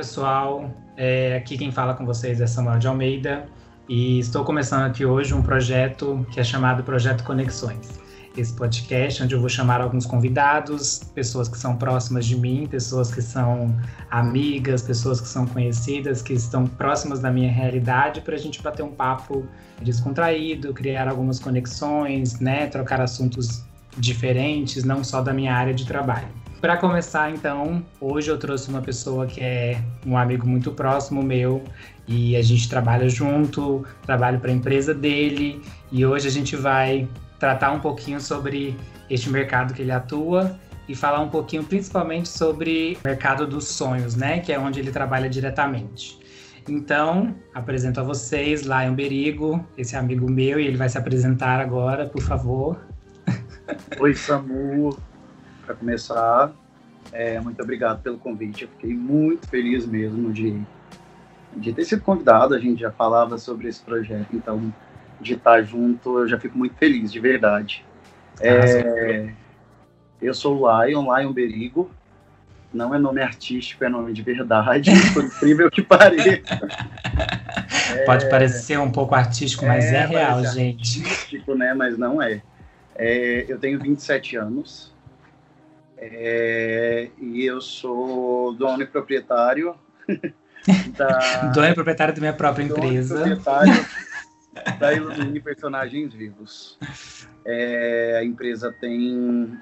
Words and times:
pessoal. 0.00 0.74
É, 0.96 1.36
aqui 1.36 1.58
quem 1.58 1.70
fala 1.70 1.92
com 1.92 2.06
vocês 2.06 2.40
é 2.40 2.46
Samuel 2.46 2.78
de 2.78 2.88
Almeida 2.88 3.46
e 3.86 4.18
estou 4.18 4.42
começando 4.42 4.86
aqui 4.86 5.04
hoje 5.04 5.34
um 5.34 5.42
projeto 5.42 6.26
que 6.30 6.40
é 6.40 6.44
chamado 6.44 6.82
Projeto 6.82 7.22
Conexões. 7.22 8.00
Esse 8.34 8.54
podcast 8.54 9.22
onde 9.22 9.34
eu 9.34 9.40
vou 9.40 9.50
chamar 9.50 9.82
alguns 9.82 10.06
convidados, 10.06 11.00
pessoas 11.14 11.50
que 11.50 11.58
são 11.58 11.76
próximas 11.76 12.24
de 12.24 12.34
mim, 12.34 12.66
pessoas 12.66 13.12
que 13.12 13.20
são 13.20 13.76
amigas, 14.10 14.80
pessoas 14.80 15.20
que 15.20 15.28
são 15.28 15.44
conhecidas, 15.46 16.22
que 16.22 16.32
estão 16.32 16.66
próximas 16.66 17.20
da 17.20 17.30
minha 17.30 17.52
realidade, 17.52 18.22
para 18.22 18.36
a 18.36 18.38
gente 18.38 18.62
bater 18.62 18.82
um 18.82 18.92
papo 18.92 19.44
descontraído, 19.82 20.72
criar 20.72 21.08
algumas 21.08 21.38
conexões, 21.38 22.40
né, 22.40 22.68
trocar 22.68 23.02
assuntos 23.02 23.62
diferentes, 23.98 24.82
não 24.82 25.04
só 25.04 25.20
da 25.20 25.34
minha 25.34 25.54
área 25.54 25.74
de 25.74 25.84
trabalho. 25.84 26.39
Para 26.60 26.76
começar, 26.76 27.30
então, 27.30 27.82
hoje 27.98 28.30
eu 28.30 28.36
trouxe 28.36 28.68
uma 28.68 28.82
pessoa 28.82 29.26
que 29.26 29.40
é 29.40 29.82
um 30.06 30.14
amigo 30.14 30.46
muito 30.46 30.70
próximo 30.72 31.22
meu 31.22 31.64
e 32.06 32.36
a 32.36 32.42
gente 32.42 32.68
trabalha 32.68 33.08
junto, 33.08 33.86
trabalho 34.04 34.38
para 34.38 34.50
a 34.50 34.52
empresa 34.52 34.92
dele 34.92 35.62
e 35.90 36.04
hoje 36.04 36.28
a 36.28 36.30
gente 36.30 36.56
vai 36.56 37.08
tratar 37.38 37.72
um 37.72 37.80
pouquinho 37.80 38.20
sobre 38.20 38.76
este 39.08 39.30
mercado 39.30 39.72
que 39.72 39.80
ele 39.80 39.90
atua 39.90 40.54
e 40.86 40.94
falar 40.94 41.20
um 41.20 41.30
pouquinho 41.30 41.64
principalmente 41.64 42.28
sobre 42.28 42.98
o 43.02 43.08
mercado 43.08 43.46
dos 43.46 43.66
sonhos, 43.66 44.14
né, 44.14 44.40
que 44.40 44.52
é 44.52 44.58
onde 44.58 44.80
ele 44.80 44.90
trabalha 44.90 45.30
diretamente. 45.30 46.20
Então, 46.68 47.34
apresento 47.54 48.00
a 48.00 48.02
vocês 48.02 48.64
Lion 48.64 48.94
Berigo, 48.94 49.64
esse 49.78 49.96
amigo 49.96 50.30
meu, 50.30 50.60
e 50.60 50.66
ele 50.66 50.76
vai 50.76 50.90
se 50.90 50.98
apresentar 50.98 51.58
agora, 51.58 52.04
por 52.04 52.20
favor. 52.20 52.78
Oi, 53.98 54.14
Samu 54.14 55.09
para 55.70 55.76
começar, 55.76 56.52
é, 57.12 57.38
muito 57.40 57.62
obrigado 57.62 58.02
pelo 58.02 58.18
convite. 58.18 58.64
Eu 58.64 58.68
fiquei 58.70 58.92
muito 58.92 59.48
feliz 59.48 59.86
mesmo 59.86 60.32
de, 60.32 60.60
de 61.56 61.72
ter 61.72 61.84
sido 61.84 62.02
convidado. 62.02 62.54
A 62.54 62.58
gente 62.58 62.80
já 62.80 62.90
falava 62.90 63.38
sobre 63.38 63.68
esse 63.68 63.80
projeto, 63.80 64.28
então 64.34 64.72
de 65.20 65.34
estar 65.34 65.62
junto, 65.62 66.18
eu 66.18 66.28
já 66.28 66.40
fico 66.40 66.58
muito 66.58 66.74
feliz, 66.74 67.12
de 67.12 67.20
verdade. 67.20 67.84
É, 68.40 69.32
eu 70.20 70.34
sou 70.34 70.62
o 70.62 70.84
Lion, 70.84 71.16
Lion 71.16 71.32
Berigo. 71.32 71.90
Não 72.72 72.94
é 72.94 72.98
nome 72.98 73.20
artístico, 73.20 73.84
é 73.84 73.88
nome 73.88 74.12
de 74.12 74.22
verdade, 74.22 74.90
por 75.12 75.24
incrível 75.24 75.70
que 75.70 75.82
pareça. 75.82 76.60
Pode 78.06 78.24
é, 78.24 78.28
parecer 78.28 78.78
um 78.78 78.90
pouco 78.90 79.14
artístico, 79.14 79.66
mas 79.66 79.84
é, 79.86 79.96
é 79.96 80.06
real, 80.06 80.44
gente. 80.46 81.00
Artístico, 81.00 81.54
né? 81.54 81.74
Mas 81.74 81.98
não 81.98 82.22
é. 82.22 82.40
é. 82.96 83.44
Eu 83.48 83.58
tenho 83.58 83.78
27 83.78 84.36
anos, 84.36 84.89
é, 86.00 87.10
e 87.20 87.44
eu 87.44 87.60
sou 87.60 88.54
dono 88.54 88.82
e 88.82 88.86
proprietário 88.86 89.74
da. 90.96 91.52
dono 91.52 91.66
e 91.66 91.74
proprietário 91.74 92.14
da 92.14 92.20
minha 92.20 92.32
própria 92.32 92.64
empresa. 92.64 93.18
Dono 93.18 93.32
e 93.32 93.36
proprietário 93.36 93.86
da 94.80 94.92
Ilumine 94.94 95.40
Personagens 95.40 96.14
Vivos. 96.14 96.78
É, 97.44 98.16
a 98.18 98.24
empresa 98.24 98.74
tem 98.80 99.58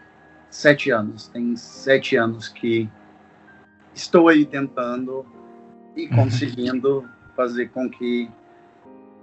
sete 0.48 0.91
anos. 0.91 1.27
Tem 1.28 1.56
sete 1.56 2.17
anos 2.17 2.48
que 2.48 2.89
estou 3.92 4.28
aí 4.28 4.47
tentando 4.47 5.27
e 5.97 6.06
uhum. 6.06 6.17
conseguindo 6.17 7.08
fazer 7.34 7.69
com 7.70 7.91
que 7.91 8.30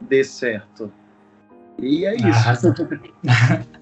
dê 0.01 0.23
certo. 0.23 0.91
E 1.79 2.05
é 2.05 2.15
isso. 2.15 2.73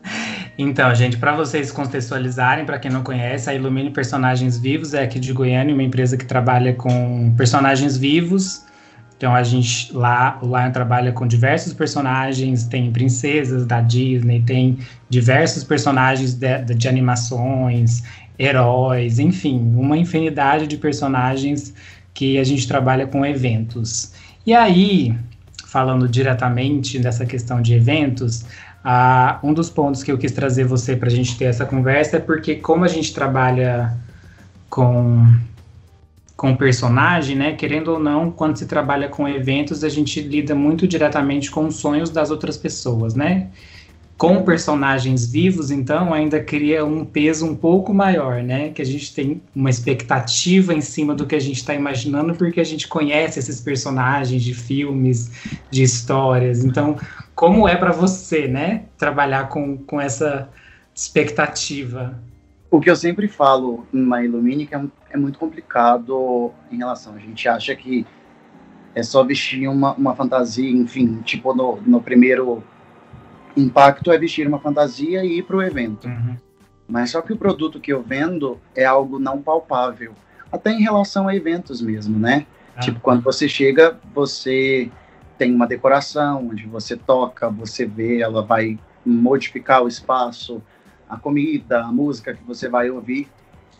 Então, 0.57 0.93
gente, 0.93 1.17
para 1.17 1.35
vocês 1.35 1.71
contextualizarem, 1.71 2.63
para 2.63 2.77
quem 2.77 2.91
não 2.91 3.01
conhece, 3.01 3.49
a 3.49 3.55
Ilumine 3.55 3.89
Personagens 3.89 4.57
Vivos 4.57 4.93
é 4.93 5.03
aqui 5.03 5.19
de 5.19 5.33
Goiânia, 5.33 5.73
uma 5.73 5.83
empresa 5.83 6.15
que 6.15 6.25
trabalha 6.25 6.73
com 6.73 7.33
personagens 7.35 7.97
vivos. 7.97 8.63
Então, 9.17 9.33
a 9.33 9.41
gente 9.41 9.91
lá, 9.93 10.37
o 10.41 10.45
Lion 10.45 10.71
trabalha 10.71 11.11
com 11.11 11.25
diversos 11.25 11.73
personagens, 11.73 12.65
tem 12.65 12.91
princesas 12.91 13.65
da 13.65 13.81
Disney, 13.81 14.41
tem 14.41 14.77
diversos 15.09 15.63
personagens 15.63 16.35
de, 16.35 16.63
de 16.63 16.87
animações, 16.87 18.03
heróis, 18.37 19.19
enfim, 19.19 19.59
uma 19.75 19.97
infinidade 19.97 20.67
de 20.67 20.77
personagens 20.77 21.73
que 22.13 22.37
a 22.37 22.43
gente 22.43 22.67
trabalha 22.67 23.07
com 23.07 23.25
eventos. 23.25 24.13
E 24.45 24.53
aí, 24.53 25.15
falando 25.73 26.07
diretamente 26.07 26.99
dessa 26.99 27.25
questão 27.25 27.59
de 27.59 27.73
eventos, 27.73 28.45
ah, 28.83 29.39
um 29.41 29.51
dos 29.51 29.71
pontos 29.71 30.03
que 30.03 30.11
eu 30.11 30.19
quis 30.19 30.31
trazer 30.31 30.65
você 30.65 30.95
para 30.95 31.07
a 31.07 31.11
gente 31.11 31.35
ter 31.35 31.45
essa 31.45 31.65
conversa 31.65 32.17
é 32.17 32.19
porque 32.19 32.57
como 32.57 32.85
a 32.85 32.87
gente 32.87 33.11
trabalha 33.11 33.91
com 34.69 35.25
com 36.35 36.55
personagem, 36.55 37.37
né? 37.37 37.53
Querendo 37.53 37.89
ou 37.89 37.99
não, 37.99 38.29
quando 38.29 38.57
se 38.57 38.65
trabalha 38.65 39.07
com 39.07 39.27
eventos, 39.27 39.83
a 39.83 39.89
gente 39.89 40.19
lida 40.21 40.53
muito 40.53 40.87
diretamente 40.87 41.49
com 41.49 41.67
os 41.67 41.77
sonhos 41.77 42.09
das 42.09 42.29
outras 42.31 42.57
pessoas, 42.57 43.15
né? 43.15 43.47
Com 44.17 44.43
personagens 44.43 45.29
vivos, 45.29 45.71
então, 45.71 46.13
ainda 46.13 46.41
cria 46.41 46.85
um 46.85 47.03
peso 47.03 47.45
um 47.45 47.55
pouco 47.55 47.93
maior, 47.93 48.41
né? 48.43 48.69
Que 48.69 48.81
a 48.81 48.85
gente 48.85 49.13
tem 49.13 49.41
uma 49.55 49.69
expectativa 49.69 50.73
em 50.73 50.81
cima 50.81 51.15
do 51.15 51.25
que 51.25 51.35
a 51.35 51.39
gente 51.39 51.57
está 51.57 51.73
imaginando, 51.73 52.35
porque 52.35 52.61
a 52.61 52.63
gente 52.63 52.87
conhece 52.87 53.39
esses 53.39 53.59
personagens 53.59 54.43
de 54.43 54.53
filmes, 54.53 55.31
de 55.69 55.83
histórias. 55.83 56.63
Então, 56.63 56.95
como 57.35 57.67
é 57.67 57.75
para 57.75 57.91
você, 57.91 58.47
né, 58.47 58.83
trabalhar 58.97 59.49
com, 59.49 59.77
com 59.77 59.99
essa 59.99 60.47
expectativa? 60.93 62.17
O 62.69 62.79
que 62.79 62.89
eu 62.89 62.95
sempre 62.95 63.27
falo 63.27 63.85
na 63.91 64.23
Illumine 64.23 64.69
é, 64.71 64.81
é 65.11 65.17
muito 65.17 65.37
complicado 65.39 66.51
em 66.71 66.77
relação. 66.77 67.15
A 67.15 67.19
gente 67.19 67.47
acha 67.47 67.75
que 67.75 68.05
é 68.95 69.01
só 69.01 69.23
vestir 69.23 69.67
uma, 69.67 69.93
uma 69.93 70.15
fantasia, 70.15 70.69
enfim, 70.69 71.19
tipo 71.23 71.53
no, 71.53 71.81
no 71.81 72.01
primeiro 72.01 72.63
impacto 73.55 74.11
é 74.11 74.17
vestir 74.17 74.47
uma 74.47 74.59
fantasia 74.59 75.23
e 75.23 75.39
ir 75.39 75.43
para 75.43 75.57
o 75.57 75.61
evento. 75.61 76.07
Uhum. 76.07 76.35
Mas 76.87 77.11
só 77.11 77.21
que 77.21 77.33
o 77.33 77.37
produto 77.37 77.79
que 77.79 77.93
eu 77.93 78.01
vendo 78.01 78.59
é 78.75 78.85
algo 78.85 79.19
não 79.19 79.41
palpável, 79.41 80.13
até 80.51 80.71
em 80.71 80.81
relação 80.81 81.27
a 81.27 81.35
eventos 81.35 81.81
mesmo, 81.81 82.19
né? 82.19 82.45
Ah. 82.75 82.79
Tipo, 82.81 82.99
quando 82.99 83.21
você 83.21 83.47
chega, 83.47 83.97
você 84.13 84.91
tem 85.37 85.53
uma 85.53 85.67
decoração 85.67 86.49
onde 86.49 86.67
você 86.67 86.95
toca, 86.95 87.49
você 87.49 87.85
vê, 87.85 88.21
ela 88.21 88.43
vai 88.43 88.77
modificar 89.05 89.83
o 89.83 89.87
espaço, 89.87 90.61
a 91.09 91.17
comida, 91.17 91.81
a 91.81 91.91
música 91.91 92.33
que 92.33 92.43
você 92.43 92.67
vai 92.69 92.89
ouvir. 92.89 93.27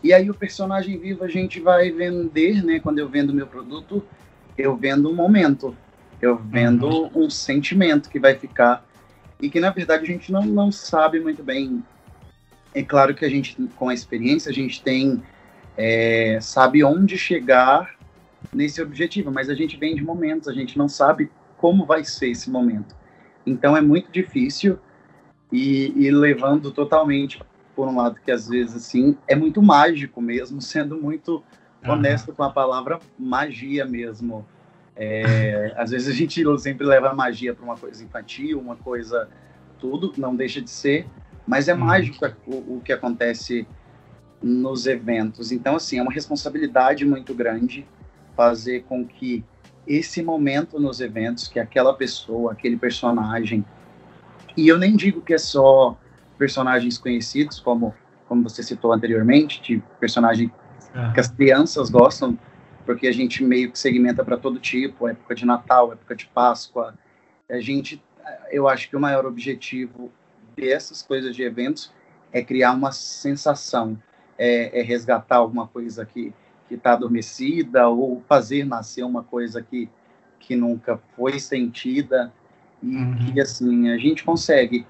E 0.02 0.12
aí 0.12 0.28
o 0.28 0.34
personagem 0.34 0.98
vivo 0.98 1.24
a 1.24 1.28
gente 1.28 1.60
vai 1.60 1.90
vender, 1.90 2.64
né? 2.64 2.80
Quando 2.80 2.98
eu 2.98 3.08
vendo 3.08 3.32
meu 3.32 3.46
produto, 3.46 4.02
eu 4.56 4.76
vendo 4.76 5.10
um 5.10 5.14
momento, 5.14 5.76
eu 6.20 6.36
vendo 6.36 6.86
uhum. 6.86 7.24
um 7.24 7.30
sentimento 7.30 8.10
que 8.10 8.18
vai 8.18 8.34
ficar 8.34 8.84
e 9.44 9.50
que 9.50 9.60
na 9.60 9.70
verdade 9.70 10.04
a 10.04 10.06
gente 10.06 10.32
não, 10.32 10.42
não 10.42 10.72
sabe 10.72 11.20
muito 11.20 11.42
bem. 11.42 11.84
É 12.74 12.82
claro 12.82 13.14
que 13.14 13.24
a 13.24 13.28
gente, 13.28 13.54
com 13.76 13.88
a 13.88 13.94
experiência, 13.94 14.50
a 14.50 14.54
gente 14.54 14.82
tem 14.82 15.22
é, 15.76 16.38
sabe 16.40 16.82
onde 16.82 17.18
chegar 17.18 17.94
nesse 18.52 18.80
objetivo, 18.80 19.30
mas 19.30 19.50
a 19.50 19.54
gente 19.54 19.76
vem 19.76 19.94
de 19.94 20.02
momentos, 20.02 20.48
a 20.48 20.52
gente 20.52 20.78
não 20.78 20.88
sabe 20.88 21.30
como 21.58 21.84
vai 21.84 22.04
ser 22.04 22.30
esse 22.30 22.50
momento. 22.50 22.96
Então 23.46 23.76
é 23.76 23.80
muito 23.80 24.10
difícil 24.10 24.78
e, 25.52 25.92
e 25.96 26.10
levando 26.10 26.70
totalmente 26.70 27.40
por 27.76 27.88
um 27.88 27.96
lado 27.96 28.20
que 28.24 28.30
às 28.30 28.48
vezes 28.48 28.74
assim 28.76 29.16
é 29.28 29.34
muito 29.34 29.60
mágico 29.60 30.22
mesmo, 30.22 30.60
sendo 30.62 30.96
muito 30.96 31.42
uhum. 31.84 31.92
honesto 31.92 32.32
com 32.32 32.42
a 32.42 32.50
palavra 32.50 32.98
magia 33.18 33.84
mesmo. 33.84 34.46
É, 34.96 35.74
às 35.76 35.90
vezes 35.90 36.08
a 36.08 36.12
gente 36.12 36.42
sempre 36.58 36.86
leva 36.86 37.10
a 37.10 37.14
magia 37.14 37.52
para 37.52 37.64
uma 37.64 37.76
coisa 37.76 38.02
infantil, 38.04 38.60
uma 38.60 38.76
coisa 38.76 39.28
tudo, 39.78 40.12
não 40.16 40.34
deixa 40.34 40.60
de 40.60 40.70
ser, 40.70 41.06
mas 41.46 41.68
é 41.68 41.74
uhum. 41.74 41.80
mágico 41.80 42.24
o, 42.46 42.76
o 42.76 42.80
que 42.84 42.92
acontece 42.92 43.66
nos 44.42 44.86
eventos. 44.86 45.50
Então, 45.50 45.76
assim, 45.76 45.98
é 45.98 46.02
uma 46.02 46.12
responsabilidade 46.12 47.04
muito 47.04 47.34
grande 47.34 47.86
fazer 48.36 48.84
com 48.84 49.06
que 49.06 49.44
esse 49.86 50.22
momento 50.22 50.78
nos 50.78 51.00
eventos, 51.00 51.48
que 51.48 51.58
aquela 51.58 51.94
pessoa, 51.94 52.52
aquele 52.52 52.76
personagem, 52.76 53.64
e 54.56 54.68
eu 54.68 54.78
nem 54.78 54.96
digo 54.96 55.20
que 55.20 55.34
é 55.34 55.38
só 55.38 55.98
personagens 56.38 56.98
conhecidos, 56.98 57.60
como, 57.60 57.94
como 58.28 58.42
você 58.42 58.62
citou 58.62 58.92
anteriormente, 58.92 59.60
de 59.60 59.82
personagem 59.98 60.52
que 61.12 61.20
as 61.20 61.28
crianças 61.28 61.90
gostam, 61.90 62.38
porque 62.84 63.06
a 63.06 63.12
gente 63.12 63.42
meio 63.42 63.70
que 63.70 63.78
segmenta 63.78 64.24
para 64.24 64.36
todo 64.36 64.58
tipo, 64.58 65.08
época 65.08 65.34
de 65.34 65.44
Natal, 65.44 65.92
época 65.92 66.14
de 66.14 66.26
Páscoa. 66.26 66.94
A 67.50 67.60
gente, 67.60 68.02
eu 68.50 68.68
acho 68.68 68.88
que 68.88 68.96
o 68.96 69.00
maior 69.00 69.26
objetivo 69.26 70.10
dessas 70.56 71.02
coisas 71.02 71.34
de 71.34 71.42
eventos 71.42 71.92
é 72.32 72.42
criar 72.42 72.72
uma 72.72 72.92
sensação, 72.92 74.00
é, 74.38 74.80
é 74.80 74.82
resgatar 74.82 75.36
alguma 75.36 75.66
coisa 75.66 76.04
que 76.04 76.32
que 76.68 76.74
está 76.74 76.92
adormecida 76.92 77.88
ou 77.88 78.22
fazer 78.28 78.64
nascer 78.64 79.04
uma 79.04 79.22
coisa 79.22 79.62
que, 79.62 79.88
que 80.38 80.56
nunca 80.56 80.98
foi 81.16 81.38
sentida 81.38 82.32
e 82.82 82.96
uhum. 82.96 83.16
que 83.16 83.40
assim 83.40 83.90
a 83.90 83.98
gente 83.98 84.24
consegue 84.24 84.86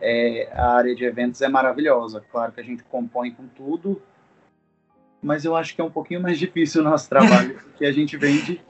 é, 0.00 0.48
a 0.52 0.74
área 0.74 0.94
de 0.94 1.04
eventos 1.04 1.40
é 1.42 1.48
maravilhosa 1.48 2.22
claro 2.30 2.52
que 2.52 2.60
a 2.60 2.64
gente 2.64 2.82
compõe 2.84 3.30
com 3.30 3.46
tudo 3.48 4.00
mas 5.22 5.44
eu 5.44 5.56
acho 5.56 5.74
que 5.74 5.80
é 5.80 5.84
um 5.84 5.90
pouquinho 5.90 6.20
mais 6.20 6.38
difícil 6.38 6.80
o 6.80 6.84
nosso 6.84 7.08
trabalho, 7.08 7.54
porque 7.70 7.84
a 7.84 7.92
gente 7.92 8.16
vende 8.16 8.60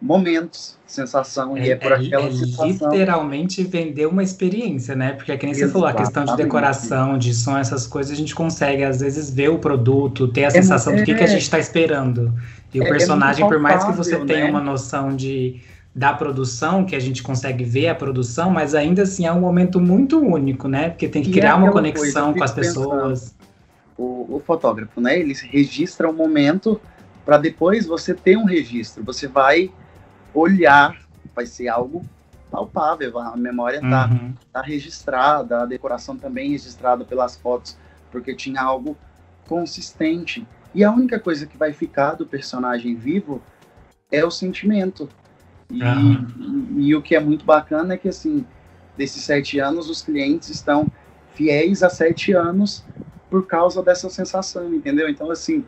momentos, 0.00 0.78
sensação, 0.86 1.56
é, 1.56 1.66
e 1.66 1.70
é 1.70 1.76
por 1.76 1.92
é, 1.92 1.96
aquela 1.96 2.26
é 2.26 2.32
sensação. 2.32 2.66
literalmente 2.66 3.62
vender 3.62 4.06
uma 4.06 4.22
experiência, 4.22 4.96
né? 4.96 5.12
Porque 5.12 5.30
é 5.30 5.36
que 5.36 5.44
nem 5.44 5.54
você 5.54 5.68
falou, 5.68 5.88
a 5.88 5.92
questão 5.92 6.24
de 6.24 6.36
decoração, 6.36 7.18
de 7.18 7.34
som, 7.34 7.58
essas 7.58 7.86
coisas, 7.86 8.12
a 8.12 8.16
gente 8.16 8.34
consegue, 8.34 8.82
às 8.82 9.00
vezes, 9.00 9.30
ver 9.30 9.50
o 9.50 9.58
produto, 9.58 10.26
ter 10.28 10.44
a 10.44 10.48
é, 10.48 10.50
sensação 10.50 10.96
do 10.96 11.04
que, 11.04 11.14
que 11.14 11.22
a 11.22 11.26
gente 11.26 11.42
está 11.42 11.58
esperando. 11.58 12.32
E 12.72 12.80
o 12.80 12.84
é, 12.84 12.86
é 12.86 12.90
personagem, 12.90 13.46
por 13.46 13.58
mais 13.58 13.84
que 13.84 13.92
você 13.92 14.16
tenha 14.24 14.44
né? 14.44 14.50
uma 14.50 14.60
noção 14.60 15.14
de 15.14 15.60
da 15.92 16.14
produção, 16.14 16.84
que 16.84 16.94
a 16.94 17.00
gente 17.00 17.20
consegue 17.20 17.64
ver 17.64 17.88
a 17.88 17.94
produção, 17.94 18.48
mas 18.48 18.76
ainda 18.76 19.02
assim 19.02 19.26
é 19.26 19.32
um 19.32 19.40
momento 19.40 19.80
muito 19.80 20.20
único, 20.20 20.68
né? 20.68 20.90
Porque 20.90 21.08
tem 21.08 21.20
que 21.20 21.30
e 21.30 21.32
criar 21.32 21.56
uma 21.56 21.72
conexão 21.72 22.32
coisa, 22.32 22.38
com 22.38 22.44
as 22.44 22.52
pessoas. 22.52 23.34
O, 24.00 24.36
o, 24.36 24.40
fotógrafo, 24.40 24.98
né? 24.98 25.18
Ele 25.18 25.34
registra 25.34 26.08
o 26.08 26.10
um 26.10 26.16
momento 26.16 26.80
para 27.22 27.36
depois 27.36 27.84
você 27.84 28.14
ter 28.14 28.36
um 28.36 28.44
registro. 28.44 29.04
Você 29.04 29.26
vai 29.26 29.70
olhar, 30.32 30.98
vai 31.34 31.44
ser 31.44 31.68
algo 31.68 32.02
palpável, 32.50 33.18
a 33.18 33.36
memória 33.36 33.76
está 33.76 34.08
uhum. 34.10 34.32
tá 34.50 34.62
registrada, 34.62 35.62
a 35.62 35.66
decoração 35.66 36.16
também 36.16 36.50
registrada 36.50 37.04
pelas 37.04 37.36
fotos, 37.36 37.76
porque 38.10 38.34
tinha 38.34 38.62
algo 38.62 38.96
consistente. 39.46 40.46
E 40.74 40.82
a 40.82 40.90
única 40.90 41.18
coisa 41.20 41.46
que 41.46 41.58
vai 41.58 41.74
ficar 41.74 42.14
do 42.14 42.24
personagem 42.24 42.96
vivo 42.96 43.42
é 44.10 44.24
o 44.24 44.30
sentimento. 44.30 45.10
E, 45.70 45.82
uhum. 45.82 46.66
e, 46.78 46.88
e 46.88 46.96
o 46.96 47.02
que 47.02 47.14
é 47.14 47.20
muito 47.20 47.44
bacana 47.44 47.94
é 47.94 47.96
que, 47.98 48.08
assim, 48.08 48.46
desses 48.96 49.22
sete 49.22 49.58
anos, 49.58 49.90
os 49.90 50.00
clientes 50.02 50.48
estão 50.48 50.86
fiéis 51.34 51.82
a 51.82 51.90
sete 51.90 52.32
anos 52.32 52.84
por 53.30 53.46
causa 53.46 53.82
dessa 53.82 54.10
sensação, 54.10 54.74
entendeu? 54.74 55.08
Então, 55.08 55.30
assim, 55.30 55.64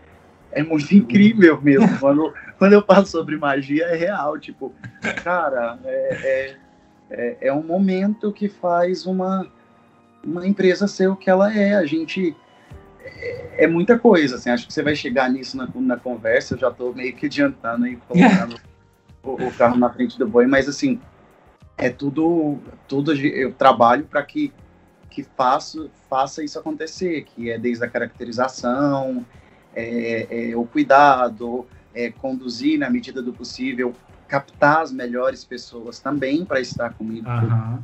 é 0.51 0.63
muito 0.63 0.95
incrível 0.95 1.61
mesmo. 1.63 1.99
Quando, 1.99 2.35
quando 2.59 2.73
eu 2.73 2.83
falo 2.83 3.07
sobre 3.07 3.37
magia, 3.37 3.85
é 3.87 3.97
real. 3.97 4.39
Tipo, 4.39 4.75
cara, 5.23 5.79
é, 5.85 5.89
é, 5.91 6.57
é, 7.11 7.37
é, 7.49 7.53
um 7.53 7.63
momento 7.63 8.33
que 8.33 8.49
faz 8.49 9.07
uma, 9.07 9.47
uma 10.23 10.47
empresa 10.47 10.87
ser 10.87 11.09
o 11.09 11.17
que 11.17 11.31
ela 11.31 11.57
é. 11.57 11.75
A 11.75 11.87
gente. 11.87 12.37
É, 13.01 13.65
é 13.65 13.67
muita 13.67 13.99
coisa, 13.99 14.37
assim. 14.37 14.51
Acho 14.51 14.67
que 14.67 14.73
você 14.73 14.83
vai 14.83 14.95
chegar 14.95 15.31
nisso 15.31 15.57
na, 15.57 15.69
na 15.75 15.97
conversa. 15.97 16.55
Eu 16.55 16.59
já 16.59 16.69
estou 16.69 16.95
meio 16.95 17.15
que 17.15 17.27
adiantando 17.27 17.87
e 17.87 17.97
colocando 17.97 18.57
o, 19.23 19.33
o, 19.33 19.53
carro 19.53 19.79
na 19.79 19.89
frente 19.89 20.19
do 20.19 20.27
boi, 20.27 20.47
mas 20.47 20.69
assim. 20.69 21.01
É 21.79 21.89
tudo, 21.89 22.59
tudo 22.87 23.13
eu 23.13 23.51
trabalho 23.53 24.05
para 24.05 24.23
que 24.23 24.53
que 25.13 25.23
faço, 25.23 25.91
faça 26.09 26.43
isso 26.43 26.59
acontecer, 26.59 27.25
que 27.25 27.51
é 27.51 27.59
desde 27.59 27.85
a 27.85 27.89
caracterização, 27.89 29.25
é, 29.75 30.51
é, 30.51 30.57
o 30.57 30.65
cuidado, 30.65 31.67
é, 31.95 32.11
conduzir 32.11 32.79
na 32.79 32.89
medida 32.89 33.23
do 33.23 33.33
possível, 33.33 33.95
captar 34.27 34.81
as 34.81 34.91
melhores 34.91 35.45
pessoas 35.45 36.01
também 36.01 36.45
para 36.45 36.61
estar 36.61 36.95
comigo. 36.95 37.29
Uhum. 37.29 37.79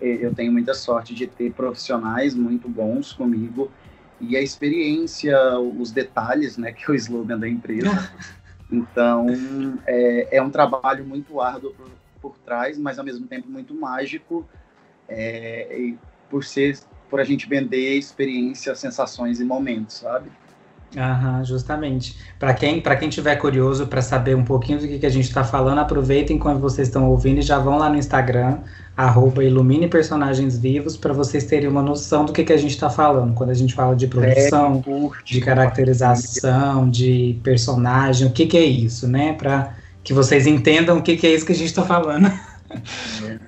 eu 0.00 0.34
tenho 0.34 0.50
muita 0.50 0.72
sorte 0.72 1.14
de 1.14 1.26
ter 1.26 1.52
profissionais 1.52 2.34
muito 2.34 2.66
bons 2.66 3.12
comigo 3.12 3.70
e 4.18 4.34
a 4.34 4.40
experiência, 4.40 5.36
os 5.58 5.90
detalhes, 5.90 6.56
né, 6.56 6.72
que 6.74 6.90
é 6.90 6.90
o 6.90 6.94
slogan 6.94 7.38
da 7.38 7.48
empresa. 7.48 7.90
Então, 8.68 9.28
é, 9.86 10.38
é 10.38 10.42
um 10.42 10.50
trabalho 10.50 11.04
muito 11.04 11.40
árduo 11.40 11.72
por, 11.72 11.88
por, 12.20 12.38
trás, 12.38 12.76
mas 12.76 12.98
ao 12.98 13.04
mesmo 13.04 13.24
tempo 13.24 13.48
muito 13.48 13.72
mágico, 13.72 14.44
é, 15.08 15.94
por 16.30 16.44
ser, 16.44 16.78
por 17.08 17.20
a 17.20 17.24
gente 17.24 17.48
vender 17.48 17.96
experiência, 17.96 18.74
sensações 18.74 19.40
e 19.40 19.44
momentos, 19.44 19.96
sabe? 19.96 20.30
Aham, 20.96 21.44
justamente. 21.44 22.16
Para 22.38 22.54
quem, 22.54 22.80
quem 22.80 23.08
tiver 23.08 23.36
curioso 23.36 23.86
para 23.86 24.00
saber 24.00 24.34
um 24.34 24.44
pouquinho 24.44 24.78
do 24.78 24.88
que, 24.88 24.98
que 24.98 25.06
a 25.06 25.10
gente 25.10 25.26
está 25.26 25.44
falando, 25.44 25.78
aproveitem 25.78 26.38
quando 26.38 26.60
vocês 26.60 26.88
estão 26.88 27.10
ouvindo 27.10 27.38
e 27.38 27.42
já 27.42 27.58
vão 27.58 27.76
lá 27.76 27.90
no 27.90 27.96
Instagram, 27.96 28.58
arroba 28.96 29.44
Ilumine 29.44 29.88
Personagens 29.88 30.56
Vivos, 30.56 30.96
para 30.96 31.12
vocês 31.12 31.44
terem 31.44 31.68
uma 31.68 31.82
noção 31.82 32.24
do 32.24 32.32
que, 32.32 32.44
que 32.44 32.52
a 32.52 32.56
gente 32.56 32.70
está 32.70 32.88
falando. 32.88 33.34
Quando 33.34 33.50
a 33.50 33.54
gente 33.54 33.74
fala 33.74 33.94
de 33.94 34.06
produção, 34.06 34.82
é, 34.86 35.24
de 35.24 35.40
caracterização, 35.40 36.88
de 36.88 37.38
personagem, 37.42 38.28
o 38.28 38.30
que, 38.30 38.46
que 38.46 38.56
é 38.56 38.64
isso, 38.64 39.06
né? 39.06 39.34
Para 39.34 39.74
que 40.02 40.14
vocês 40.14 40.46
entendam 40.46 40.98
o 40.98 41.02
que, 41.02 41.16
que 41.16 41.26
é 41.26 41.34
isso 41.34 41.44
que 41.44 41.52
a 41.52 41.56
gente 41.56 41.68
está 41.68 41.82
falando. 41.82 42.30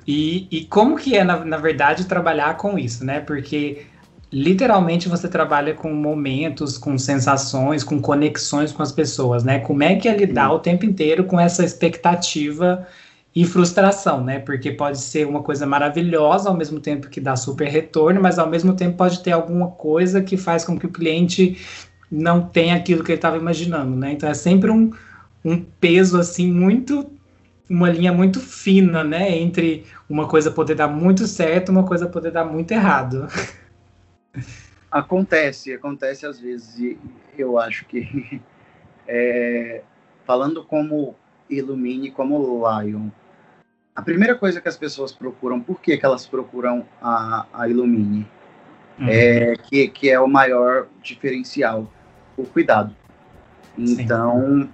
E, 0.07 0.49
e 0.51 0.65
como 0.65 0.97
que 0.97 1.17
é, 1.17 1.25
na, 1.25 1.45
na 1.45 1.57
verdade, 1.57 2.07
trabalhar 2.07 2.57
com 2.57 2.79
isso, 2.79 3.05
né? 3.05 3.21
Porque 3.21 3.87
literalmente 4.33 5.09
você 5.09 5.29
trabalha 5.29 5.75
com 5.75 5.93
momentos, 5.93 6.77
com 6.77 6.99
sensações, 6.99 7.83
com 7.83 8.01
conexões 8.01 8.73
com 8.73 8.83
as 8.83 8.93
pessoas, 8.93 9.45
né? 9.45 9.59
Como 9.61 9.83
é 9.83 9.97
que 9.97 10.09
é 10.09 10.17
lidar 10.17 10.53
o 10.53 10.59
tempo 10.59 10.85
inteiro 10.85 11.25
com 11.25 11.41
essa 11.41 11.65
expectativa 11.65 12.87
e 13.35 13.45
frustração, 13.45 14.23
né? 14.23 14.39
Porque 14.39 14.73
pode 14.73 14.99
ser 14.99 15.27
uma 15.27 15.43
coisa 15.43 15.67
maravilhosa 15.67 16.49
ao 16.49 16.57
mesmo 16.57 16.81
tempo 16.81 17.09
que 17.09 17.21
dá 17.21 17.37
super 17.37 17.69
retorno, 17.69 18.21
mas 18.21 18.39
ao 18.39 18.49
mesmo 18.49 18.75
tempo 18.75 18.97
pode 18.97 19.23
ter 19.23 19.33
alguma 19.33 19.69
coisa 19.69 20.21
que 20.21 20.37
faz 20.37 20.65
com 20.65 20.79
que 20.79 20.87
o 20.87 20.91
cliente 20.91 21.57
não 22.11 22.43
tenha 22.43 22.75
aquilo 22.75 23.05
que 23.05 23.13
ele 23.13 23.19
estava 23.19 23.37
imaginando, 23.37 23.95
né? 23.97 24.13
Então 24.13 24.29
é 24.29 24.35
sempre 24.35 24.71
um, 24.71 24.91
um 25.45 25.63
peso 25.81 26.19
assim 26.19 26.51
muito 26.51 27.07
uma 27.69 27.91
linha 27.91 28.13
muito 28.13 28.41
fina, 28.41 29.05
né, 29.05 29.37
entre 29.37 29.85
uma 30.09 30.27
coisa 30.27 30.51
poder 30.51 30.75
dar 30.75 30.89
muito 30.89 31.27
certo, 31.27 31.69
e 31.69 31.73
uma 31.73 31.85
coisa 31.85 32.09
poder 32.09 32.31
dar 32.31 32.45
muito 32.45 32.73
errado. 32.73 33.27
Acontece, 34.91 35.75
acontece 35.75 36.25
às 36.25 36.41
vezes, 36.41 36.79
e 36.79 36.99
eu 37.37 37.59
acho 37.59 37.85
que 37.85 38.41
é, 39.07 39.83
falando 40.25 40.65
como 40.65 41.15
Illumine, 41.51 42.11
como 42.11 42.65
Lion, 42.67 43.11
a 43.95 44.01
primeira 44.01 44.35
coisa 44.35 44.61
que 44.63 44.69
as 44.69 44.79
pessoas 44.79 45.13
procuram, 45.13 45.61
por 45.61 45.81
que, 45.81 45.97
que 45.99 46.07
elas 46.07 46.25
procuram 46.25 46.87
a, 47.03 47.45
a 47.53 47.69
Illumine? 47.69 48.27
Uhum. 48.99 49.09
É, 49.09 49.57
que, 49.57 49.89
que 49.89 50.09
é 50.09 50.19
o 50.19 50.27
maior 50.27 50.87
diferencial, 51.03 51.93
o 52.37 52.45
cuidado. 52.45 52.97
Então, 53.77 54.63
Sim. 54.63 54.71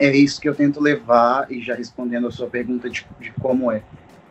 É 0.00 0.16
isso 0.16 0.40
que 0.40 0.48
eu 0.48 0.54
tento 0.54 0.80
levar, 0.80 1.52
e 1.52 1.60
já 1.60 1.74
respondendo 1.74 2.26
a 2.26 2.30
sua 2.30 2.48
pergunta 2.48 2.88
de, 2.88 3.06
de 3.20 3.30
como 3.32 3.70
é, 3.70 3.82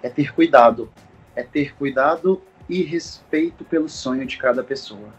é 0.01 0.09
ter 0.09 0.33
cuidado. 0.33 0.91
É 1.35 1.43
ter 1.43 1.75
cuidado 1.75 2.41
e 2.67 2.81
respeito 2.81 3.63
pelo 3.63 3.87
sonho 3.87 4.25
de 4.25 4.35
cada 4.35 4.63
pessoa. 4.63 5.13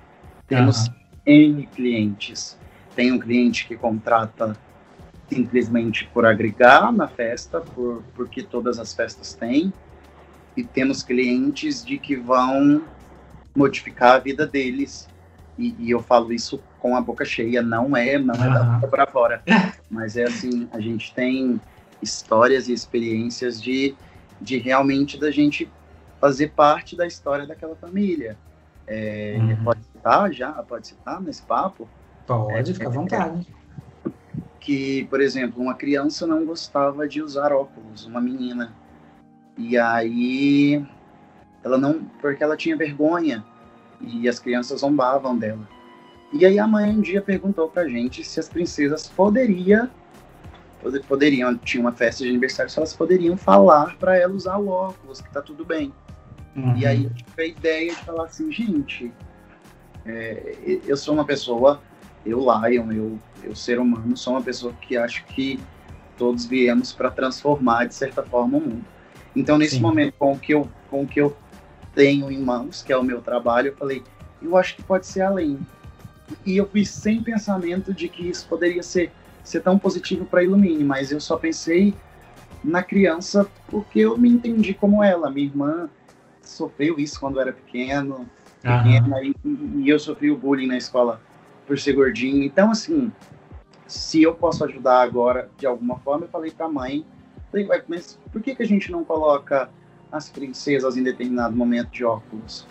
Temos 0.49 0.89
uhum. 0.89 0.95
N 1.25 1.67
clientes. 1.69 2.59
Tem 2.97 3.13
um 3.13 3.19
cliente 3.21 3.69
que 3.69 3.77
contrata 3.77 4.57
simplesmente 5.29 6.11
por 6.13 6.27
agregar 6.27 6.93
na 6.93 7.07
festa, 7.07 7.61
por, 7.61 8.03
porque 8.17 8.43
todas 8.43 8.81
as 8.81 8.93
festas 8.93 9.33
têm, 9.33 9.73
e 10.57 10.65
temos 10.65 11.05
clientes 11.05 11.85
de 11.85 11.97
que 11.97 12.17
vão 12.17 12.83
modificar 13.55 14.17
a 14.17 14.19
vida 14.19 14.45
deles. 14.49 15.09
E, 15.59 15.75
e 15.79 15.91
eu 15.91 16.01
falo 16.01 16.33
isso 16.33 16.61
com 16.79 16.97
a 16.97 17.01
boca 17.01 17.25
cheia, 17.25 17.63
não 17.63 17.97
é, 17.97 18.19
não 18.19 18.35
é 18.35 18.49
da 18.49 18.63
boca 18.63 18.89
para 18.89 19.07
fora, 19.07 19.43
mas 19.91 20.17
é 20.17 20.25
assim, 20.25 20.69
a 20.73 20.81
gente 20.81 21.15
tem 21.15 21.61
histórias 22.01 22.69
e 22.69 22.73
experiências 22.73 23.63
de, 23.63 23.95
de 24.41 24.57
realmente 24.57 25.19
da 25.19 25.31
gente 25.31 25.71
fazer 26.21 26.49
parte 26.49 26.97
da 26.97 27.07
história 27.07 27.47
daquela 27.47 27.77
família. 27.77 28.37
É, 28.87 29.37
uhum. 29.39 29.65
Pode 29.65 29.85
citar 29.85 30.33
já? 30.33 30.53
Pode 30.53 30.87
citar 30.87 31.21
nesse 31.21 31.43
papo? 31.43 31.89
Pode, 32.27 32.71
é, 32.71 32.75
fica 32.75 32.89
à 32.89 32.91
vontade. 32.91 33.47
É, 33.57 33.61
que, 34.59 35.05
por 35.05 35.21
exemplo, 35.21 35.63
uma 35.63 35.75
criança 35.75 36.27
não 36.27 36.45
gostava 36.45 37.09
de 37.09 37.23
usar 37.23 37.53
óculos, 37.53 38.07
uma 38.07 38.21
menina. 38.21 38.73
E 39.57 39.77
aí 39.77 40.85
ela 41.63 41.79
não, 41.79 42.05
porque 42.21 42.43
ela 42.43 42.57
tinha 42.57 42.77
vergonha 42.77 43.45
e 44.01 44.29
as 44.29 44.39
crianças 44.39 44.81
zombavam 44.81 45.37
dela. 45.37 45.69
E 46.33 46.47
aí 46.47 46.59
a 46.59 46.67
mãe 46.67 46.91
um 46.91 47.01
dia 47.01 47.21
perguntou 47.21 47.69
pra 47.69 47.89
gente 47.89 48.23
se 48.25 48.39
as 48.39 48.49
princesas 48.49 49.09
poderiam 49.09 49.89
poderiam, 51.07 51.57
tinha 51.59 51.81
uma 51.81 51.93
festa 51.93 52.25
de 52.25 52.31
aniversário, 52.31 52.71
se 52.71 52.79
elas 52.79 52.95
poderiam 52.95 53.37
falar 53.37 53.97
para 53.99 54.17
ela 54.17 54.33
usar 54.33 54.57
o 54.57 54.69
óculos, 54.69 55.21
que 55.21 55.31
tá 55.31 55.43
tudo 55.43 55.65
bem. 55.65 55.93
Uhum. 56.57 56.77
E 56.77 56.87
aí 56.87 57.11
tive 57.11 57.43
a 57.43 57.47
ideia 57.47 57.91
de 57.91 57.97
falar 57.97 58.25
assim, 58.25 58.51
gente, 58.51 59.13
é, 60.07 60.81
eu 60.87 60.97
sou 60.97 61.15
uma 61.15 61.25
pessoa, 61.25 61.81
eu 62.25 62.39
Lion, 62.41 62.93
eu, 62.93 63.19
eu 63.43 63.55
ser 63.55 63.79
humano, 63.79 64.17
sou 64.17 64.35
uma 64.35 64.43
pessoa 64.43 64.73
que 64.81 64.97
acho 64.97 65.25
que 65.27 65.61
todos 66.17 66.47
viemos 66.47 66.93
para 66.93 67.11
transformar 67.11 67.87
de 67.87 67.95
certa 67.95 68.23
forma 68.23 68.59
o 68.59 68.61
mundo. 68.61 68.85
Então 69.37 69.59
nesse 69.59 69.77
Sim. 69.77 69.83
momento 69.83 70.15
com 70.19 70.33
o 70.33 70.39
que 70.39 70.55
eu 70.55 70.69
com 70.91 71.03
o 71.03 71.07
que 71.07 71.21
eu 71.21 71.37
tenho 71.95 72.31
em 72.31 72.39
mãos, 72.39 72.83
que 72.83 72.93
é 72.93 72.97
o 72.97 73.03
meu 73.03 73.21
trabalho, 73.21 73.69
eu 73.69 73.77
falei, 73.77 74.03
eu 74.43 74.57
acho 74.57 74.77
que 74.77 74.83
pode 74.83 75.07
ser 75.07 75.23
além. 75.23 75.59
E 76.47 76.57
eu 76.57 76.67
fui 76.67 76.85
sem 76.85 77.23
pensamento 77.23 77.93
de 77.93 78.09
que 78.09 78.29
isso 78.29 78.47
poderia 78.49 78.83
ser 78.83 79.13
ser 79.43 79.61
tão 79.61 79.79
positivo 79.79 80.25
para 80.25 80.45
Ilumine, 80.45 80.85
mas 80.85 81.11
eu 81.11 81.21
só 81.21 81.37
pensei 81.37 81.95
na 82.63 82.83
criança 82.83 83.49
porque 83.69 84.01
eu 84.01 84.17
me 84.17 84.29
entendi 84.29 84.75
como 84.75 85.03
ela. 85.03 85.31
Minha 85.31 85.47
irmã 85.47 85.91
sofreu 86.43 86.99
isso 86.99 87.19
quando 87.19 87.41
era 87.41 87.53
pequeno, 87.53 88.29
pequena, 88.63 89.23
e, 89.23 89.35
e, 89.77 89.89
eu 89.89 89.99
sofri 89.99 90.31
o 90.31 90.37
bullying 90.37 90.67
na 90.67 90.77
escola 90.77 91.21
por 91.67 91.79
ser 91.79 91.95
gordinho. 91.95 92.45
Então, 92.45 92.71
assim, 92.71 93.11
se 93.87 94.23
eu 94.23 94.35
posso 94.35 94.65
ajudar 94.65 95.01
agora 95.01 95.51
de 95.59 95.67
alguma 95.67 95.99
forma, 95.99 96.27
eu 96.27 96.29
falei 96.29 96.51
para 96.51 96.67
a 96.67 96.71
mãe, 96.71 97.05
falei, 97.51 97.69
mas 97.89 98.19
por 98.33 98.43
que, 98.43 98.55
que 98.55 98.63
a 98.63 98.67
gente 98.67 98.93
não 98.93 99.05
coloca 99.05 99.71
as 100.11 100.29
princesas 100.29 100.97
em 100.97 101.03
determinado 101.03 101.57
momento 101.57 101.91
de 101.91 102.05
óculos? 102.05 102.67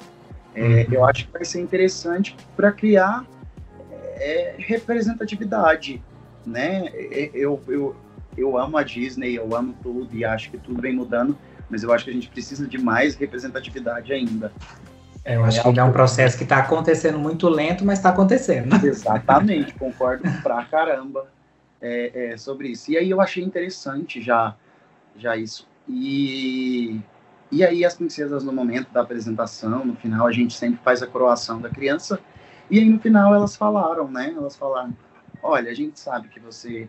É, 0.55 0.61
uhum. 0.61 0.85
Eu 0.91 1.05
acho 1.05 1.25
que 1.25 1.31
vai 1.31 1.45
ser 1.45 1.61
interessante 1.61 2.35
para 2.55 2.71
criar 2.71 3.25
é, 3.91 4.55
representatividade, 4.57 6.01
né? 6.45 6.87
É, 6.93 7.31
eu, 7.33 7.61
eu, 7.67 7.95
eu 8.37 8.57
amo 8.57 8.77
a 8.77 8.83
Disney, 8.83 9.35
eu 9.35 9.55
amo 9.55 9.73
tudo 9.81 10.15
e 10.15 10.25
acho 10.25 10.51
que 10.51 10.57
tudo 10.57 10.81
vem 10.81 10.93
mudando, 10.93 11.37
mas 11.69 11.83
eu 11.83 11.93
acho 11.93 12.05
que 12.05 12.11
a 12.11 12.13
gente 12.13 12.29
precisa 12.29 12.67
de 12.67 12.77
mais 12.77 13.15
representatividade 13.15 14.11
ainda. 14.11 14.51
É, 15.23 15.35
eu 15.35 15.43
acho 15.43 15.59
é, 15.59 15.73
que 15.73 15.79
é 15.79 15.83
um 15.83 15.91
processo 15.91 16.37
que 16.37 16.43
está 16.43 16.57
acontecendo 16.57 17.19
muito 17.19 17.47
lento, 17.49 17.85
mas 17.85 17.99
está 17.99 18.09
acontecendo. 18.09 18.73
Exatamente, 18.85 19.73
concordo 19.75 20.23
pra 20.41 20.65
caramba 20.65 21.27
é, 21.81 22.31
é, 22.31 22.37
sobre 22.37 22.69
isso. 22.69 22.91
E 22.91 22.97
aí 22.97 23.09
eu 23.09 23.21
achei 23.21 23.43
interessante 23.43 24.21
já, 24.21 24.55
já 25.15 25.35
isso. 25.35 25.67
E, 25.87 26.99
e 27.51 27.63
aí 27.63 27.83
as 27.83 27.95
princesas 27.95 28.43
no 28.43 28.53
momento 28.53 28.91
da 28.91 29.01
apresentação, 29.01 29.85
no 29.85 29.95
final 29.95 30.27
a 30.27 30.31
gente 30.31 30.53
sempre 30.53 30.79
faz 30.83 31.01
a 31.01 31.07
coroação 31.07 31.59
da 31.59 31.69
criança. 31.69 32.19
E 32.69 32.77
aí 32.77 32.87
no 32.87 32.99
final 32.99 33.33
elas 33.33 33.55
falaram, 33.55 34.09
né? 34.09 34.33
Elas 34.35 34.55
falaram, 34.55 34.95
olha, 35.41 35.71
a 35.71 35.73
gente 35.73 35.99
sabe 35.99 36.27
que 36.27 36.39
você 36.39 36.87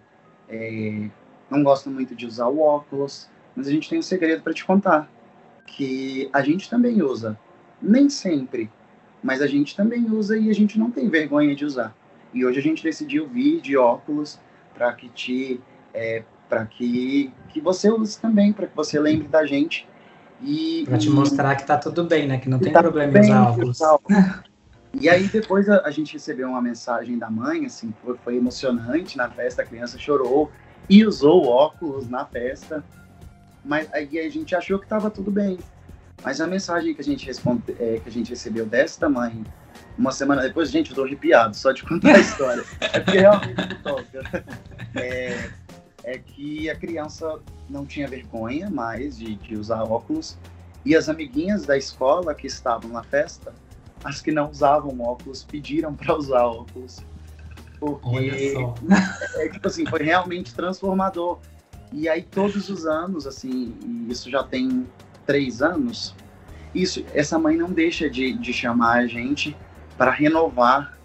é, 0.49 1.09
não 1.50 1.62
gosta 1.62 1.88
muito 1.88 2.14
de 2.14 2.26
usar 2.26 2.49
o 2.49 2.61
óculos, 2.61 3.29
mas 3.57 3.67
a 3.67 3.71
gente 3.71 3.88
tem 3.88 3.99
um 3.99 4.02
segredo 4.02 4.43
para 4.43 4.52
te 4.52 4.64
contar, 4.64 5.11
que 5.67 6.29
a 6.33 6.43
gente 6.43 6.69
também 6.69 7.02
usa 7.02 7.38
nem 7.81 8.11
sempre, 8.11 8.71
mas 9.23 9.40
a 9.40 9.47
gente 9.47 9.75
também 9.75 10.11
usa 10.11 10.37
e 10.37 10.50
a 10.50 10.55
gente 10.55 10.79
não 10.79 10.90
tem 10.90 11.09
vergonha 11.09 11.55
de 11.55 11.64
usar. 11.64 11.95
E 12.33 12.45
hoje 12.45 12.59
a 12.59 12.62
gente 12.62 12.83
decidiu 12.83 13.26
vir 13.26 13.61
de 13.61 13.76
óculos 13.76 14.38
para 14.75 14.93
que 14.93 15.09
te 15.09 15.61
é, 15.93 16.23
para 16.49 16.67
que, 16.67 17.33
que 17.49 17.61
você 17.61 17.90
use 17.90 18.21
também, 18.21 18.52
para 18.52 18.67
que 18.67 18.76
você 18.76 18.99
lembre 18.99 19.29
da 19.29 19.47
gente. 19.47 19.88
E, 20.42 20.85
para 20.87 20.99
te 20.99 21.11
mostrar 21.11 21.54
que 21.56 21.66
tá 21.66 21.76
tudo 21.76 22.04
bem, 22.04 22.26
né? 22.26 22.38
Que 22.38 22.49
não 22.49 22.59
tem 22.59 22.73
tá 22.73 22.80
problema 22.80 23.18
em 23.18 23.20
usar 23.20 23.42
óculos. 23.42 23.78
E 24.92 25.09
aí 25.09 25.28
depois 25.28 25.68
a, 25.68 25.82
a, 25.87 25.90
gente 25.92 26.14
recebeu 26.14 26.49
uma 26.49 26.61
mensagem 26.61 27.16
da 27.16 27.30
mãe, 27.30 27.64
assim, 27.64 27.94
foi, 28.02 28.16
foi 28.25 28.37
emocionante 28.37 29.16
na 29.16 29.30
festa, 29.30 29.62
a 29.62 29.64
criança 29.64 29.97
chorou 29.97 30.50
e 30.88 31.06
usou 31.06 31.47
óculos 31.47 32.09
na 32.09 32.25
festa, 32.25 32.82
mas 33.64 33.88
aí 33.92 34.18
a 34.18 34.28
gente 34.28 34.54
achou 34.54 34.80
que 34.80 34.87
estava 34.87 35.09
tudo 35.09 35.30
bem. 35.30 35.59
Mas 36.25 36.40
a 36.40 36.47
mensagem 36.47 36.92
que 36.92 37.00
a 37.00 37.04
gente, 37.04 37.25
responde, 37.25 37.62
é, 37.78 38.00
que 38.02 38.09
a 38.09 38.12
gente 38.12 38.30
recebeu 38.30 38.66
dessa 38.66 39.09
mãe, 39.09 39.44
uma 39.97 40.12
semana 40.12 40.42
depois, 40.42 40.70
gente, 40.70 40.90
eu 40.90 40.97
tô 40.97 41.04
arrepiado 41.04 41.56
só 41.56 41.73
de 41.73 41.82
contar 41.85 42.16
a 42.16 42.18
história. 42.18 42.64
é 42.80 43.00
porque 43.00 43.18
realmente 43.18 43.68
me 43.68 43.75
toca. 43.76 44.44
É, 44.92 45.49
é 46.11 46.19
que 46.19 46.69
a 46.69 46.76
criança 46.76 47.40
não 47.69 47.87
tinha 47.87 48.09
vergonha 48.09 48.69
mais 48.69 49.17
de, 49.17 49.37
de 49.37 49.57
usar 49.57 49.83
óculos 49.85 50.37
e 50.85 50.97
as 50.97 51.09
amiguinhas 51.09 51.64
da 51.64 51.76
escola 51.76 52.35
que 52.35 52.47
estavam 52.47 52.90
na 52.90 53.02
festa, 53.02 53.55
as 54.02 54.21
que 54.21 54.33
não 54.33 54.50
usavam 54.50 55.00
óculos, 55.00 55.45
pediram 55.45 55.95
para 55.95 56.17
usar 56.17 56.45
óculos. 56.45 56.99
Porque, 57.79 58.55
é, 59.37 59.49
tipo 59.49 59.69
assim, 59.69 59.87
foi 59.87 60.02
realmente 60.02 60.55
transformador. 60.55 61.38
E 61.93 62.09
aí, 62.09 62.23
todos 62.23 62.69
os 62.69 62.87
anos, 62.87 63.26
assim, 63.26 63.75
isso 64.09 64.31
já 64.31 64.43
tem 64.43 64.87
três 65.26 65.61
anos, 65.61 66.14
isso, 66.75 67.05
essa 67.14 67.38
mãe 67.38 67.57
não 67.57 67.71
deixa 67.71 68.09
de, 68.09 68.33
de 68.33 68.52
chamar 68.52 68.99
a 68.99 69.07
gente 69.07 69.57
para 69.99 70.11
renovar 70.11 70.99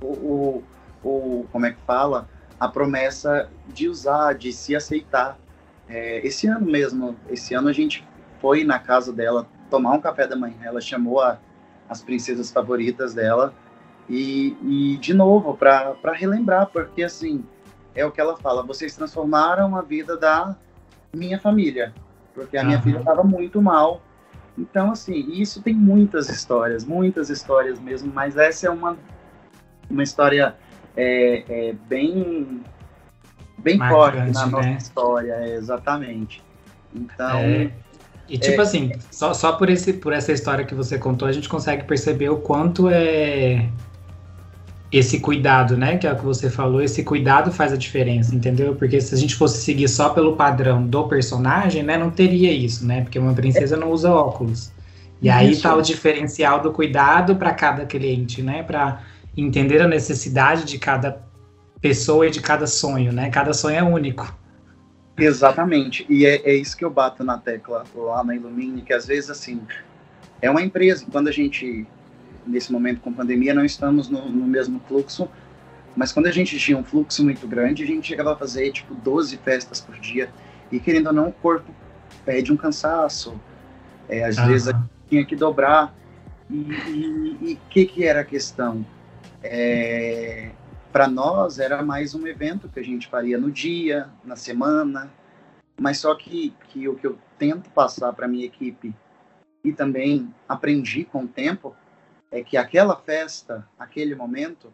o, 0.00 0.06
o, 0.06 0.64
o, 1.02 1.46
como 1.50 1.66
é 1.66 1.72
que 1.72 1.80
fala, 1.86 2.28
a 2.60 2.68
promessa 2.68 3.48
de 3.66 3.88
usar, 3.88 4.34
de 4.34 4.52
se 4.52 4.76
aceitar. 4.76 5.38
É, 5.88 6.24
esse 6.24 6.46
ano 6.46 6.66
mesmo, 6.66 7.16
esse 7.30 7.54
ano 7.54 7.68
a 7.68 7.72
gente 7.72 8.06
foi 8.38 8.62
na 8.62 8.78
casa 8.78 9.12
dela 9.12 9.48
tomar 9.70 9.92
um 9.92 10.00
café 10.00 10.26
da 10.26 10.36
manhã, 10.36 10.56
ela 10.62 10.80
chamou 10.80 11.20
a, 11.20 11.38
as 11.88 12.02
princesas 12.02 12.50
favoritas 12.50 13.14
dela 13.14 13.54
e, 14.08 14.56
e 14.62 14.98
de 14.98 15.14
novo, 15.14 15.56
para 15.56 15.96
relembrar, 16.12 16.66
porque 16.66 17.02
assim, 17.02 17.44
é 17.94 18.04
o 18.04 18.10
que 18.10 18.20
ela 18.20 18.36
fala, 18.36 18.62
vocês 18.62 18.94
transformaram 18.94 19.74
a 19.76 19.82
vida 19.82 20.16
da 20.16 20.56
minha 21.12 21.38
família, 21.40 21.94
porque 22.34 22.56
a 22.56 22.64
minha 22.64 22.76
uhum. 22.76 22.82
filha 22.82 22.98
estava 22.98 23.22
muito 23.22 23.62
mal. 23.62 24.02
Então, 24.58 24.90
assim, 24.90 25.14
isso 25.32 25.62
tem 25.62 25.74
muitas 25.74 26.28
histórias, 26.28 26.84
muitas 26.84 27.30
histórias 27.30 27.80
mesmo, 27.80 28.12
mas 28.12 28.36
essa 28.36 28.66
é 28.66 28.70
uma, 28.70 28.98
uma 29.88 30.02
história 30.02 30.56
é, 30.96 31.44
é 31.48 31.74
bem, 31.88 32.62
bem 33.58 33.78
forte 33.78 34.30
na 34.32 34.46
nossa 34.46 34.68
né? 34.68 34.76
história, 34.78 35.32
é, 35.32 35.54
exatamente. 35.54 36.42
Então. 36.94 37.38
É, 37.38 37.70
e 38.28 38.38
tipo 38.38 38.60
é, 38.60 38.64
assim, 38.64 38.92
só, 39.10 39.34
só 39.34 39.52
por, 39.52 39.68
esse, 39.68 39.92
por 39.94 40.12
essa 40.12 40.32
história 40.32 40.64
que 40.64 40.74
você 40.74 40.98
contou, 40.98 41.26
a 41.26 41.32
gente 41.32 41.48
consegue 41.48 41.84
perceber 41.84 42.28
o 42.28 42.36
quanto 42.36 42.88
é 42.88 43.68
esse 44.92 45.20
cuidado, 45.20 45.76
né? 45.76 45.96
Que 45.98 46.06
é 46.06 46.12
o 46.12 46.16
que 46.16 46.24
você 46.24 46.50
falou, 46.50 46.82
esse 46.82 47.02
cuidado 47.04 47.52
faz 47.52 47.72
a 47.72 47.76
diferença, 47.76 48.34
entendeu? 48.34 48.74
Porque 48.74 49.00
se 49.00 49.14
a 49.14 49.18
gente 49.18 49.34
fosse 49.34 49.62
seguir 49.62 49.88
só 49.88 50.10
pelo 50.10 50.36
padrão 50.36 50.84
do 50.84 51.06
personagem, 51.08 51.82
né, 51.82 51.96
não 51.96 52.10
teria 52.10 52.52
isso, 52.52 52.86
né? 52.86 53.02
Porque 53.02 53.18
uma 53.18 53.32
princesa 53.32 53.76
não 53.76 53.90
usa 53.90 54.12
óculos. 54.12 54.72
E 55.22 55.28
isso. 55.28 55.36
aí 55.36 55.56
tá 55.56 55.74
o 55.74 55.82
diferencial 55.82 56.60
do 56.60 56.72
cuidado 56.72 57.36
para 57.36 57.52
cada 57.52 57.84
cliente, 57.84 58.42
né? 58.42 58.62
Para 58.62 59.00
entender 59.36 59.80
a 59.80 59.88
necessidade 59.88 60.64
de 60.64 60.78
cada 60.78 61.22
pessoa 61.80 62.26
e 62.26 62.30
de 62.30 62.40
cada 62.40 62.66
sonho, 62.66 63.12
né? 63.12 63.30
Cada 63.30 63.52
sonho 63.52 63.76
é 63.76 63.82
único. 63.82 64.36
Exatamente. 65.16 66.06
E 66.08 66.26
é, 66.26 66.36
é 66.50 66.54
isso 66.54 66.76
que 66.76 66.84
eu 66.84 66.90
bato 66.90 67.22
na 67.22 67.38
tecla 67.38 67.84
lá 67.94 68.24
na 68.24 68.34
Illumine, 68.34 68.82
que 68.82 68.92
às 68.92 69.06
vezes 69.06 69.30
assim, 69.30 69.60
é 70.40 70.50
uma 70.50 70.62
empresa, 70.62 71.06
quando 71.10 71.28
a 71.28 71.32
gente 71.32 71.86
nesse 72.46 72.72
momento 72.72 73.00
com 73.00 73.12
pandemia, 73.12 73.54
não 73.54 73.64
estamos 73.64 74.08
no, 74.08 74.28
no, 74.28 74.46
mesmo 74.46 74.80
fluxo, 74.88 75.28
mas 75.96 76.12
quando 76.12 76.26
a 76.26 76.32
gente 76.32 76.58
tinha 76.58 76.76
um 76.76 76.84
fluxo 76.84 77.22
muito 77.22 77.46
grande, 77.46 77.82
a 77.82 77.86
gente 77.86 78.08
chegava 78.08 78.32
a 78.32 78.36
fazer, 78.36 78.72
tipo, 78.72 78.94
12 78.94 79.36
festas 79.38 79.80
por 79.80 79.98
dia, 79.98 80.30
e 80.70 80.78
querendo 80.78 81.08
ou 81.08 81.12
não, 81.12 81.28
o 81.28 81.32
corpo 81.32 81.70
pede 82.24 82.52
um 82.52 82.56
cansaço, 82.56 83.38
é, 84.08 84.24
às 84.24 84.36
vezes 84.36 84.68
a 84.68 84.72
gente 84.72 84.90
tinha 85.08 85.24
que 85.24 85.36
dobrar, 85.36 85.94
e 86.50 87.56
o 87.56 87.68
que 87.68 87.86
que 87.86 88.04
era 88.04 88.20
a 88.20 88.24
questão? 88.24 88.84
É, 89.42 90.50
para 90.92 91.08
nós 91.08 91.58
era 91.58 91.82
mais 91.82 92.14
um 92.14 92.26
evento 92.26 92.68
que 92.68 92.80
a 92.80 92.84
gente 92.84 93.08
faria 93.08 93.38
no 93.38 93.50
dia, 93.50 94.08
na 94.24 94.36
semana, 94.36 95.10
mas 95.78 95.98
só 95.98 96.14
que, 96.14 96.54
que 96.68 96.88
o 96.88 96.96
que 96.96 97.06
eu 97.06 97.18
tento 97.38 97.70
passar 97.70 98.12
para 98.12 98.28
minha 98.28 98.44
equipe 98.44 98.94
e 99.64 99.72
também 99.72 100.32
aprendi 100.48 101.04
com 101.04 101.24
o 101.24 101.28
tempo 101.28 101.74
é 102.30 102.42
que 102.42 102.56
aquela 102.56 102.96
festa, 102.96 103.66
aquele 103.78 104.14
momento, 104.14 104.72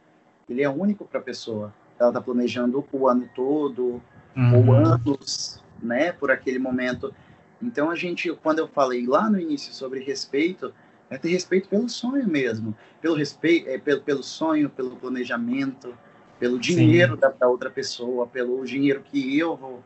ele 0.49 0.63
é 0.63 0.69
único 0.69 1.05
para 1.05 1.21
a 1.21 1.23
pessoa. 1.23 1.73
Ela 1.99 2.11
está 2.11 2.21
planejando 2.21 2.85
o 2.93 3.09
ano 3.09 3.29
todo, 3.35 4.03
uhum. 4.37 4.69
ou 4.69 4.73
anos, 4.75 5.63
né, 5.83 6.13
por 6.13 6.31
aquele 6.31 6.59
momento. 6.59 7.15
Então 7.63 7.91
a 7.91 7.95
gente, 7.95 8.31
quando 8.43 8.59
eu 8.59 8.69
falei 8.69 9.07
lá 9.07 9.31
no 9.31 9.41
início 9.41 9.73
sobre 9.73 10.01
respeito, 10.01 10.75
é 11.11 11.19
ter 11.19 11.31
respeito 11.31 11.69
pelo 11.69 11.89
sonho 11.89 12.27
mesmo, 12.29 12.75
pelo 13.01 13.15
respeito, 13.15 13.69
é, 13.69 13.79
pelo, 13.79 14.03
pelo 14.03 14.23
sonho, 14.23 14.69
pelo 14.69 14.97
planejamento, 14.97 15.97
pelo 16.39 16.59
dinheiro 16.59 17.17
da, 17.17 17.29
da, 17.29 17.49
outra 17.49 17.71
pessoa, 17.71 18.27
pelo 18.27 18.65
dinheiro 18.65 19.03
que 19.03 19.39
eu 19.39 19.57
vou, 19.57 19.83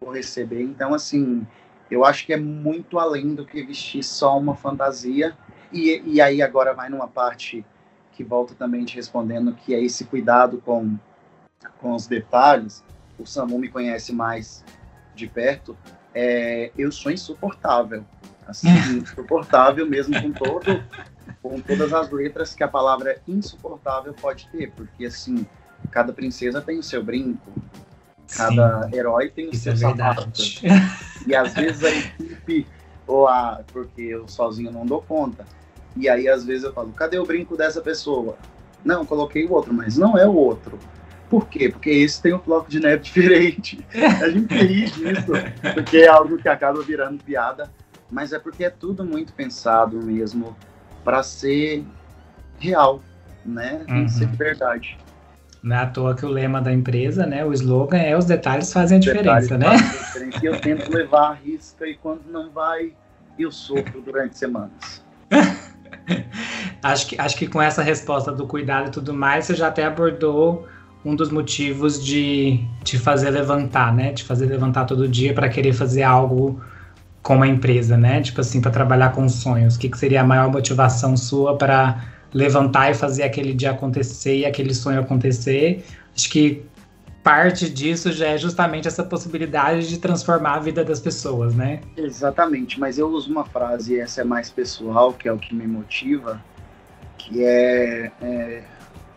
vou 0.00 0.10
receber. 0.10 0.62
Então 0.62 0.92
assim, 0.92 1.46
eu 1.90 2.04
acho 2.04 2.26
que 2.26 2.32
é 2.32 2.36
muito 2.36 2.98
além 2.98 3.34
do 3.34 3.46
que 3.46 3.62
vestir 3.62 4.02
só 4.02 4.38
uma 4.38 4.54
fantasia 4.56 5.36
e, 5.72 6.02
e 6.04 6.20
aí 6.20 6.42
agora 6.42 6.72
vai 6.72 6.88
numa 6.88 7.08
parte 7.08 7.64
que 8.12 8.22
volta 8.22 8.54
também 8.54 8.84
te 8.84 8.94
respondendo, 8.94 9.54
que 9.54 9.74
é 9.74 9.82
esse 9.82 10.04
cuidado 10.04 10.62
com, 10.64 10.96
com 11.80 11.92
os 11.92 12.06
detalhes. 12.06 12.84
O 13.18 13.26
Samu 13.26 13.58
me 13.58 13.68
conhece 13.68 14.12
mais 14.12 14.64
de 15.14 15.26
perto. 15.26 15.76
É, 16.14 16.70
eu 16.78 16.92
sou 16.92 17.10
insuportável. 17.10 18.04
Assim, 18.46 18.68
insuportável 18.98 19.86
mesmo 19.86 20.20
com 20.20 20.32
todo 20.32 20.84
com 21.42 21.60
todas 21.60 21.92
as 21.92 22.10
letras 22.10 22.54
que 22.54 22.62
a 22.62 22.68
palavra 22.68 23.18
insuportável 23.28 24.14
pode 24.14 24.48
ter, 24.48 24.70
porque 24.72 25.06
assim, 25.06 25.46
cada 25.90 26.12
princesa 26.12 26.60
tem 26.60 26.78
o 26.78 26.82
seu 26.82 27.02
brinco, 27.02 27.52
cada 28.34 28.88
Sim, 28.88 28.96
herói 28.96 29.28
tem 29.28 29.48
o 29.50 29.54
seu 29.54 29.72
é 29.72 29.76
sapato. 29.76 30.32
E 31.26 31.34
às 31.34 31.52
vezes 31.52 31.84
a 31.84 31.90
equipe, 31.90 32.66
ou 33.06 33.28
a, 33.28 33.60
porque 33.72 34.02
eu 34.02 34.26
sozinho 34.26 34.72
não 34.72 34.86
dou 34.86 35.02
conta, 35.02 35.44
e 35.96 36.08
aí, 36.08 36.28
às 36.28 36.44
vezes, 36.44 36.64
eu 36.64 36.72
falo, 36.72 36.92
cadê 36.92 37.18
o 37.18 37.24
brinco 37.24 37.56
dessa 37.56 37.80
pessoa? 37.80 38.36
Não, 38.84 39.06
coloquei 39.06 39.44
o 39.44 39.52
outro, 39.52 39.72
mas 39.72 39.96
não 39.96 40.18
é 40.18 40.26
o 40.26 40.34
outro. 40.34 40.78
Por 41.30 41.48
quê? 41.48 41.68
Porque 41.68 41.90
esse 41.90 42.20
tem 42.20 42.34
um 42.34 42.38
bloco 42.38 42.68
de 42.68 42.80
neve 42.80 43.02
diferente. 43.02 43.84
A 44.20 44.28
gente 44.28 44.54
ri 44.54 44.90
disso, 44.90 45.32
porque 45.72 45.98
é 45.98 46.08
algo 46.08 46.36
que 46.36 46.48
acaba 46.48 46.82
virando 46.82 47.22
piada, 47.22 47.70
mas 48.10 48.32
é 48.32 48.38
porque 48.38 48.64
é 48.64 48.70
tudo 48.70 49.04
muito 49.04 49.32
pensado 49.32 49.96
mesmo 50.02 50.56
para 51.04 51.22
ser 51.22 51.84
real, 52.58 53.02
né? 53.44 53.82
Tem 53.86 53.96
uhum. 53.96 54.04
que 54.04 54.12
ser 54.12 54.26
verdade. 54.28 54.98
Não 55.62 55.76
é 55.76 55.78
à 55.80 55.86
toa 55.86 56.14
que 56.14 56.26
o 56.26 56.28
lema 56.28 56.60
da 56.60 56.72
empresa, 56.72 57.24
né? 57.24 57.44
O 57.44 57.52
slogan 57.52 57.96
é 57.96 58.16
os 58.16 58.26
detalhes 58.26 58.72
fazem 58.72 58.98
a 58.98 59.00
diferença, 59.00 59.56
né? 59.56 59.66
Fazem 59.66 59.86
a 59.86 60.02
diferença. 60.02 60.38
E 60.42 60.46
eu 60.46 60.60
tento 60.60 60.92
levar 60.92 61.30
a 61.30 61.32
risca 61.32 61.86
e 61.86 61.94
quando 61.94 62.22
não 62.30 62.50
vai, 62.50 62.92
eu 63.38 63.50
sofro 63.50 64.02
durante 64.02 64.36
semanas. 64.36 65.02
acho, 66.82 67.06
que, 67.06 67.20
acho 67.20 67.36
que 67.36 67.46
com 67.46 67.62
essa 67.62 67.82
resposta 67.82 68.30
do 68.30 68.46
cuidado 68.46 68.88
e 68.88 68.90
tudo 68.90 69.14
mais, 69.14 69.46
você 69.46 69.54
já 69.54 69.68
até 69.68 69.84
abordou 69.84 70.68
um 71.04 71.14
dos 71.14 71.30
motivos 71.30 72.02
de 72.02 72.60
te 72.82 72.98
fazer 72.98 73.30
levantar, 73.30 73.94
né? 73.94 74.12
Te 74.12 74.24
fazer 74.24 74.46
levantar 74.46 74.84
todo 74.84 75.08
dia 75.08 75.32
para 75.32 75.48
querer 75.48 75.72
fazer 75.72 76.02
algo 76.02 76.62
com 77.24 77.36
uma 77.36 77.48
empresa, 77.48 77.96
né? 77.96 78.20
Tipo 78.20 78.42
assim, 78.42 78.60
para 78.60 78.70
trabalhar 78.70 79.12
com 79.12 79.26
sonhos. 79.28 79.74
O 79.74 79.78
que, 79.78 79.88
que 79.88 79.98
seria 79.98 80.20
a 80.20 80.24
maior 80.24 80.52
motivação 80.52 81.16
sua 81.16 81.56
para 81.56 82.04
levantar 82.32 82.90
e 82.90 82.94
fazer 82.94 83.22
aquele 83.22 83.54
dia 83.54 83.70
acontecer 83.70 84.36
e 84.36 84.44
aquele 84.44 84.74
sonho 84.74 85.00
acontecer? 85.00 85.82
Acho 86.14 86.28
que 86.28 86.62
parte 87.22 87.70
disso 87.70 88.12
já 88.12 88.28
é 88.28 88.36
justamente 88.36 88.86
essa 88.86 89.02
possibilidade 89.02 89.88
de 89.88 89.98
transformar 89.98 90.56
a 90.56 90.58
vida 90.58 90.84
das 90.84 91.00
pessoas, 91.00 91.54
né? 91.54 91.80
Exatamente, 91.96 92.78
mas 92.78 92.98
eu 92.98 93.08
uso 93.08 93.30
uma 93.30 93.46
frase, 93.46 93.98
essa 93.98 94.20
é 94.20 94.24
mais 94.24 94.50
pessoal, 94.50 95.14
que 95.14 95.26
é 95.26 95.32
o 95.32 95.38
que 95.38 95.54
me 95.54 95.66
motiva, 95.66 96.38
que 97.16 97.42
é, 97.42 98.12
é 98.20 98.62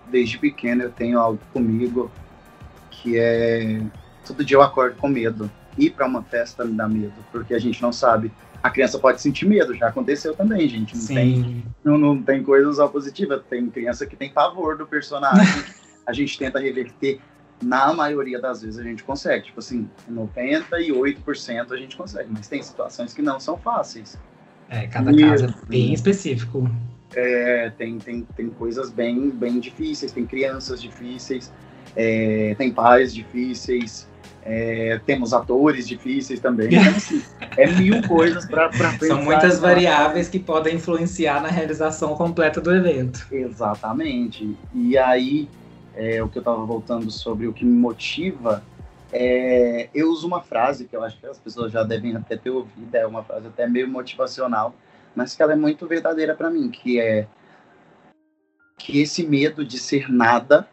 desde 0.10 0.38
pequeno 0.38 0.84
eu 0.84 0.92
tenho 0.92 1.20
algo 1.20 1.40
comigo 1.52 2.10
que 2.90 3.20
é 3.20 3.82
todo 4.26 4.46
dia 4.46 4.56
eu 4.56 4.62
acordo 4.62 4.96
com 4.96 5.10
medo. 5.10 5.52
Ir 5.78 5.92
para 5.92 6.08
uma 6.08 6.24
festa 6.24 6.66
me 6.66 6.74
dá 6.74 6.88
medo, 6.88 7.14
porque 7.32 7.54
a 7.54 7.60
gente 7.60 7.82
não 7.82 7.92
sabe. 7.92 8.32
A 8.62 8.70
criança 8.70 8.98
pode 8.98 9.22
sentir 9.22 9.46
medo, 9.46 9.74
já 9.74 9.88
aconteceu 9.88 10.36
também, 10.36 10.68
gente. 10.68 10.96
Não, 10.96 11.02
Sim. 11.02 11.16
tem, 11.16 11.64
não, 11.84 11.98
não 11.98 12.22
tem 12.22 12.42
coisa 12.44 12.72
só 12.74 12.88
positiva. 12.88 13.44
Tem 13.50 13.70
criança 13.70 14.06
que 14.06 14.16
tem 14.16 14.32
pavor 14.32 14.78
do 14.78 14.88
personagem. 14.88 15.64
a 16.06 16.14
gente 16.14 16.38
tenta 16.38 16.60
reverter. 16.60 17.20
Na 17.62 17.92
maioria 17.92 18.40
das 18.40 18.62
vezes 18.62 18.80
a 18.80 18.84
gente 18.84 19.04
consegue. 19.04 19.46
Tipo 19.46 19.60
assim, 19.60 19.90
98% 20.12 21.72
a 21.72 21.78
gente 21.78 21.96
consegue. 21.96 22.30
Mas 22.32 22.48
tem 22.48 22.62
situações 22.62 23.14
que 23.14 23.22
não 23.22 23.40
são 23.40 23.58
fáceis. 23.58 24.18
É, 24.70 24.88
cada 24.88 25.12
e, 25.12 25.22
caso 25.22 25.46
é 25.46 25.54
bem 25.68 25.94
específico. 25.94 26.70
É, 27.16 27.70
tem, 27.72 27.98
tem, 28.00 28.28
tem 28.36 28.50
coisas 28.50 28.90
bem, 28.92 29.30
bem 29.30 29.60
difíceis, 29.60 30.12
tem 30.12 30.26
crianças 30.26 30.82
difíceis, 30.82 31.52
é, 31.96 32.54
tem 32.58 32.72
pais 32.72 33.14
difíceis, 33.14 34.08
é, 34.44 35.00
temos 35.06 35.34
atores 35.34 35.88
difíceis 35.88 36.40
também. 36.40 36.68
Então, 36.68 36.96
assim, 36.96 37.22
é 37.58 37.68
mil 37.68 38.08
coisas 38.08 38.46
para 38.46 38.70
pensar. 38.70 39.08
São 39.08 39.24
muitas 39.24 39.60
variáveis 39.60 40.30
que 40.30 40.40
podem 40.40 40.76
influenciar 40.76 41.42
na 41.42 41.50
realização 41.50 42.16
completa 42.16 42.62
do 42.62 42.74
evento. 42.74 43.28
Exatamente. 43.32 44.56
E 44.74 44.98
aí, 44.98 45.50
é, 45.96 46.24
o 46.24 46.30
que 46.30 46.38
eu 46.38 46.42
estava 46.42 46.66
voltando 46.66 47.12
sobre 47.12 47.48
o 47.48 47.54
que 47.54 47.66
me 47.66 47.78
motiva, 47.78 48.64
é, 49.12 49.90
eu 49.94 50.10
uso 50.10 50.28
uma 50.28 50.42
frase 50.42 50.86
que 50.86 50.96
eu 50.96 51.04
acho 51.04 51.18
que 51.20 51.26
as 51.26 51.38
pessoas 51.38 51.72
já 51.72 51.84
devem 51.84 52.16
até 52.16 52.38
ter 52.38 52.50
ouvido, 52.50 52.94
é 52.94 53.06
uma 53.06 53.24
frase 53.24 53.48
até 53.48 53.68
meio 53.68 53.88
motivacional, 53.90 54.74
mas 55.16 55.36
que 55.36 55.42
ela 55.42 55.54
é 55.54 55.56
muito 55.56 55.88
verdadeira 55.88 56.36
para 56.36 56.50
mim, 56.50 56.70
que 56.70 57.00
é 57.00 57.28
que 58.78 59.02
esse 59.02 59.26
medo 59.26 59.66
de 59.66 59.80
ser 59.80 60.10
nada 60.10 60.68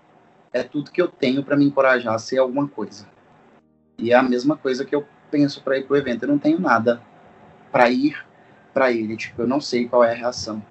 é 0.53 0.63
tudo 0.63 0.91
que 0.91 1.01
eu 1.01 1.09
tenho 1.09 1.43
para 1.43 1.57
me 1.57 1.65
encorajar 1.65 2.15
a 2.15 2.19
ser 2.19 2.39
alguma 2.39 2.69
coisa. 2.69 3.07
E 3.99 4.13
é 4.13 4.15
a 4.15 4.23
mesma 4.23 4.57
coisa 4.57 4.85
que 4.85 4.95
eu 4.95 5.07
penso 5.31 5.63
para 5.63 5.79
ir 5.79 5.85
pro 5.85 5.97
evento, 5.97 6.25
eu 6.25 6.29
não 6.29 6.39
tenho 6.39 6.61
nada 6.61 7.01
para 7.73 7.91
ir 7.91 8.17
para 8.73 8.91
ele, 8.93 9.17
tipo, 9.17 9.43
eu 9.43 9.47
não 9.47 9.61
sei 9.61 9.89
qual 9.89 10.03
é 10.03 10.11
a 10.13 10.15
reação, 10.15 10.65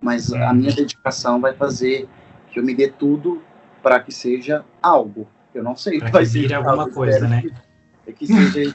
mas 0.00 0.32
a 0.32 0.52
minha 0.52 0.74
dedicação 0.74 1.40
vai 1.40 1.54
fazer 1.54 2.06
que 2.50 2.58
eu 2.58 2.64
me 2.64 2.74
dê 2.74 2.88
tudo 2.88 3.42
para 3.82 4.00
que 4.00 4.12
seja 4.12 4.64
algo. 4.82 5.26
Eu 5.54 5.62
não 5.62 5.74
sei, 5.74 5.98
pra 5.98 6.10
vai 6.10 6.26
ser 6.26 6.52
alguma 6.52 6.90
coisa, 6.90 7.26
né? 7.26 7.42
Que, 8.04 8.12
que 8.12 8.26
seja 8.26 8.74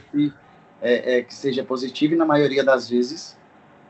é, 0.82 1.18
é, 1.18 1.24
que 1.24 1.34
seja 1.34 1.64
positivo 1.64 2.16
e 2.16 2.18
na 2.18 2.26
maioria 2.26 2.64
das 2.64 2.90
vezes 2.90 3.38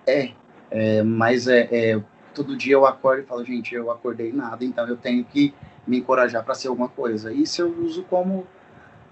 é. 0.06 0.32
É, 0.70 1.04
mas 1.04 1.48
é, 1.48 1.68
é, 1.72 2.02
todo 2.34 2.56
dia 2.56 2.74
eu 2.74 2.86
acordo 2.86 3.24
e 3.24 3.26
falo, 3.26 3.44
gente, 3.44 3.74
eu 3.76 3.92
acordei 3.92 4.32
nada, 4.32 4.64
então 4.64 4.88
eu 4.88 4.96
tenho 4.96 5.24
que 5.24 5.54
me 5.86 5.98
encorajar 6.00 6.44
para 6.44 6.54
ser 6.54 6.68
alguma 6.68 6.88
coisa. 6.88 7.32
Isso 7.32 7.62
eu 7.62 7.84
uso 7.84 8.04
como 8.04 8.46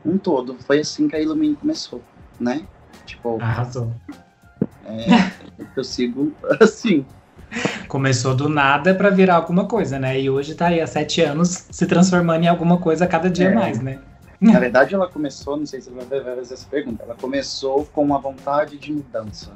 um 0.05 0.17
todo. 0.17 0.55
Foi 0.65 0.79
assim 0.79 1.07
que 1.07 1.15
a 1.15 1.21
Illumine 1.21 1.55
começou, 1.55 2.01
né? 2.39 2.65
Tipo, 3.05 3.37
Arrasou. 3.41 3.93
É, 4.85 5.05
eu 5.75 5.83
sigo 5.83 6.33
assim. 6.59 7.05
Começou 7.87 8.35
do 8.35 8.47
nada 8.47 8.93
para 8.93 9.09
virar 9.09 9.35
alguma 9.35 9.65
coisa, 9.65 9.97
né? 9.97 10.19
E 10.19 10.29
hoje 10.29 10.53
tá 10.53 10.67
aí 10.67 10.79
há 10.79 10.87
sete 10.87 11.21
anos 11.21 11.67
se 11.71 11.85
transformando 11.87 12.43
em 12.43 12.47
alguma 12.47 12.77
coisa 12.77 13.05
a 13.05 13.07
cada 13.07 13.29
dia 13.29 13.49
é. 13.49 13.53
mais, 13.53 13.81
né? 13.81 13.99
Na 14.39 14.57
verdade, 14.57 14.95
ela 14.95 15.09
começou, 15.09 15.57
não 15.57 15.65
sei 15.65 15.81
se 15.81 15.89
você 15.89 16.21
vai 16.21 16.35
fazer 16.35 16.53
essa 16.53 16.67
pergunta, 16.69 17.03
ela 17.03 17.15
começou 17.15 17.85
com 17.85 18.03
uma 18.03 18.19
vontade 18.19 18.77
de 18.77 18.93
mudança 18.93 19.51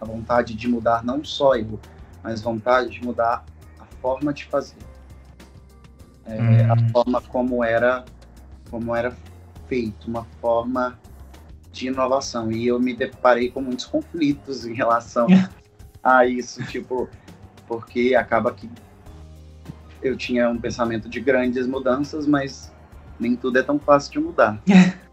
a 0.00 0.04
vontade 0.04 0.54
de 0.54 0.68
mudar 0.68 1.04
não 1.04 1.24
só 1.24 1.56
eu, 1.56 1.78
mas 2.22 2.40
vontade 2.40 2.90
de 2.90 3.04
mudar 3.04 3.44
a 3.78 3.84
forma 4.00 4.32
de 4.32 4.44
fazer. 4.44 4.76
É, 6.26 6.40
hum. 6.40 6.72
A 6.72 6.90
forma 6.90 7.20
como 7.22 7.64
era, 7.64 8.04
como 8.70 8.94
era 8.94 9.16
feito, 9.68 10.08
uma 10.08 10.24
forma 10.40 10.98
de 11.72 11.88
inovação. 11.88 12.50
E 12.50 12.66
eu 12.66 12.80
me 12.80 12.94
deparei 12.94 13.50
com 13.50 13.60
muitos 13.60 13.86
conflitos 13.86 14.66
em 14.66 14.74
relação 14.74 15.26
a 16.02 16.26
isso, 16.26 16.64
tipo, 16.66 17.08
porque 17.66 18.14
acaba 18.14 18.52
que 18.52 18.68
eu 20.02 20.16
tinha 20.16 20.48
um 20.48 20.58
pensamento 20.58 21.08
de 21.08 21.20
grandes 21.20 21.66
mudanças, 21.66 22.26
mas 22.26 22.72
nem 23.18 23.36
tudo 23.36 23.58
é 23.58 23.62
tão 23.62 23.78
fácil 23.78 24.12
de 24.12 24.20
mudar. 24.20 24.60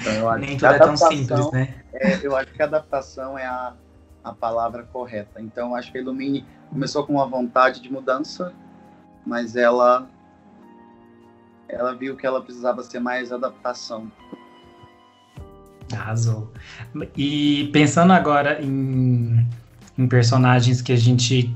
Então, 0.00 0.38
nem 0.38 0.58
tudo 0.58 0.66
é 0.66 0.78
tão 0.78 0.96
simples, 0.96 1.50
né? 1.50 1.74
É, 1.94 2.26
eu 2.26 2.36
acho 2.36 2.52
que 2.52 2.62
adaptação 2.62 3.38
é 3.38 3.46
a, 3.46 3.72
a 4.22 4.32
palavra 4.32 4.82
correta. 4.82 5.40
Então, 5.40 5.74
acho 5.74 5.90
que 5.90 5.96
a 5.96 6.00
Illumine 6.02 6.44
começou 6.68 7.06
com 7.06 7.14
uma 7.14 7.26
vontade 7.26 7.80
de 7.80 7.90
mudança, 7.90 8.52
mas 9.24 9.56
ela 9.56 10.06
ela 11.72 11.94
viu 11.94 12.16
que 12.16 12.26
ela 12.26 12.40
precisava 12.42 12.82
ser 12.82 13.00
mais 13.00 13.32
adaptação. 13.32 14.10
Arrasou. 15.92 16.50
E 17.16 17.70
pensando 17.72 18.12
agora 18.12 18.62
em, 18.62 19.46
em 19.98 20.06
personagens 20.06 20.80
que 20.80 20.92
a 20.92 20.96
gente 20.96 21.54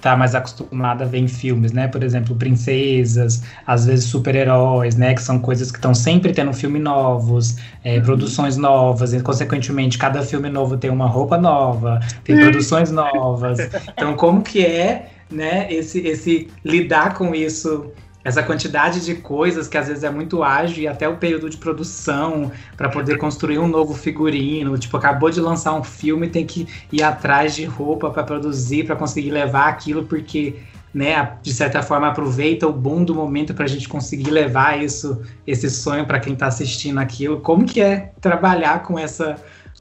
tá 0.00 0.16
mais 0.16 0.34
acostumada 0.34 1.04
a 1.04 1.08
ver 1.08 1.18
em 1.18 1.28
filmes, 1.28 1.72
né? 1.72 1.88
Por 1.88 2.02
exemplo, 2.04 2.36
princesas, 2.36 3.42
às 3.66 3.86
vezes 3.86 4.04
super-heróis, 4.06 4.96
né? 4.96 5.14
Que 5.14 5.22
são 5.22 5.40
coisas 5.40 5.72
que 5.72 5.78
estão 5.78 5.92
sempre 5.92 6.32
tendo 6.32 6.52
filme 6.52 6.78
novos, 6.78 7.56
é, 7.82 7.96
uhum. 7.96 8.04
produções 8.04 8.56
novas, 8.56 9.12
e 9.12 9.20
consequentemente 9.20 9.98
cada 9.98 10.22
filme 10.22 10.48
novo 10.48 10.76
tem 10.76 10.90
uma 10.90 11.06
roupa 11.06 11.36
nova, 11.36 11.98
tem 12.22 12.36
uhum. 12.36 12.42
produções 12.42 12.92
novas. 12.92 13.58
Então, 13.88 14.14
como 14.14 14.42
que 14.42 14.64
é, 14.64 15.10
né? 15.30 15.66
Esse, 15.72 15.98
esse 16.06 16.48
lidar 16.64 17.14
com 17.14 17.34
isso 17.34 17.90
essa 18.24 18.42
quantidade 18.42 19.04
de 19.04 19.14
coisas 19.14 19.68
que 19.68 19.78
às 19.78 19.88
vezes 19.88 20.02
é 20.02 20.10
muito 20.10 20.42
ágil 20.42 20.82
e 20.82 20.88
até 20.88 21.08
o 21.08 21.16
período 21.16 21.48
de 21.48 21.56
produção 21.56 22.50
para 22.76 22.88
poder 22.88 23.16
construir 23.16 23.58
um 23.58 23.68
novo 23.68 23.94
figurino. 23.94 24.76
Tipo, 24.76 24.96
acabou 24.96 25.30
de 25.30 25.40
lançar 25.40 25.74
um 25.74 25.84
filme, 25.84 26.28
tem 26.28 26.44
que 26.44 26.66
ir 26.92 27.02
atrás 27.02 27.54
de 27.54 27.64
roupa 27.64 28.10
para 28.10 28.22
produzir, 28.22 28.84
para 28.84 28.96
conseguir 28.96 29.30
levar 29.30 29.68
aquilo, 29.68 30.04
porque, 30.04 30.56
né, 30.92 31.34
de 31.42 31.54
certa 31.54 31.80
forma 31.80 32.08
aproveita 32.08 32.66
o 32.66 32.72
bom 32.72 33.04
do 33.04 33.14
momento 33.14 33.54
para 33.54 33.64
a 33.64 33.68
gente 33.68 33.88
conseguir 33.88 34.30
levar 34.30 34.82
isso, 34.82 35.22
esse 35.46 35.70
sonho 35.70 36.04
para 36.04 36.18
quem 36.18 36.32
está 36.32 36.48
assistindo 36.48 36.98
aquilo. 36.98 37.40
Como 37.40 37.64
que 37.64 37.80
é 37.80 38.12
trabalhar 38.20 38.82
com 38.82 38.98
essa 38.98 39.36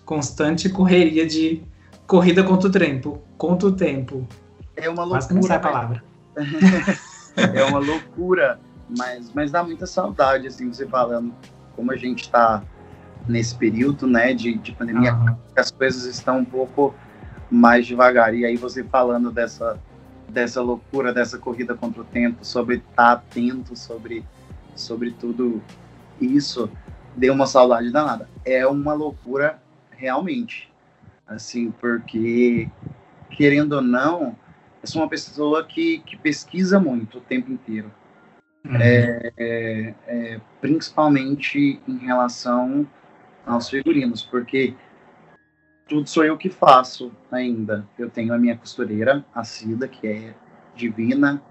constante 0.06 0.70
correria 0.70 1.26
de 1.26 1.64
corrida 2.06 2.44
contra 2.44 2.70
o 2.70 2.72
tempo, 2.72 3.22
contra 3.36 3.68
o 3.68 3.72
tempo? 3.72 4.28
É 4.76 4.88
uma 4.88 5.04
loucura. 5.04 5.10
Quase 5.10 5.28
que 5.28 5.34
não 5.34 5.42
sai 5.42 5.58
a 5.58 5.60
palavra. 5.60 6.04
é 7.38 7.64
uma 7.64 7.80
loucura, 7.80 8.60
mas, 8.98 9.32
mas 9.34 9.52
dá 9.52 9.64
muita 9.64 9.86
saudade, 9.86 10.48
assim, 10.48 10.72
você 10.72 10.86
falando 10.88 11.34
como 11.76 11.92
a 11.92 11.96
gente 11.96 12.24
está 12.24 12.64
nesse 13.28 13.56
período, 13.56 14.08
né, 14.08 14.34
de, 14.34 14.58
de 14.58 14.72
pandemia, 14.72 15.14
uhum. 15.14 15.36
as 15.56 15.70
coisas 15.70 16.06
estão 16.06 16.40
um 16.40 16.46
pouco 16.46 16.96
mais 17.52 17.86
devagar. 17.86 18.34
E 18.34 18.46
aí 18.46 18.58
você 18.58 18.84
falando 18.84 19.32
dessa, 19.32 19.80
dessa 20.28 20.62
loucura, 20.62 21.14
dessa 21.14 21.38
corrida 21.38 21.76
contra 21.76 22.02
o 22.02 22.06
tempo, 22.06 22.44
sobre 22.44 22.78
estar 22.78 22.94
tá 22.96 23.12
atento, 23.12 23.76
sobre, 23.76 24.26
sobre 24.76 25.12
tudo 25.12 25.62
isso, 26.20 26.70
deu 27.16 27.34
uma 27.34 27.46
saudade 27.46 27.92
danada. 27.92 28.30
É 28.44 28.66
uma 28.66 28.94
loucura 28.94 29.62
realmente, 29.92 30.72
assim, 31.28 31.72
porque 31.72 32.70
querendo 33.30 33.74
ou 33.74 33.82
não, 33.82 34.36
sou 34.88 35.02
uma 35.02 35.10
pessoa 35.10 35.64
que, 35.64 36.00
que 36.00 36.18
pesquisa 36.18 36.80
muito 36.80 37.20
o 37.20 37.22
tempo 37.22 37.52
inteiro. 37.52 37.92
Uhum. 38.66 38.76
É, 38.78 39.32
é, 39.38 39.94
é, 40.08 40.42
principalmente 40.60 41.80
em 41.88 41.98
relação 41.98 42.88
aos 43.46 43.70
figurinos, 43.70 44.24
porque 44.24 44.74
tudo 45.88 46.10
sou 46.10 46.26
eu 46.26 46.38
que 46.38 46.50
faço 46.50 47.12
ainda. 47.32 47.88
Eu 47.98 48.10
tenho 48.10 48.34
a 48.34 48.38
minha 48.38 48.58
costureira, 48.58 49.26
a 49.34 49.44
Cida, 49.44 49.88
que 49.88 50.06
é 50.06 50.34
divina, 50.76 51.42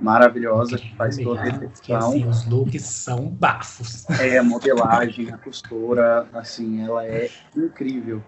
maravilhosa, 0.00 0.78
que 0.78 0.94
faz 0.96 1.18
toda 1.18 1.40
a 1.40 1.44
reflexão. 1.44 1.98
Assim, 1.98 2.26
os 2.26 2.46
looks 2.48 2.82
são 2.82 3.28
bafos. 3.28 4.08
É, 4.20 4.38
a 4.38 4.42
modelagem, 4.42 5.30
a 5.30 5.38
costura, 5.38 6.26
assim, 6.32 6.82
ela 6.82 7.04
é 7.06 7.30
incrível. 7.56 8.22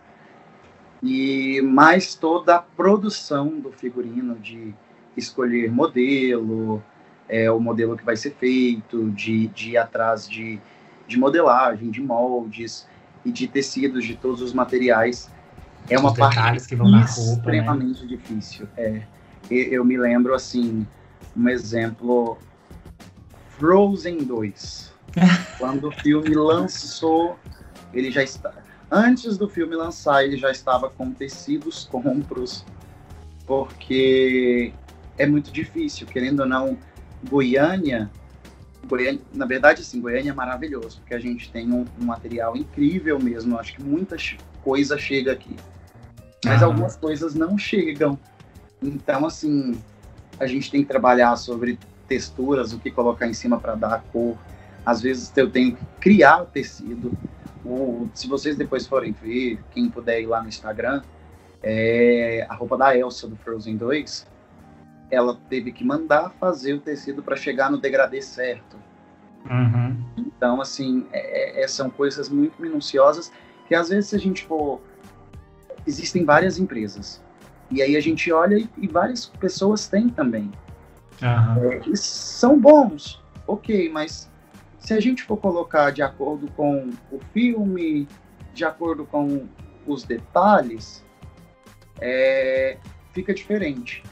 E 1.07 1.63
mais 1.63 2.15
toda 2.15 2.57
a 2.57 2.59
produção 2.59 3.49
do 3.61 3.71
figurino, 3.71 4.35
de 4.37 4.75
escolher 5.17 5.71
modelo, 5.71 6.83
é, 7.29 7.51
o 7.51 7.61
modelo 7.61 7.97
que 7.97 8.05
vai 8.05 8.17
ser 8.17 8.35
feito, 8.35 9.11
de, 9.11 9.49
de 9.49 9.71
ir 9.71 9.77
atrás 9.77 10.29
de, 10.29 10.59
de 11.07 11.19
modelagem, 11.19 11.91
de 11.91 12.03
moldes 12.03 12.87
e 13.25 13.31
de 13.31 13.47
tecidos, 13.47 14.05
de 14.05 14.17
todos 14.17 14.43
os 14.43 14.53
materiais. 14.53 15.31
É 15.89 15.99
uma 15.99 16.13
parte 16.13 16.67
que 16.67 16.75
vão 16.75 16.89
na 16.89 17.05
roupa, 17.05 17.51
né? 17.51 17.59
extremamente 17.59 18.03
né? 18.03 18.09
difícil. 18.09 18.69
É, 18.77 19.03
eu 19.51 19.85
me 19.85 19.97
lembro, 19.97 20.35
assim, 20.35 20.87
um 21.37 21.49
exemplo, 21.49 22.37
Frozen 23.59 24.19
2. 24.19 24.93
Quando 25.59 25.89
o 25.89 25.93
filme 25.93 26.35
lançou, 26.35 27.39
ele 27.93 28.11
já 28.11 28.23
está... 28.23 28.53
Antes 28.91 29.37
do 29.37 29.49
filme 29.49 29.75
lançar, 29.75 30.25
ele 30.25 30.37
já 30.37 30.51
estava 30.51 30.89
com 30.89 31.13
tecidos 31.13 31.85
compros, 31.85 32.65
porque 33.47 34.73
é 35.19 35.27
muito 35.27 35.51
difícil, 35.51 36.07
querendo 36.07 36.41
ou 36.41 36.47
não, 36.47 36.79
Goiânia, 37.29 38.11
Goiânia, 38.87 39.21
na 39.35 39.45
verdade, 39.45 39.85
sim, 39.85 40.01
Goiânia 40.01 40.31
é 40.31 40.35
maravilhoso, 40.35 40.99
porque 41.01 41.15
a 41.15 41.19
gente 41.19 41.51
tem 41.51 41.73
um, 41.73 41.85
um 42.01 42.05
material 42.05 42.57
incrível 42.57 43.19
mesmo. 43.19 43.59
Acho 43.59 43.75
que 43.75 43.83
muita 43.83 44.17
coisa 44.63 44.97
chega 44.97 45.33
aqui, 45.33 45.57
mas 46.45 46.63
ah. 46.63 46.67
algumas 46.67 46.97
coisas 46.97 47.35
não 47.35 47.59
chegam. 47.59 48.19
Então, 48.81 49.27
assim, 49.27 49.81
a 50.39 50.47
gente 50.47 50.71
tem 50.71 50.83
que 50.83 50.89
trabalhar 50.89 51.37
sobre 51.37 51.79
texturas, 52.07 52.73
o 52.73 52.79
que 52.79 52.91
colocar 52.91 53.27
em 53.27 53.35
cima 53.35 53.59
para 53.59 53.75
dar 53.75 53.95
a 53.95 53.99
cor. 53.99 54.37
Às 54.85 55.03
vezes 55.03 55.33
eu 55.37 55.51
tenho 55.51 55.75
que 55.75 55.85
criar 56.01 56.43
o 56.43 56.47
tecido. 56.47 57.11
O, 57.67 58.09
se 58.15 58.29
vocês 58.29 58.57
depois 58.57 58.87
forem 58.87 59.13
ver, 59.13 59.59
quem 59.73 59.91
puder 59.91 60.21
ir 60.21 60.27
lá 60.27 60.41
no 60.41 60.49
Instagram, 60.49 61.03
é, 61.63 62.47
a 62.49 62.55
roupa 62.55 62.79
da 62.79 62.97
Elsa 62.97 63.27
do 63.27 63.37
Frozen 63.37 63.77
2, 63.77 64.27
ela 65.11 65.37
teve 65.49 65.73
que 65.73 65.85
mandar 65.85 66.31
fazer 66.39 66.75
o 66.75 66.81
tecido 66.81 67.23
para 67.23 67.35
chegar 67.35 67.71
no 67.71 67.79
degradê 67.79 68.23
certo. 68.23 68.77
Uhum. 69.51 69.97
Então, 70.17 70.61
assim, 70.61 71.07
é, 71.13 71.63
é, 71.63 71.69
são 71.69 71.91
coisas 71.91 72.29
muito 72.29 72.61
minuciosas 72.61 73.33
que 73.67 73.75
às 73.75 73.89
vezes 73.89 74.11
se 74.11 74.17
a 74.17 74.19
gente 74.19 74.45
for... 74.45 74.81
Existem 75.87 76.25
várias 76.25 76.59
empresas. 76.59 77.23
E 77.71 77.83
aí 77.83 77.97
a 77.97 78.01
gente 78.01 78.33
olha 78.33 78.57
e, 78.57 78.69
e 78.79 78.87
várias 78.87 79.27
pessoas 79.27 79.89
têm 79.89 80.09
também. 80.09 80.51
Uhum. 81.23 81.71
É, 81.71 81.81
e 81.89 81.97
são 81.97 82.61
bons, 82.61 83.23
ok, 83.47 83.89
mas 83.91 84.31
se 84.87 84.95
a 84.95 85.01
gente 85.01 85.25
for 85.25 85.37
colocar 85.37 85.91
de 85.91 86.01
acordo 86.01 86.47
com 86.53 86.93
o 87.11 87.19
filme, 87.35 88.07
de 88.55 88.65
acordo 88.65 89.05
com 89.05 89.45
os 89.85 90.05
detalhes, 90.05 91.05
é, 92.01 92.79
fica 93.13 93.35
diferente. 93.35 94.05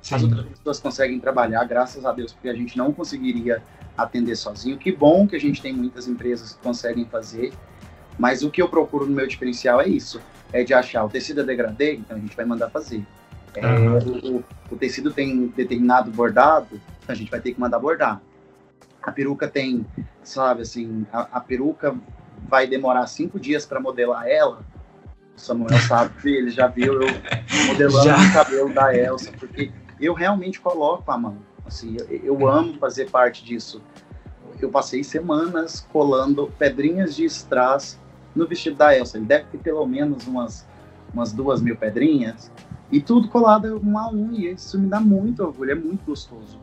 Sim. 0.00 0.14
As 0.14 0.22
outras 0.22 0.46
pessoas 0.46 0.80
conseguem 0.80 1.20
trabalhar, 1.20 1.62
graças 1.64 2.06
a 2.06 2.12
Deus, 2.12 2.32
porque 2.32 2.48
a 2.48 2.54
gente 2.54 2.78
não 2.78 2.94
conseguiria 2.94 3.62
atender 3.94 4.34
sozinho. 4.34 4.78
Que 4.78 4.90
bom 4.90 5.28
que 5.28 5.36
a 5.36 5.38
gente 5.38 5.60
tem 5.60 5.70
muitas 5.70 6.08
empresas 6.08 6.54
que 6.54 6.62
conseguem 6.62 7.04
fazer, 7.04 7.52
mas 8.18 8.42
o 8.42 8.50
que 8.50 8.62
eu 8.62 8.70
procuro 8.70 9.04
no 9.04 9.12
meu 9.12 9.26
diferencial 9.26 9.82
é 9.82 9.86
isso: 9.86 10.18
é 10.50 10.64
de 10.64 10.72
achar 10.72 11.04
o 11.04 11.10
tecido 11.10 11.42
é 11.42 11.44
degradê, 11.44 11.96
então 11.96 12.16
a 12.16 12.20
gente 12.20 12.34
vai 12.34 12.46
mandar 12.46 12.70
fazer. 12.70 13.04
É, 13.54 13.66
uhum. 13.66 14.38
o, 14.38 14.44
o, 14.70 14.76
tecido 14.76 15.12
tem 15.12 15.48
determinado 15.48 16.10
bordado, 16.10 16.80
então 17.02 17.12
a 17.12 17.14
gente 17.14 17.30
vai 17.30 17.38
ter 17.38 17.52
que 17.52 17.60
mandar 17.60 17.78
bordar. 17.78 18.18
A 19.02 19.10
peruca 19.10 19.48
tem, 19.48 19.84
sabe, 20.22 20.62
assim, 20.62 21.06
a, 21.12 21.28
a 21.32 21.40
peruca 21.40 21.94
vai 22.48 22.66
demorar 22.66 23.06
cinco 23.06 23.38
dias 23.38 23.66
para 23.66 23.80
modelar 23.80 24.26
ela. 24.28 24.64
O 25.36 25.40
Samuel 25.40 25.78
sabe, 25.88 26.12
ele 26.24 26.50
já 26.50 26.66
viu 26.68 27.02
eu 27.02 27.08
modelando 27.66 28.04
já. 28.04 28.16
o 28.16 28.32
cabelo 28.32 28.72
da 28.72 28.96
Elsa, 28.96 29.32
porque 29.32 29.72
eu 30.00 30.14
realmente 30.14 30.60
coloco 30.60 31.10
a 31.10 31.18
mão. 31.18 31.38
Assim, 31.66 31.96
eu, 31.98 32.20
eu 32.22 32.48
amo 32.48 32.74
fazer 32.78 33.10
parte 33.10 33.44
disso. 33.44 33.82
Eu 34.60 34.70
passei 34.70 35.02
semanas 35.02 35.86
colando 35.92 36.52
pedrinhas 36.58 37.16
de 37.16 37.24
strass 37.24 37.98
no 38.34 38.46
vestido 38.46 38.76
da 38.76 38.96
Elsa. 38.96 39.16
Ele 39.16 39.26
deve 39.26 39.44
ter 39.44 39.58
pelo 39.58 39.84
menos 39.86 40.26
umas, 40.26 40.66
umas 41.12 41.32
duas 41.32 41.60
mil 41.60 41.76
pedrinhas. 41.76 42.50
E 42.90 43.00
tudo 43.00 43.28
colado 43.28 43.80
um 43.82 43.98
a 43.98 44.08
um. 44.08 44.32
E 44.32 44.52
isso 44.52 44.78
me 44.78 44.86
dá 44.86 45.00
muito 45.00 45.42
orgulho, 45.42 45.72
é 45.72 45.74
muito 45.74 46.04
gostoso. 46.04 46.60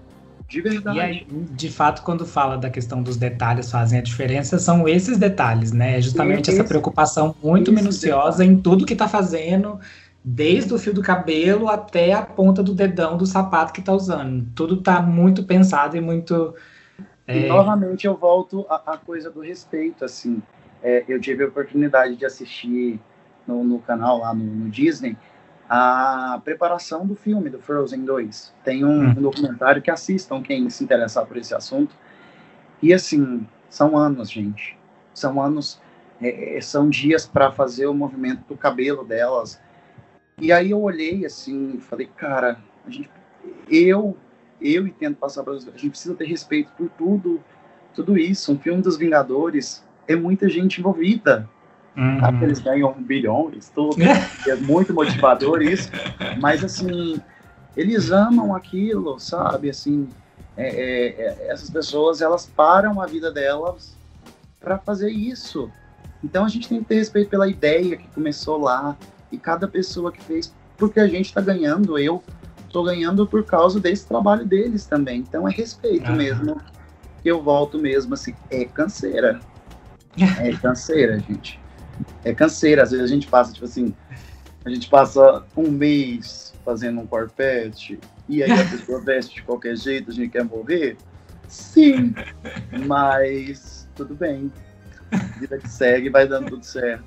De 0.49 0.61
verdade. 0.61 0.97
E 0.97 0.99
aí, 0.99 1.27
de 1.29 1.69
fato, 1.69 2.01
quando 2.01 2.25
fala 2.25 2.57
da 2.57 2.71
questão 2.71 3.03
dos 3.03 3.15
detalhes 3.15 3.69
fazem 3.69 3.99
a 3.99 4.01
diferença, 4.01 4.57
são 4.57 4.87
esses 4.87 5.17
detalhes, 5.17 5.71
né? 5.71 5.99
É 5.99 6.01
justamente 6.01 6.49
esse, 6.49 6.59
essa 6.59 6.67
preocupação 6.67 7.35
muito 7.41 7.71
minuciosa 7.71 8.39
detalhe. 8.39 8.57
em 8.57 8.61
tudo 8.61 8.85
que 8.85 8.93
está 8.93 9.07
fazendo, 9.07 9.79
desde 10.23 10.73
o 10.73 10.79
fio 10.79 10.91
do 10.91 11.03
cabelo 11.03 11.69
até 11.69 12.13
a 12.13 12.23
ponta 12.23 12.63
do 12.63 12.73
dedão 12.73 13.15
do 13.15 13.27
sapato 13.27 13.71
que 13.71 13.79
está 13.79 13.93
usando. 13.93 14.47
Tudo 14.55 14.75
está 14.75 14.99
muito 15.01 15.43
pensado 15.43 15.95
e 15.95 16.01
muito. 16.01 16.55
É... 17.27 17.45
E 17.45 17.47
novamente 17.47 18.07
eu 18.07 18.17
volto 18.17 18.65
à, 18.67 18.93
à, 18.93 18.97
coisa 18.97 19.29
do 19.29 19.41
respeito, 19.41 20.03
assim. 20.03 20.41
É, 20.81 21.03
eu 21.07 21.21
tive 21.21 21.43
a 21.43 21.47
oportunidade 21.47 22.15
de 22.15 22.25
assistir 22.25 22.99
no, 23.45 23.63
no 23.63 23.79
canal 23.79 24.17
lá 24.17 24.33
no, 24.33 24.43
no, 24.43 24.69
Disney 24.69 25.15
a 25.69 26.41
preparação 26.43 27.05
do 27.05 27.15
filme 27.15 27.49
do 27.49 27.59
Frozen 27.59 28.03
2. 28.03 28.53
Tem 28.63 28.83
um, 28.83 29.01
hum. 29.03 29.09
um 29.09 29.21
documentário 29.21 29.81
que 29.81 29.91
assistam 29.91 30.41
quem 30.41 30.69
se 30.69 30.83
interessar 30.83 31.25
por 31.27 31.37
esse 31.37 31.53
assunto. 31.53 31.95
E 32.81 32.93
assim, 32.93 33.47
são 33.69 33.95
anos, 33.95 34.31
gente. 34.31 34.77
São 35.13 35.41
anos, 35.41 35.79
é, 36.19 36.57
é 36.57 36.61
são 36.61 36.89
dias 36.89 37.27
para 37.27 37.51
fazer 37.51 37.85
o 37.85 37.93
movimento 37.93 38.43
do 38.47 38.57
cabelo 38.57 39.03
delas, 39.03 39.61
e 40.41 40.53
aí 40.53 40.71
eu 40.71 40.81
olhei 40.81 41.25
assim 41.25 41.79
falei, 41.79 42.09
cara, 42.15 42.57
a 42.85 42.89
gente, 42.89 43.09
eu, 43.69 44.15
eu 44.61 44.87
entendo 44.87 45.17
passar 45.17 45.43
para 45.43 45.53
a 45.53 45.59
gente 45.59 45.89
precisa 45.89 46.15
ter 46.15 46.25
respeito 46.25 46.71
por 46.77 46.89
tudo, 46.91 47.43
tudo 47.93 48.17
isso. 48.17 48.51
Um 48.53 48.57
filme 48.57 48.81
dos 48.81 48.97
Vingadores 48.97 49.85
é 50.07 50.15
muita 50.15 50.47
gente 50.47 50.79
envolvida. 50.79 51.49
Uhum. 51.99 52.43
Eles 52.43 52.59
ganham 52.59 52.93
bilhões, 52.93 53.69
tudo. 53.75 53.97
é 54.47 54.55
muito 54.55 54.93
motivador 54.93 55.61
isso. 55.61 55.91
Mas 56.39 56.63
assim, 56.63 57.19
eles 57.75 58.09
amam 58.09 58.55
aquilo, 58.55 59.19
sabe? 59.19 59.69
Assim, 59.69 60.07
é, 60.55 60.67
é, 60.67 61.07
é, 61.07 61.51
essas 61.51 61.69
pessoas 61.69 62.21
elas 62.21 62.45
param 62.45 63.01
a 63.01 63.05
vida 63.05 63.29
delas 63.29 63.97
para 64.61 64.77
fazer 64.77 65.11
isso. 65.11 65.69
Então 66.23 66.45
a 66.45 66.49
gente 66.49 66.69
tem 66.69 66.79
que 66.79 66.85
ter 66.85 66.95
respeito 66.95 67.29
pela 67.29 67.49
ideia 67.49 67.97
que 67.97 68.07
começou 68.09 68.57
lá, 68.57 68.95
e 69.31 69.37
cada 69.37 69.67
pessoa 69.67 70.11
que 70.11 70.23
fez, 70.23 70.53
porque 70.77 70.99
a 70.99 71.07
gente 71.07 71.27
está 71.27 71.41
ganhando, 71.41 71.99
eu 71.99 72.23
estou 72.65 72.83
ganhando 72.83 73.27
por 73.27 73.43
causa 73.43 73.79
desse 73.79 74.07
trabalho 74.07 74.45
deles 74.45 74.85
também. 74.85 75.19
Então 75.19 75.47
é 75.47 75.51
respeito 75.51 76.11
mesmo. 76.13 76.61
Eu 77.23 77.41
volto 77.41 77.77
mesmo 77.77 78.13
assim, 78.13 78.33
é 78.49 78.63
canseira. 78.63 79.39
É 80.41 80.51
canseira, 80.51 81.17
gente. 81.19 81.59
É 82.23 82.33
canseira. 82.33 82.83
Às 82.83 82.91
vezes 82.91 83.05
a 83.05 83.13
gente 83.13 83.27
passa, 83.27 83.53
tipo 83.53 83.65
assim, 83.65 83.93
a 84.65 84.69
gente 84.69 84.89
passa 84.89 85.43
um 85.55 85.69
mês 85.69 86.53
fazendo 86.65 86.99
um 87.01 87.07
corpete 87.07 87.99
e 88.27 88.43
aí 88.43 88.51
a 88.51 88.65
pessoa 88.65 89.01
veste 89.05 89.35
de 89.35 89.41
qualquer 89.43 89.75
jeito, 89.75 90.11
a 90.11 90.13
gente 90.13 90.29
quer 90.29 90.43
morrer. 90.43 90.97
Sim, 91.47 92.13
mas 92.85 93.87
tudo 93.95 94.13
bem. 94.13 94.51
Vida 95.39 95.57
que 95.57 95.67
segue, 95.67 96.09
vai 96.09 96.27
dando 96.27 96.49
tudo 96.49 96.63
certo. 96.63 97.03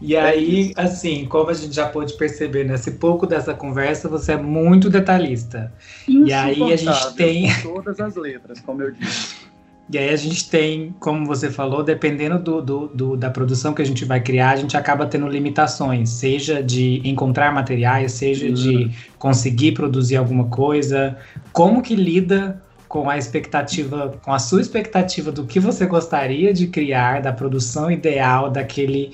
E 0.00 0.16
aí, 0.16 0.72
assim, 0.76 1.24
como 1.26 1.50
a 1.50 1.54
gente 1.54 1.74
já 1.74 1.88
pôde 1.88 2.14
perceber 2.14 2.64
nesse 2.64 2.92
pouco 2.92 3.26
dessa 3.26 3.54
conversa, 3.54 4.08
você 4.08 4.32
é 4.32 4.36
muito 4.36 4.90
detalhista. 4.90 5.72
E 6.08 6.32
aí 6.32 6.72
a 6.72 6.76
gente 6.76 7.14
tem. 7.14 7.48
Todas 7.62 8.00
as 8.00 8.16
letras, 8.16 8.60
como 8.60 8.82
eu 8.82 8.90
disse. 8.90 9.43
E 9.90 9.98
aí 9.98 10.08
a 10.08 10.16
gente 10.16 10.48
tem, 10.48 10.94
como 10.98 11.26
você 11.26 11.50
falou, 11.50 11.82
dependendo 11.82 12.38
do, 12.38 12.62
do, 12.62 12.86
do, 12.88 13.16
da 13.16 13.28
produção 13.28 13.74
que 13.74 13.82
a 13.82 13.84
gente 13.84 14.04
vai 14.04 14.18
criar, 14.18 14.52
a 14.52 14.56
gente 14.56 14.76
acaba 14.76 15.06
tendo 15.06 15.28
limitações, 15.28 16.08
seja 16.08 16.62
de 16.62 17.02
encontrar 17.04 17.52
materiais, 17.52 18.12
seja 18.12 18.46
uhum. 18.46 18.54
de 18.54 18.90
conseguir 19.18 19.72
produzir 19.72 20.16
alguma 20.16 20.46
coisa. 20.46 21.18
Como 21.52 21.82
que 21.82 21.94
lida 21.94 22.62
com 22.88 23.10
a 23.10 23.18
expectativa, 23.18 24.18
com 24.22 24.32
a 24.32 24.38
sua 24.38 24.60
expectativa 24.60 25.30
do 25.30 25.44
que 25.44 25.60
você 25.60 25.84
gostaria 25.84 26.54
de 26.54 26.68
criar, 26.68 27.20
da 27.20 27.32
produção 27.32 27.90
ideal, 27.90 28.50
daquele. 28.50 29.12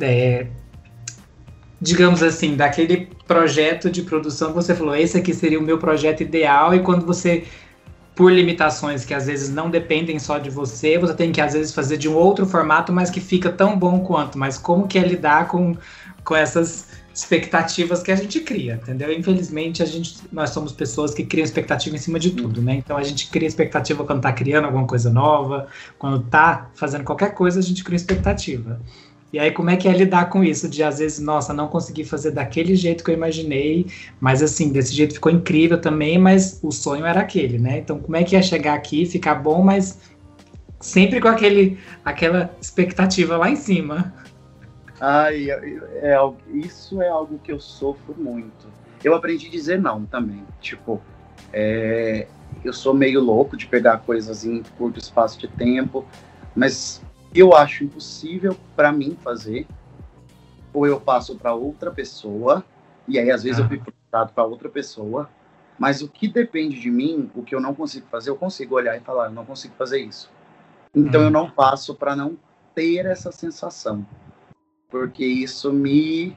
É, 0.00 0.46
digamos 1.80 2.22
assim, 2.22 2.56
daquele 2.56 3.08
projeto 3.26 3.90
de 3.90 4.02
produção 4.02 4.48
que 4.48 4.54
você 4.54 4.74
falou, 4.74 4.94
esse 4.94 5.16
aqui 5.18 5.34
seria 5.34 5.58
o 5.58 5.62
meu 5.62 5.78
projeto 5.78 6.22
ideal, 6.22 6.74
e 6.74 6.80
quando 6.80 7.04
você, 7.04 7.44
por 8.16 8.32
limitações 8.32 9.04
que 9.04 9.12
às 9.12 9.26
vezes 9.26 9.50
não 9.50 9.68
dependem 9.68 10.18
só 10.18 10.38
de 10.38 10.48
você, 10.48 10.98
você 10.98 11.12
tem 11.12 11.30
que 11.30 11.40
às 11.40 11.52
vezes 11.52 11.74
fazer 11.74 11.98
de 11.98 12.08
um 12.08 12.14
outro 12.14 12.46
formato, 12.46 12.90
mas 12.90 13.10
que 13.10 13.20
fica 13.20 13.52
tão 13.52 13.78
bom 13.78 14.00
quanto. 14.00 14.38
Mas 14.38 14.56
como 14.56 14.88
que 14.88 14.98
é 14.98 15.06
lidar 15.06 15.48
com, 15.48 15.76
com 16.24 16.34
essas 16.34 16.88
expectativas 17.12 18.02
que 18.02 18.10
a 18.10 18.16
gente 18.16 18.40
cria, 18.40 18.80
entendeu? 18.82 19.12
Infelizmente, 19.12 19.82
a 19.82 19.86
gente, 19.86 20.18
nós 20.32 20.48
somos 20.50 20.72
pessoas 20.72 21.12
que 21.12 21.24
criam 21.24 21.44
expectativa 21.44 21.94
em 21.94 21.98
cima 21.98 22.18
de 22.18 22.30
tudo, 22.30 22.62
né? 22.62 22.76
Então 22.76 22.96
a 22.96 23.02
gente 23.02 23.28
cria 23.28 23.46
expectativa 23.46 24.02
quando 24.02 24.22
tá 24.22 24.32
criando 24.32 24.64
alguma 24.64 24.86
coisa 24.86 25.10
nova, 25.10 25.68
quando 25.98 26.20
tá 26.24 26.70
fazendo 26.74 27.04
qualquer 27.04 27.34
coisa, 27.34 27.60
a 27.60 27.62
gente 27.62 27.84
cria 27.84 27.96
expectativa. 27.96 28.80
E 29.36 29.38
aí, 29.38 29.50
como 29.50 29.68
é 29.68 29.76
que 29.76 29.86
é 29.86 29.92
lidar 29.92 30.30
com 30.30 30.42
isso? 30.42 30.66
De 30.66 30.82
às 30.82 30.98
vezes, 30.98 31.18
nossa, 31.18 31.52
não 31.52 31.68
consegui 31.68 32.04
fazer 32.04 32.30
daquele 32.30 32.74
jeito 32.74 33.04
que 33.04 33.10
eu 33.10 33.14
imaginei, 33.14 33.86
mas 34.18 34.42
assim, 34.42 34.72
desse 34.72 34.94
jeito 34.94 35.12
ficou 35.12 35.30
incrível 35.30 35.78
também, 35.78 36.16
mas 36.16 36.58
o 36.62 36.72
sonho 36.72 37.04
era 37.04 37.20
aquele, 37.20 37.58
né? 37.58 37.76
Então, 37.76 37.98
como 37.98 38.16
é 38.16 38.24
que 38.24 38.34
é 38.34 38.40
chegar 38.40 38.72
aqui, 38.72 39.04
ficar 39.04 39.34
bom, 39.34 39.62
mas 39.62 40.00
sempre 40.80 41.20
com 41.20 41.28
aquele, 41.28 41.78
aquela 42.02 42.50
expectativa 42.58 43.36
lá 43.36 43.50
em 43.50 43.56
cima? 43.56 44.14
Ai, 44.98 45.50
é, 45.50 46.18
isso 46.54 47.02
é 47.02 47.08
algo 47.10 47.38
que 47.44 47.52
eu 47.52 47.60
sofro 47.60 48.14
muito. 48.16 48.68
Eu 49.04 49.14
aprendi 49.14 49.48
a 49.48 49.50
dizer 49.50 49.78
não 49.78 50.06
também. 50.06 50.42
Tipo, 50.62 50.98
é, 51.52 52.26
eu 52.64 52.72
sou 52.72 52.94
meio 52.94 53.20
louco 53.20 53.54
de 53.54 53.66
pegar 53.66 53.98
coisas 53.98 54.46
em 54.46 54.62
curto 54.78 54.98
espaço 54.98 55.38
de 55.38 55.46
tempo, 55.46 56.06
mas 56.54 57.02
eu 57.38 57.54
acho 57.54 57.84
impossível 57.84 58.56
para 58.74 58.92
mim 58.92 59.16
fazer, 59.22 59.66
ou 60.72 60.86
eu 60.86 61.00
passo 61.00 61.36
para 61.36 61.54
outra 61.54 61.90
pessoa, 61.90 62.64
e 63.08 63.18
aí 63.18 63.30
às 63.30 63.42
vezes 63.42 63.58
ah. 63.58 63.62
eu 63.62 63.68
fico 63.68 63.84
frustrado 63.84 64.32
para 64.32 64.44
outra 64.44 64.68
pessoa, 64.68 65.28
mas 65.78 66.02
o 66.02 66.08
que 66.08 66.26
depende 66.28 66.80
de 66.80 66.90
mim, 66.90 67.30
o 67.34 67.42
que 67.42 67.54
eu 67.54 67.60
não 67.60 67.74
consigo 67.74 68.06
fazer, 68.10 68.30
eu 68.30 68.36
consigo 68.36 68.74
olhar 68.74 68.96
e 68.96 69.00
falar, 69.00 69.26
eu 69.26 69.32
não 69.32 69.44
consigo 69.44 69.74
fazer 69.76 70.00
isso. 70.00 70.30
Então 70.94 71.22
eu 71.22 71.28
hum. 71.28 71.30
não 71.30 71.50
faço 71.50 71.94
para 71.94 72.16
não 72.16 72.38
ter 72.74 73.06
essa 73.06 73.30
sensação, 73.30 74.06
porque 74.88 75.24
isso 75.24 75.72
me 75.72 76.36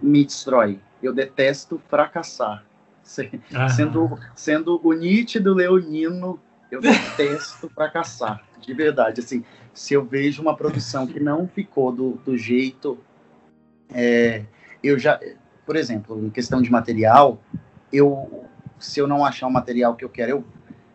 me 0.00 0.24
destrói. 0.24 0.78
Eu 1.02 1.12
detesto 1.12 1.80
fracassar. 1.88 2.64
Sendo, 3.04 4.18
sendo 4.34 4.80
o 4.82 4.94
nítido 4.94 5.52
leonino, 5.52 6.40
eu 6.74 6.80
detesto 6.80 7.68
fracassar 7.68 8.42
de 8.60 8.74
verdade. 8.74 9.20
Assim, 9.20 9.44
se 9.72 9.94
eu 9.94 10.04
vejo 10.04 10.42
uma 10.42 10.56
produção 10.56 11.06
que 11.06 11.20
não 11.20 11.46
ficou 11.46 11.92
do, 11.92 12.12
do 12.24 12.36
jeito, 12.36 12.98
é, 13.92 14.42
eu 14.82 14.98
já, 14.98 15.20
por 15.64 15.76
exemplo, 15.76 16.24
em 16.24 16.30
questão 16.30 16.60
de 16.60 16.70
material, 16.70 17.40
eu, 17.92 18.44
se 18.78 19.00
eu 19.00 19.06
não 19.06 19.24
achar 19.24 19.46
o 19.46 19.52
material 19.52 19.94
que 19.94 20.04
eu 20.04 20.08
quero, 20.08 20.30
eu, 20.30 20.44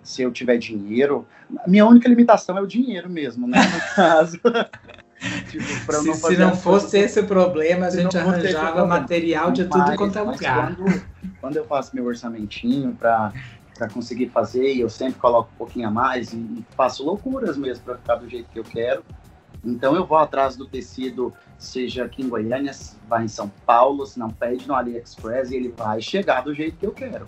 se 0.03 0.21
eu 0.21 0.31
tiver 0.31 0.57
dinheiro, 0.57 1.27
minha 1.67 1.85
única 1.85 2.07
limitação 2.07 2.57
é 2.57 2.61
o 2.61 2.67
dinheiro 2.67 3.09
mesmo, 3.09 3.47
né? 3.47 3.59
No 3.59 3.79
caso. 3.95 4.39
tipo, 5.49 5.63
se, 5.63 6.07
não, 6.07 6.13
se 6.13 6.37
não 6.37 6.55
fosse 6.55 6.97
esse 6.97 7.19
o 7.19 7.27
problema, 7.27 7.87
a 7.87 7.89
gente 7.89 8.17
arranjava 8.17 8.85
material 8.85 9.51
de 9.51 9.65
tudo 9.65 9.95
quanto 9.95 10.17
é 10.17 10.21
lugar. 10.21 10.75
Quando, 10.75 11.03
quando 11.41 11.55
eu 11.57 11.65
faço 11.65 11.95
meu 11.95 12.05
orçamentinho 12.05 12.95
para 12.97 13.33
para 13.79 13.89
conseguir 13.89 14.27
fazer 14.27 14.73
e 14.73 14.81
eu 14.81 14.89
sempre 14.89 15.17
coloco 15.17 15.49
um 15.53 15.57
pouquinho 15.57 15.87
a 15.87 15.91
mais 15.91 16.33
e, 16.33 16.37
e 16.37 16.65
faço 16.75 17.01
loucuras 17.03 17.57
mesmo 17.57 17.85
para 17.85 17.95
ficar 17.95 18.15
do 18.15 18.27
jeito 18.27 18.49
que 18.51 18.59
eu 18.59 18.63
quero. 18.63 19.03
Então 19.63 19.95
eu 19.95 20.05
vou 20.05 20.17
atrás 20.17 20.57
do 20.57 20.67
tecido, 20.67 21.33
seja 21.57 22.03
aqui 22.03 22.21
em 22.21 22.27
Goiânia, 22.27 22.73
vai 23.07 23.23
em 23.23 23.27
São 23.29 23.49
Paulo, 23.65 24.05
se 24.05 24.19
não 24.19 24.29
pede 24.29 24.67
no 24.67 24.75
AliExpress 24.75 25.51
e 25.51 25.55
ele 25.55 25.69
vai 25.69 26.01
chegar 26.01 26.41
do 26.41 26.53
jeito 26.53 26.77
que 26.77 26.85
eu 26.85 26.91
quero. 26.91 27.25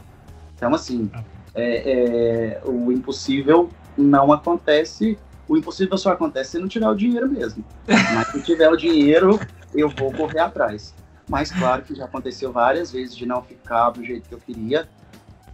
Então 0.55 0.75
assim, 0.75 1.09
é, 1.55 2.59
é, 2.59 2.61
o 2.65 2.91
impossível 2.91 3.69
não 3.97 4.33
acontece, 4.33 5.17
o 5.47 5.57
impossível 5.57 5.97
só 5.97 6.11
acontece 6.11 6.51
se 6.51 6.59
não 6.59 6.67
tiver 6.67 6.87
o 6.87 6.95
dinheiro 6.95 7.29
mesmo. 7.29 7.63
Mas 7.87 8.27
se 8.27 8.41
tiver 8.41 8.69
o 8.69 8.75
dinheiro, 8.75 9.39
eu 9.73 9.89
vou 9.89 10.11
correr 10.11 10.39
atrás. 10.39 10.93
Mas 11.29 11.49
claro 11.49 11.81
que 11.81 11.95
já 11.95 12.05
aconteceu 12.05 12.51
várias 12.51 12.91
vezes 12.91 13.15
de 13.15 13.25
não 13.25 13.41
ficar 13.41 13.91
do 13.91 14.03
jeito 14.03 14.27
que 14.27 14.35
eu 14.35 14.39
queria 14.39 14.87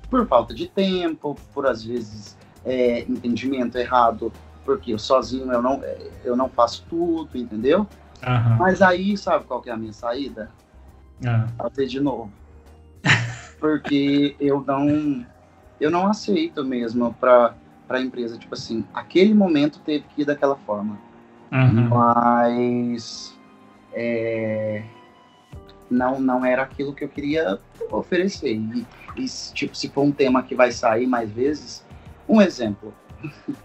por 0.09 0.25
falta 0.27 0.53
de 0.53 0.67
tempo, 0.67 1.35
por 1.53 1.67
às 1.67 1.83
vezes 1.83 2.37
é, 2.65 3.01
entendimento 3.01 3.77
errado, 3.77 4.31
porque 4.65 4.93
eu 4.93 4.99
sozinho 4.99 5.51
eu 5.51 5.61
não, 5.61 5.81
eu 6.23 6.35
não 6.35 6.49
faço 6.49 6.85
tudo, 6.89 7.37
entendeu? 7.37 7.87
Uhum. 8.25 8.57
Mas 8.57 8.81
aí, 8.81 9.17
sabe 9.17 9.45
qual 9.45 9.61
que 9.61 9.69
é 9.69 9.73
a 9.73 9.77
minha 9.77 9.93
saída? 9.93 10.49
Uhum. 11.23 11.47
Fazer 11.57 11.87
de 11.87 11.99
novo. 11.99 12.31
porque 13.59 14.35
eu 14.39 14.63
não 14.65 15.25
eu 15.79 15.91
não 15.91 16.07
aceito 16.07 16.63
mesmo 16.63 17.13
para 17.13 17.53
a 17.87 18.01
empresa, 18.01 18.37
tipo 18.37 18.53
assim, 18.53 18.83
aquele 18.93 19.33
momento 19.33 19.79
teve 19.79 20.05
que 20.15 20.23
ir 20.23 20.25
daquela 20.25 20.55
forma. 20.55 20.97
Uhum. 21.51 21.87
Mas 21.89 23.37
é, 23.93 24.83
não, 25.89 26.19
não 26.19 26.45
era 26.45 26.63
aquilo 26.63 26.93
que 26.93 27.03
eu 27.03 27.09
queria 27.09 27.59
oferecer. 27.91 28.53
E, 28.53 28.85
e, 29.15 29.25
tipo, 29.53 29.75
se 29.75 29.89
for 29.89 30.03
um 30.03 30.11
tema 30.11 30.43
que 30.43 30.55
vai 30.55 30.71
sair 30.71 31.07
mais 31.07 31.29
vezes, 31.29 31.83
um 32.27 32.41
exemplo. 32.41 32.93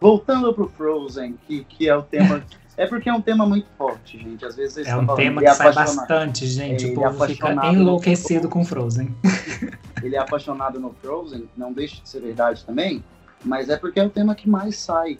Voltando 0.00 0.54
pro 0.54 0.68
Frozen, 0.68 1.36
que, 1.46 1.64
que 1.64 1.88
é 1.88 1.96
o 1.96 2.02
tema. 2.02 2.44
É 2.78 2.86
porque 2.86 3.08
é 3.08 3.12
um 3.12 3.20
tema 3.20 3.44
muito 3.44 3.66
forte, 3.76 4.16
gente. 4.16 4.44
Às 4.44 4.54
vezes 4.54 4.86
É 4.86 4.94
um 4.94 5.04
tema 5.16 5.42
que 5.42 5.52
sai 5.52 5.72
bastante, 5.72 6.46
gente. 6.46 6.86
É, 6.86 6.92
o 6.92 6.94
povo 6.94 7.24
é 7.24 7.26
fica 7.26 7.52
enlouquecido 7.72 8.48
com 8.48 8.64
Frozen. 8.64 9.12
Ele 10.00 10.14
é 10.14 10.20
apaixonado 10.20 10.78
no 10.78 10.92
Frozen, 10.92 11.48
não 11.56 11.72
deixa 11.72 12.00
de 12.00 12.08
ser 12.08 12.20
verdade 12.20 12.64
também, 12.64 13.02
mas 13.44 13.68
é 13.68 13.76
porque 13.76 13.98
é 13.98 14.04
o 14.04 14.08
tema 14.08 14.32
que 14.32 14.48
mais 14.48 14.76
sai. 14.76 15.18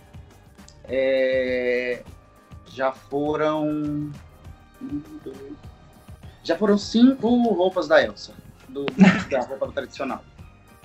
É... 0.85 2.05
Já 2.67 2.93
foram. 2.93 3.67
Um, 3.67 4.13
dois, 5.25 5.37
já 6.49 6.57
foram 6.57 6.79
cinco 6.79 7.29
roupas 7.53 7.87
da 7.87 8.03
Elsa, 8.03 8.33
do, 8.69 8.87
da 9.31 9.41
roupa 9.43 9.71
tradicional. 9.71 10.25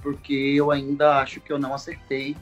Porque 0.02 0.34
eu 0.34 0.70
ainda 0.72 1.20
acho 1.20 1.40
que 1.40 1.52
eu 1.52 1.58
não 1.58 1.74
acertei. 1.74 2.36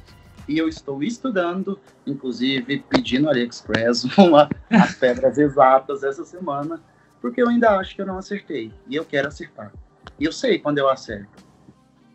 E 0.48 0.58
eu 0.58 0.68
estou 0.68 1.04
estudando, 1.04 1.80
inclusive 2.06 2.84
pedindo 2.90 3.30
AliExpress 3.30 4.06
uma, 4.18 4.50
as 4.72 4.96
pedras 4.96 5.38
exatas 5.38 6.04
essa 6.04 6.26
semana, 6.26 6.82
porque 7.22 7.42
eu 7.42 7.48
ainda 7.48 7.78
acho 7.78 7.96
que 7.96 8.02
eu 8.02 8.08
não 8.08 8.18
acertei. 8.18 8.74
E 8.90 8.96
eu 8.96 9.06
quero 9.06 9.28
acertar. 9.28 9.72
E 10.20 10.26
eu 10.26 10.32
sei 10.32 10.58
quando 10.58 10.80
eu 10.80 10.90
acerto. 10.90 11.52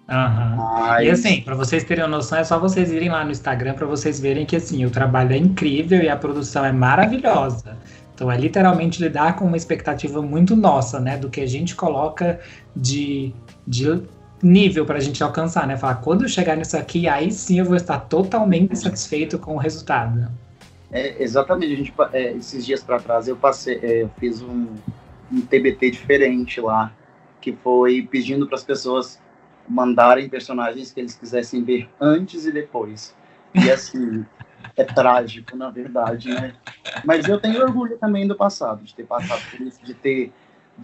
Uhum. 0.08 0.56
Mas... 0.56 1.06
E 1.06 1.10
assim, 1.10 1.40
para 1.42 1.54
vocês 1.54 1.84
terem 1.84 2.04
uma 2.04 2.16
noção, 2.16 2.38
é 2.38 2.44
só 2.44 2.58
vocês 2.58 2.90
irem 2.90 3.08
lá 3.08 3.24
no 3.24 3.30
Instagram 3.30 3.74
para 3.74 3.86
vocês 3.86 4.20
verem 4.20 4.44
que 4.44 4.56
assim, 4.56 4.84
o 4.84 4.90
trabalho 4.90 5.32
é 5.32 5.36
incrível 5.36 6.02
e 6.02 6.08
a 6.08 6.16
produção 6.16 6.64
é 6.64 6.72
maravilhosa. 6.72 7.76
Então 8.16 8.32
é 8.32 8.36
literalmente 8.38 9.00
lidar 9.02 9.36
com 9.36 9.44
uma 9.44 9.58
expectativa 9.58 10.22
muito 10.22 10.56
nossa, 10.56 10.98
né? 10.98 11.18
Do 11.18 11.28
que 11.28 11.42
a 11.42 11.46
gente 11.46 11.76
coloca 11.76 12.40
de, 12.74 13.30
de 13.66 14.02
nível 14.42 14.86
para 14.86 14.96
a 14.96 15.00
gente 15.00 15.22
alcançar, 15.22 15.66
né? 15.66 15.76
Falar, 15.76 15.96
quando 15.96 16.24
eu 16.24 16.28
chegar 16.28 16.56
nisso 16.56 16.78
aqui, 16.78 17.06
aí 17.06 17.30
sim 17.30 17.58
eu 17.58 17.66
vou 17.66 17.76
estar 17.76 18.00
totalmente 18.00 18.74
satisfeito 18.74 19.38
com 19.38 19.56
o 19.56 19.58
resultado. 19.58 20.30
É, 20.90 21.22
exatamente, 21.22 21.74
a 21.74 21.76
gente, 21.76 21.94
é, 22.14 22.32
esses 22.32 22.64
dias 22.64 22.82
para 22.82 22.98
trás 22.98 23.28
eu 23.28 23.36
passei, 23.36 23.78
é, 23.82 24.02
eu 24.04 24.10
fiz 24.18 24.40
um, 24.40 24.66
um 25.30 25.40
TBT 25.42 25.90
diferente 25.90 26.58
lá, 26.58 26.90
que 27.38 27.52
foi 27.52 28.08
pedindo 28.10 28.46
para 28.46 28.56
as 28.56 28.64
pessoas 28.64 29.20
mandarem 29.68 30.26
personagens 30.26 30.90
que 30.90 31.00
eles 31.00 31.14
quisessem 31.14 31.62
ver 31.62 31.86
antes 32.00 32.46
e 32.46 32.50
depois. 32.50 33.14
E 33.54 33.70
assim, 33.70 34.24
é 34.76 34.84
trágico, 34.84 35.56
na 35.56 35.70
verdade, 35.70 36.28
né? 36.28 36.52
Mas 37.04 37.26
eu 37.26 37.40
tenho 37.40 37.62
orgulho 37.62 37.96
também 37.96 38.26
do 38.26 38.34
passado, 38.34 38.82
de 38.84 38.94
ter 38.94 39.04
passado 39.04 39.40
por 39.50 39.60
isso, 39.66 39.80
de 39.82 39.94
ter, 39.94 40.32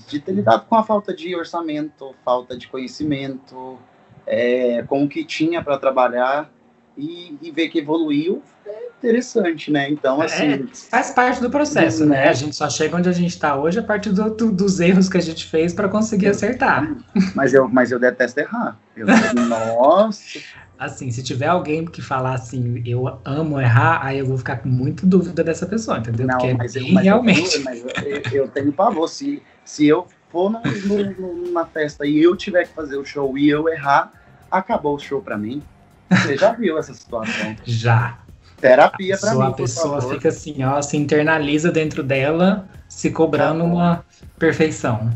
de 0.09 0.19
ter 0.19 0.33
lidado 0.33 0.67
com 0.67 0.77
a 0.77 0.83
falta 0.83 1.15
de 1.15 1.37
orçamento, 1.37 2.15
falta 2.25 2.57
de 2.57 2.69
conhecimento, 2.69 3.79
é, 4.27 4.83
com 4.85 5.05
o 5.05 5.09
que 5.09 5.25
tinha 5.25 5.63
para 5.63 5.77
trabalhar 5.77 6.51
e, 6.97 7.37
e, 7.43 7.51
ver 7.51 7.69
que 7.69 7.79
evoluiu 7.81 8.43
é 8.67 8.89
interessante, 8.99 9.71
né? 9.71 9.91
Então, 9.91 10.23
é, 10.23 10.27
assim. 10.27 10.53
É, 10.53 10.67
faz 10.91 11.11
parte 11.11 11.41
do 11.41 11.51
processo, 11.51 12.07
né? 12.07 12.29
A 12.29 12.33
gente 12.33 12.55
só 12.55 12.71
chega 12.71 12.97
onde 12.97 13.09
a 13.09 13.13
gente 13.13 13.31
está 13.31 13.57
hoje 13.57 13.79
a 13.79 13.83
partir 13.83 14.11
do, 14.11 14.31
do, 14.35 14.53
dos 14.53 14.79
erros 14.79 15.09
que 15.09 15.19
a 15.19 15.23
gente 15.23 15.47
fez 15.47 15.75
para 15.75 15.89
conseguir 15.89 16.29
acertar. 16.29 16.97
Mas 17.35 17.53
eu, 17.53 17.69
mas 17.69 17.91
eu 17.91 17.99
detesto 17.99 18.41
errar. 18.41 18.79
Eu, 18.97 19.07
nossa 19.49 20.39
assim, 20.85 21.11
se 21.11 21.23
tiver 21.23 21.47
alguém 21.47 21.85
que 21.85 22.03
falar 22.03 22.35
assim, 22.35 22.83
eu 22.85 23.19
amo 23.25 23.61
errar, 23.61 24.05
aí 24.05 24.19
eu 24.19 24.27
vou 24.27 24.39
ficar 24.39 24.57
com 24.57 24.69
muita 24.69 25.07
dúvida 25.07 25.43
dessa 25.45 25.67
pessoa, 25.67 25.99
entendeu? 25.99 26.27
Não, 26.27 26.39
Porque 26.39 26.55
mas, 26.55 26.77
eu, 26.77 26.89
mas 26.93 27.05
realmente. 27.05 27.57
Eu, 27.57 27.65
mas 27.65 27.85
eu, 28.05 28.23
eu 28.33 28.49
tenho 28.49 28.73
pavor. 28.73 29.09
Se, 29.09 29.43
se 29.65 29.87
eu 29.87 30.07
for 30.31 30.51
no, 30.51 30.61
no, 30.61 31.37
numa 31.47 31.67
festa 31.67 32.07
e 32.07 32.23
eu 32.23 32.37
tiver 32.37 32.67
que 32.67 32.75
fazer 32.75 32.97
o 32.97 33.05
show 33.05 33.37
e 33.37 33.49
eu 33.49 33.69
errar, 33.69 34.13
acabou 34.51 34.97
o 34.97 34.99
show 34.99 35.21
para 35.21 35.37
mim. 35.37 35.63
Você 36.11 36.37
já 36.37 36.53
viu 36.53 36.79
essa 36.79 36.93
situação? 36.93 37.57
Já. 37.65 38.19
Terapia 38.61 39.19
para 39.19 39.35
mim. 39.35 39.43
A 39.43 39.51
pessoa 39.53 40.01
favor. 40.01 40.15
fica 40.15 40.29
assim, 40.29 40.63
ó, 40.63 40.81
se 40.81 40.97
internaliza 40.97 41.73
dentro 41.73 42.03
dela, 42.03 42.69
se 42.89 43.11
cobrando 43.11 43.65
uma 43.65 44.05
perfeição. 44.39 45.11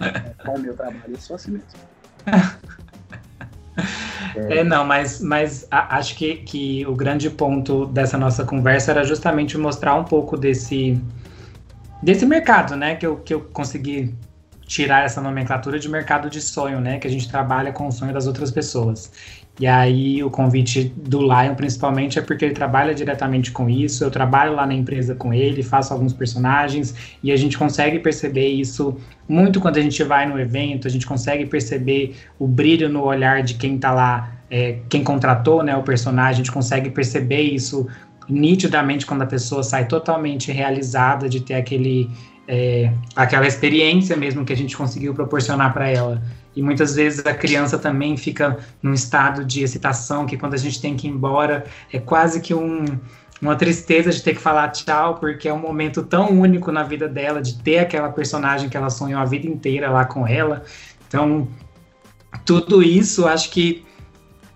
É, 0.00 0.06
é, 0.06 0.44
com 0.44 0.54
o 0.54 0.58
meu 0.58 0.74
trabalho, 0.76 1.02
eu 1.08 1.18
sou 1.18 1.36
assim 1.36 1.52
mesmo. 1.52 1.66
É, 4.36 4.64
não, 4.64 4.84
mas, 4.84 5.20
mas 5.20 5.66
a, 5.70 5.96
acho 5.96 6.16
que, 6.16 6.36
que 6.36 6.86
o 6.86 6.94
grande 6.94 7.30
ponto 7.30 7.86
dessa 7.86 8.18
nossa 8.18 8.44
conversa 8.44 8.90
era 8.90 9.04
justamente 9.04 9.56
mostrar 9.56 9.94
um 9.94 10.04
pouco 10.04 10.36
desse 10.36 11.00
desse 12.02 12.24
mercado, 12.24 12.76
né? 12.76 12.96
Que 12.96 13.06
eu, 13.06 13.16
que 13.16 13.34
eu 13.34 13.40
consegui 13.40 14.14
tirar 14.66 15.04
essa 15.04 15.20
nomenclatura 15.20 15.78
de 15.78 15.88
mercado 15.88 16.28
de 16.28 16.40
sonho, 16.40 16.80
né? 16.80 16.98
Que 16.98 17.06
a 17.06 17.10
gente 17.10 17.28
trabalha 17.28 17.72
com 17.72 17.88
o 17.88 17.92
sonho 17.92 18.12
das 18.12 18.26
outras 18.26 18.50
pessoas. 18.50 19.10
E 19.58 19.66
aí 19.66 20.22
o 20.22 20.30
convite 20.30 20.92
do 20.96 21.20
Lion 21.20 21.54
principalmente 21.56 22.18
é 22.18 22.22
porque 22.22 22.44
ele 22.44 22.54
trabalha 22.54 22.94
diretamente 22.94 23.50
com 23.50 23.68
isso. 23.68 24.04
Eu 24.04 24.10
trabalho 24.10 24.54
lá 24.54 24.64
na 24.64 24.74
empresa 24.74 25.14
com 25.14 25.34
ele, 25.34 25.62
faço 25.62 25.92
alguns 25.92 26.12
personagens 26.12 26.94
e 27.22 27.32
a 27.32 27.36
gente 27.36 27.58
consegue 27.58 27.98
perceber 27.98 28.46
isso 28.46 28.96
muito 29.28 29.60
quando 29.60 29.78
a 29.78 29.80
gente 29.80 30.02
vai 30.04 30.26
no 30.26 30.38
evento. 30.38 30.86
A 30.86 30.90
gente 30.90 31.06
consegue 31.06 31.44
perceber 31.44 32.14
o 32.38 32.46
brilho 32.46 32.88
no 32.88 33.02
olhar 33.02 33.42
de 33.42 33.54
quem 33.54 33.74
está 33.74 33.92
lá, 33.92 34.32
é, 34.48 34.78
quem 34.88 35.02
contratou, 35.02 35.64
né, 35.64 35.76
o 35.76 35.82
personagem. 35.82 36.34
A 36.34 36.36
gente 36.36 36.52
consegue 36.52 36.90
perceber 36.90 37.42
isso 37.42 37.88
nitidamente 38.28 39.06
quando 39.06 39.22
a 39.22 39.26
pessoa 39.26 39.62
sai 39.64 39.86
totalmente 39.86 40.52
realizada 40.52 41.28
de 41.28 41.40
ter 41.40 41.54
aquele 41.54 42.08
é, 42.46 42.90
aquela 43.14 43.46
experiência 43.46 44.16
mesmo 44.16 44.44
que 44.44 44.52
a 44.52 44.56
gente 44.56 44.74
conseguiu 44.74 45.12
proporcionar 45.12 45.72
para 45.74 45.90
ela. 45.90 46.22
E 46.58 46.62
muitas 46.62 46.96
vezes 46.96 47.24
a 47.24 47.32
criança 47.32 47.78
também 47.78 48.16
fica 48.16 48.58
num 48.82 48.92
estado 48.92 49.44
de 49.44 49.62
excitação 49.62 50.26
que 50.26 50.36
quando 50.36 50.54
a 50.54 50.56
gente 50.56 50.80
tem 50.80 50.96
que 50.96 51.06
ir 51.06 51.10
embora 51.10 51.64
é 51.92 52.00
quase 52.00 52.40
que 52.40 52.52
um, 52.52 52.84
uma 53.40 53.54
tristeza 53.54 54.10
de 54.10 54.20
ter 54.20 54.34
que 54.34 54.40
falar 54.40 54.70
tchau, 54.70 55.14
porque 55.20 55.48
é 55.48 55.54
um 55.54 55.60
momento 55.60 56.02
tão 56.02 56.30
único 56.30 56.72
na 56.72 56.82
vida 56.82 57.06
dela, 57.06 57.40
de 57.40 57.62
ter 57.62 57.78
aquela 57.78 58.08
personagem 58.08 58.68
que 58.68 58.76
ela 58.76 58.90
sonhou 58.90 59.20
a 59.20 59.24
vida 59.24 59.46
inteira 59.46 59.88
lá 59.88 60.04
com 60.04 60.26
ela. 60.26 60.64
Então, 61.06 61.46
tudo 62.44 62.82
isso 62.82 63.28
acho 63.28 63.52
que 63.52 63.86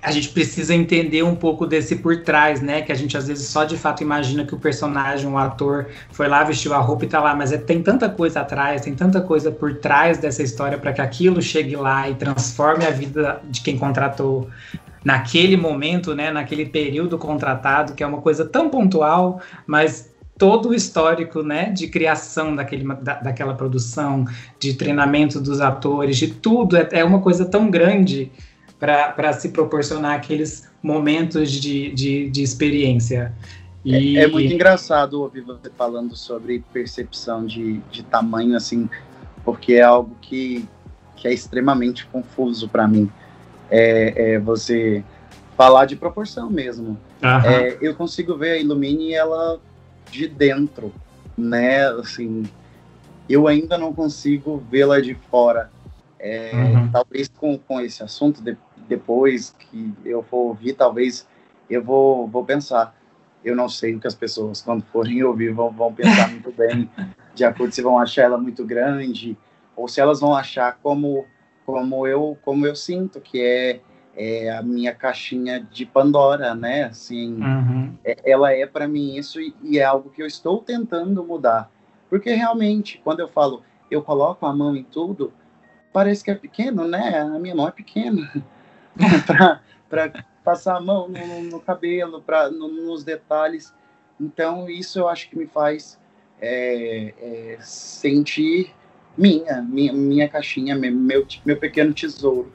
a 0.03 0.11
gente 0.11 0.31
precisa 0.31 0.75
entender 0.75 1.23
um 1.23 1.37
pouco 1.37 1.65
desse 1.65 1.95
por 1.95 2.23
trás, 2.23 2.61
né? 2.61 2.83
Que 2.83 2.91
a 2.91 2.95
gente 2.95 3.17
às 3.17 3.29
vezes 3.29 3.47
só 3.47 3.65
de 3.65 3.77
fato 3.77 4.03
imagina 4.03 4.45
que 4.45 4.53
o 4.53 4.59
personagem, 4.59 5.31
o 5.31 5.39
ator, 5.39 5.87
foi 6.11 6.27
lá, 6.27 6.43
vestiu 6.43 6.75
a 6.75 6.79
roupa 6.79 7.05
e 7.05 7.09
tá 7.09 7.21
lá, 7.21 7.37
mas 7.37 7.53
é, 7.53 7.57
tem 7.57 7.81
tanta 7.81 8.09
coisa 8.09 8.41
atrás, 8.41 8.83
tem 8.83 8.97
tanta 8.97 9.21
coisa 9.21 9.53
por 9.53 9.75
trás 9.77 10.19
dessa 10.19 10.43
história 10.43 10.77
para 10.77 10.93
que 10.93 11.01
aquilo 11.01 11.41
chegue 11.41 11.77
lá 11.77 12.11
e 12.11 12.17
transforme 12.17 12.85
a 12.85 12.91
vida 12.91 13.41
de 13.49 13.61
quem 13.61 13.79
contratou 13.79 14.51
naquele 15.05 15.57
momento, 15.57 16.17
né? 16.17 16.33
Naquele 16.33 16.67
período 16.67 17.17
contratado, 17.17 17.95
que 17.95 18.03
é 18.03 18.07
uma 18.07 18.21
coisa 18.21 18.45
tão 18.45 18.69
pontual, 18.69 19.41
mas 19.65 20.11
todo 20.37 20.71
o 20.71 20.75
histórico 20.75 21.45
né, 21.45 21.71
de 21.71 21.87
criação 21.87 22.57
daquele, 22.57 22.85
da, 22.95 23.15
daquela 23.21 23.55
produção, 23.55 24.25
de 24.59 24.75
treinamento 24.75 25.41
dos 25.41 25.61
atores, 25.61 26.17
de 26.17 26.27
tudo, 26.27 26.77
é, 26.77 26.89
é 26.91 27.05
uma 27.05 27.21
coisa 27.21 27.45
tão 27.45 27.71
grande 27.71 28.33
para 28.83 29.33
se 29.33 29.51
proporcionar 29.51 30.17
aqueles 30.17 30.69
momentos 30.83 31.53
de, 31.53 31.93
de, 31.93 32.29
de 32.29 32.43
experiência. 32.43 33.33
E... 33.85 34.19
É, 34.19 34.25
é, 34.25 34.27
muito 34.27 34.53
engraçado 34.53 35.23
ouvir 35.23 35.43
você 35.43 35.71
falando 35.71 36.17
sobre 36.17 36.65
percepção 36.73 37.47
de, 37.47 37.79
de 37.93 38.03
tamanho, 38.03 38.57
assim, 38.57 38.91
porque 39.45 39.75
é 39.75 39.83
algo 39.83 40.17
que, 40.21 40.69
que 41.15 41.29
é 41.29 41.33
extremamente 41.33 42.07
confuso 42.07 42.69
para 42.69 42.89
mim. 42.89 43.09
É, 43.71 44.33
é, 44.35 44.39
você 44.41 45.05
falar 45.57 45.85
de 45.85 45.95
proporção 45.95 46.51
mesmo. 46.51 46.99
Uhum. 47.23 47.29
É, 47.45 47.79
eu 47.81 47.95
consigo 47.95 48.37
ver 48.37 48.51
a 48.51 48.59
Illumine 48.59 49.15
ela 49.15 49.61
de 50.11 50.27
dentro, 50.27 50.93
né? 51.39 51.87
Assim, 51.87 52.43
eu 53.29 53.47
ainda 53.47 53.79
não 53.79 53.95
consigo 53.95 54.61
vê-la 54.69 55.01
de 55.01 55.15
fora. 55.31 55.71
É, 56.19 56.53
uhum. 56.55 56.89
Talvez 56.93 57.29
com, 57.29 57.59
com 57.59 57.81
esse 57.81 58.01
assunto, 58.01 58.41
de, 58.41 58.57
depois 58.89 59.51
que 59.51 59.95
eu 60.05 60.23
for 60.23 60.49
ouvir, 60.49 60.75
talvez 60.75 61.27
eu 61.69 61.83
vou, 61.83 62.27
vou 62.29 62.45
pensar. 62.45 62.95
Eu 63.45 63.57
não 63.57 63.69
sei 63.69 63.95
o 63.95 64.01
que 64.01 64.07
as 64.07 64.15
pessoas, 64.15 64.61
quando 64.61 64.85
forem 64.85 65.23
ouvir, 65.25 65.53
vão, 65.53 65.71
vão 65.71 65.93
pensar 65.93 66.31
muito 66.31 66.53
bem, 66.57 66.89
de 67.35 67.45
acordo 67.45 67.73
se 67.73 67.83
vão 67.83 67.99
achar 67.99 68.23
ela 68.23 68.39
muito 68.39 68.65
grande, 68.65 69.37
ou 69.75 69.89
se 69.89 70.01
elas 70.01 70.21
vão 70.21 70.35
achar 70.35 70.79
como, 70.83 71.25
como, 71.67 72.07
eu, 72.07 72.39
como 72.45 72.67
eu 72.67 72.77
sinto, 72.77 73.21
que 73.21 73.41
é, 73.41 73.81
é 74.15 74.51
a 74.51 74.63
minha 74.63 74.95
caixinha 74.95 75.61
de 75.61 75.85
Pandora, 75.85 76.55
né? 76.55 76.85
Assim, 76.85 77.41
uhum. 77.43 77.95
é, 78.05 78.17
ela 78.25 78.53
é 78.53 78.67
para 78.67 78.87
mim 78.87 79.17
isso 79.17 79.41
e, 79.41 79.55
e 79.63 79.79
é 79.79 79.85
algo 79.85 80.11
que 80.11 80.23
eu 80.23 80.27
estou 80.27 80.59
tentando 80.59 81.25
mudar. 81.25 81.71
Porque 82.09 82.33
realmente, 82.33 83.01
quando 83.03 83.21
eu 83.21 83.29
falo, 83.29 83.63
eu 83.91 84.03
coloco 84.03 84.47
a 84.47 84.55
mão 84.55 84.77
em 84.77 84.85
tudo, 84.85 85.33
parece 85.93 86.23
que 86.23 86.31
é 86.31 86.35
pequeno, 86.35 86.87
né? 86.87 87.19
A 87.21 87.39
minha 87.39 87.55
mão 87.55 87.67
é 87.67 87.71
pequena. 87.71 88.31
para 89.89 90.25
passar 90.45 90.77
a 90.77 90.81
mão 90.81 91.09
no, 91.09 91.43
no 91.45 91.61
cabelo, 91.61 92.21
pra, 92.21 92.51
no, 92.51 92.69
nos 92.69 93.05
detalhes. 93.05 93.73
Então, 94.21 94.69
isso 94.69 94.99
eu 94.99 95.09
acho 95.09 95.29
que 95.29 95.37
me 95.37 95.47
faz 95.47 95.99
é, 96.41 97.15
é, 97.19 97.59
sentir 97.61 98.75
minha, 99.17 99.63
minha, 99.63 99.93
minha 99.93 100.29
caixinha, 100.29 100.75
meu, 100.77 101.27
meu 101.45 101.57
pequeno 101.57 101.93
tesouro. 101.93 102.53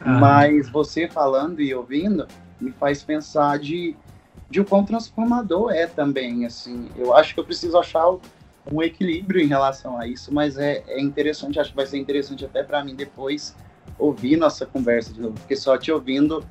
Ah. 0.00 0.18
Mas 0.18 0.68
você 0.70 1.08
falando 1.08 1.60
e 1.60 1.74
ouvindo 1.74 2.26
me 2.60 2.72
faz 2.72 3.02
pensar 3.02 3.58
de, 3.58 3.96
de 4.48 4.60
o 4.60 4.64
quão 4.64 4.84
transformador 4.84 5.72
é 5.72 5.86
também, 5.86 6.44
assim. 6.44 6.88
Eu 6.96 7.14
acho 7.14 7.34
que 7.34 7.40
eu 7.40 7.44
preciso 7.44 7.78
achar 7.78 8.06
um 8.70 8.82
equilíbrio 8.82 9.40
em 9.40 9.46
relação 9.46 9.98
a 9.98 10.06
isso, 10.06 10.32
mas 10.32 10.58
é, 10.58 10.84
é 10.86 11.00
interessante, 11.00 11.58
acho 11.58 11.70
que 11.70 11.76
vai 11.76 11.86
ser 11.86 11.98
interessante 11.98 12.44
até 12.44 12.62
para 12.62 12.84
mim 12.84 12.94
depois 12.94 13.56
ouvir 14.00 14.36
nossa 14.36 14.66
conversa 14.66 15.12
de 15.12 15.20
novo, 15.20 15.34
porque 15.34 15.54
só 15.54 15.76
te 15.76 15.92
ouvindo 15.92 16.44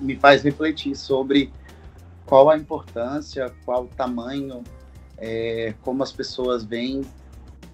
me 0.00 0.14
faz 0.14 0.42
refletir 0.42 0.94
sobre 0.94 1.50
qual 2.26 2.50
a 2.50 2.56
importância, 2.56 3.52
qual 3.64 3.84
o 3.84 3.88
tamanho, 3.88 4.62
é, 5.16 5.74
como 5.82 6.02
as 6.02 6.12
pessoas 6.12 6.64
veem 6.64 7.02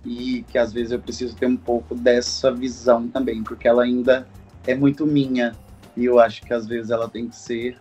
e 0.05 0.45
que 0.49 0.59
às 0.59 0.73
vezes 0.73 0.93
eu 0.93 1.01
preciso 1.01 1.35
ter 1.37 1.47
um 1.47 1.57
pouco 1.57 1.95
dessa 1.95 2.53
visão 2.53 3.09
também, 3.09 3.43
porque 3.43 3.67
ela 3.67 3.83
ainda 3.83 4.27
é 4.67 4.75
muito 4.75 5.07
minha 5.07 5.57
e 5.97 6.05
eu 6.05 6.19
acho 6.19 6.43
que 6.43 6.53
às 6.53 6.67
vezes 6.67 6.91
ela 6.91 7.09
tem 7.09 7.29
que 7.29 7.37
ser 7.37 7.81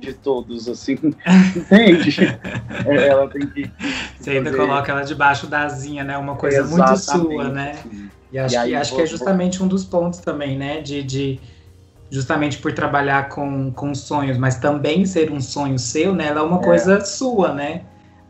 de 0.00 0.14
todos, 0.14 0.68
assim, 0.68 0.94
entende? 1.54 2.38
É, 2.86 3.08
ela 3.08 3.28
tem 3.28 3.46
que. 3.46 3.70
Você 4.18 4.30
ainda 4.30 4.52
coloca 4.52 4.90
ela 4.90 5.02
debaixo 5.02 5.46
da 5.46 5.64
asinha, 5.64 6.02
né? 6.02 6.16
Uma 6.16 6.34
coisa 6.34 6.60
Exatamente. 6.60 6.88
muito 6.88 7.30
sua, 7.30 7.48
né? 7.48 7.78
E 8.32 8.38
acho, 8.38 8.56
e 8.56 8.68
que, 8.68 8.74
acho 8.74 8.90
vou, 8.90 8.98
que 8.98 9.04
é 9.04 9.06
justamente 9.06 9.62
um 9.62 9.68
dos 9.68 9.84
pontos 9.84 10.20
também, 10.20 10.56
né? 10.56 10.80
De, 10.80 11.02
de 11.02 11.40
justamente 12.10 12.58
por 12.58 12.72
trabalhar 12.72 13.28
com, 13.28 13.70
com 13.72 13.94
sonhos, 13.94 14.36
mas 14.38 14.56
também 14.58 15.04
ser 15.04 15.30
um 15.30 15.40
sonho 15.40 15.78
seu, 15.78 16.14
né? 16.14 16.28
Ela 16.28 16.40
é 16.40 16.42
uma 16.42 16.60
é. 16.60 16.64
coisa 16.64 17.04
sua, 17.04 17.52
né? 17.52 17.82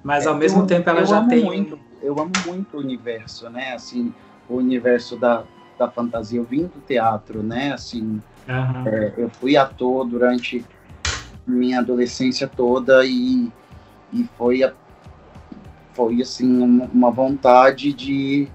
Mas 0.03 0.27
ao 0.27 0.35
é, 0.35 0.39
mesmo 0.39 0.63
eu, 0.63 0.67
tempo 0.67 0.89
ela 0.91 1.05
já 1.05 1.25
tem. 1.25 1.45
Muito, 1.45 1.79
eu 2.03 2.19
amo 2.19 2.33
muito 2.47 2.77
o 2.77 2.81
universo, 2.81 3.49
né? 3.49 3.75
Assim, 3.75 4.13
o 4.49 4.57
universo 4.57 5.17
da, 5.17 5.45
da 5.79 5.89
fantasia. 5.89 6.39
Eu 6.41 6.45
vim 6.45 6.63
do 6.63 6.81
teatro, 6.87 7.43
né? 7.43 7.73
Assim, 7.73 8.21
uhum. 8.49 8.87
é, 8.87 9.13
eu 9.17 9.31
fui 9.31 9.57
ator 9.57 10.07
durante 10.07 10.65
minha 11.51 11.81
adolescência 11.81 12.49
toda 12.49 13.05
e, 13.05 13.51
e 14.13 14.25
foi, 14.37 14.63
a, 14.63 14.73
foi 15.93 16.21
assim, 16.23 16.61
uma 16.93 17.11
vontade 17.11 17.93
de 17.93 18.49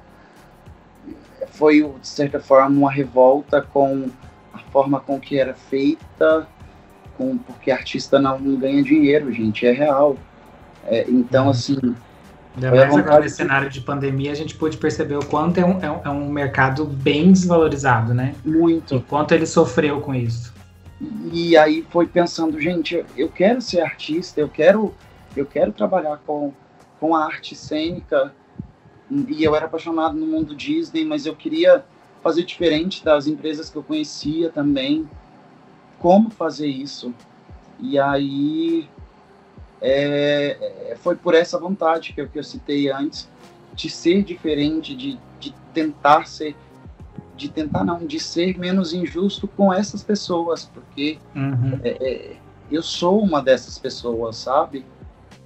foi, 1.56 1.82
de 2.02 2.08
certa 2.08 2.40
forma, 2.40 2.70
uma 2.70 2.92
revolta 2.92 3.62
com 3.62 4.10
a 4.54 4.60
forma 4.72 5.00
com 5.00 5.20
que 5.20 5.40
era 5.40 5.54
feita, 5.54 6.48
com, 7.18 7.38
porque 7.38 7.72
artista 7.72 8.20
não, 8.20 8.38
não 8.38 8.58
ganha 8.58 8.84
dinheiro, 8.84 9.32
gente, 9.32 9.66
é 9.66 9.72
real. 9.72 10.18
É, 10.86 11.06
então, 11.10 11.46
uhum. 11.46 11.52
assim. 11.52 11.78
Ainda 12.56 12.72
mais 12.72 12.96
agora 12.96 13.22
nesse 13.22 13.36
cenário 13.36 13.70
de 13.70 13.82
pandemia, 13.82 14.32
a 14.32 14.36
gente 14.36 14.56
pôde 14.56 14.78
perceber 14.78 15.18
o 15.18 15.26
quanto 15.26 15.60
é 15.60 15.66
um, 15.66 15.82
é 15.82 15.92
um, 15.92 16.02
é 16.06 16.10
um 16.10 16.30
mercado 16.30 16.86
bem 16.86 17.32
desvalorizado, 17.32 18.14
né? 18.14 18.34
Muito. 18.46 18.98
O 18.98 19.02
quanto 19.02 19.34
ele 19.34 19.46
sofreu 19.46 20.00
com 20.00 20.16
isso. 20.16 20.54
E 21.00 21.58
aí 21.58 21.86
foi 21.90 22.08
pensando, 22.08 22.60
gente, 22.60 23.06
eu 23.18 23.30
quero 23.30 23.62
ser 23.62 23.82
artista, 23.82 24.39
eu 24.39 24.50
quero, 24.50 24.93
eu 25.36 25.46
quero 25.46 25.72
trabalhar 25.72 26.22
com, 26.26 26.54
com 27.00 27.16
a 27.16 27.26
arte 27.26 27.56
cênica, 27.56 28.34
e 29.28 29.43
eu 29.43 29.56
era 29.56 29.66
apaixonado 29.66 30.16
no 30.18 30.26
mundo 30.26 30.56
Disney, 30.56 31.06
mas 31.06 31.26
eu 31.26 31.36
queria 31.36 31.86
fazer 32.24 32.43
diferente 32.43 33.04
das 33.04 33.28
empresas 33.28 33.70
que 33.70 33.76
eu 33.76 33.84
conhecia 33.84 34.50
também. 34.50 35.08
Como 36.00 36.30
fazer 36.30 36.68
isso? 36.68 37.14
E 37.80 38.00
aí 38.00 38.89
é, 39.82 40.58
é, 40.91 40.96
foi 40.96 41.16
por 41.16 41.36
essa 41.36 41.60
vontade 41.60 42.14
que 42.14 42.22
eu, 42.22 42.28
que 42.28 42.39
eu 42.39 42.43
citei 42.43 42.89
antes 42.89 43.30
de 43.74 43.89
ser 43.89 44.24
diferente, 44.24 44.96
de, 44.96 45.20
de 45.39 45.54
tentar 45.74 46.26
ser, 46.26 46.56
de 47.36 47.50
tentar 47.50 47.84
não, 47.84 48.06
de 48.06 48.20
ser 48.20 48.58
menos 48.58 48.94
injusto 48.94 49.48
com 49.48 49.74
essas 49.74 50.04
pessoas, 50.04 50.70
porque 50.74 51.18
uhum. 51.36 51.80
é, 51.84 51.90
é 51.90 52.36
eu 52.72 52.82
sou 52.82 53.22
uma 53.22 53.42
dessas 53.42 53.78
pessoas, 53.78 54.38
sabe? 54.38 54.86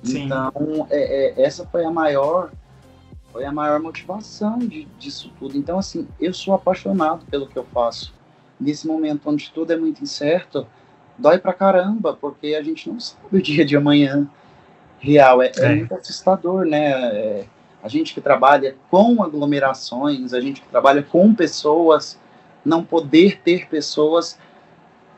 Sim. 0.04 0.26
Então 0.26 0.88
é, 0.90 1.42
é, 1.42 1.44
essa 1.44 1.66
foi 1.66 1.84
a 1.84 1.92
maior 1.92 2.52
foi 3.32 3.46
a 3.46 3.52
maior 3.52 3.80
motivação 3.80 4.58
de, 4.58 4.86
disso 4.98 5.32
tudo. 5.38 5.56
Então, 5.56 5.78
assim, 5.78 6.08
eu 6.20 6.34
sou 6.34 6.54
apaixonado 6.54 7.26
pelo 7.30 7.48
que 7.48 7.58
eu 7.58 7.64
faço. 7.64 8.12
Nesse 8.60 8.88
momento 8.88 9.30
onde 9.30 9.52
tudo 9.52 9.72
é 9.72 9.78
muito 9.78 10.04
incerto, 10.04 10.66
dói 11.18 11.38
pra 11.38 11.54
caramba, 11.54 12.18
porque 12.20 12.56
a 12.56 12.64
gente 12.64 12.90
não 12.90 13.00
sabe 13.00 13.38
o 13.38 13.42
dia 13.42 13.64
de 13.64 13.78
amanhã 13.78 14.28
real. 15.00 15.42
É, 15.42 15.52
é. 15.58 15.66
é 15.66 15.76
muito 15.76 15.94
assustador, 15.94 16.66
né? 16.66 17.46
É, 17.82 17.86
a 17.86 17.88
gente 17.88 18.14
que 18.14 18.22
trabalha 18.22 18.76
com 18.90 19.22
aglomerações, 19.24 20.34
a 20.34 20.42
gente 20.42 20.62
que 20.62 20.68
trabalha 20.68 21.04
com 21.04 21.34
pessoas, 21.34 22.20
não 22.64 22.84
poder 22.84 23.40
ter 23.42 23.68
pessoas 23.68 24.38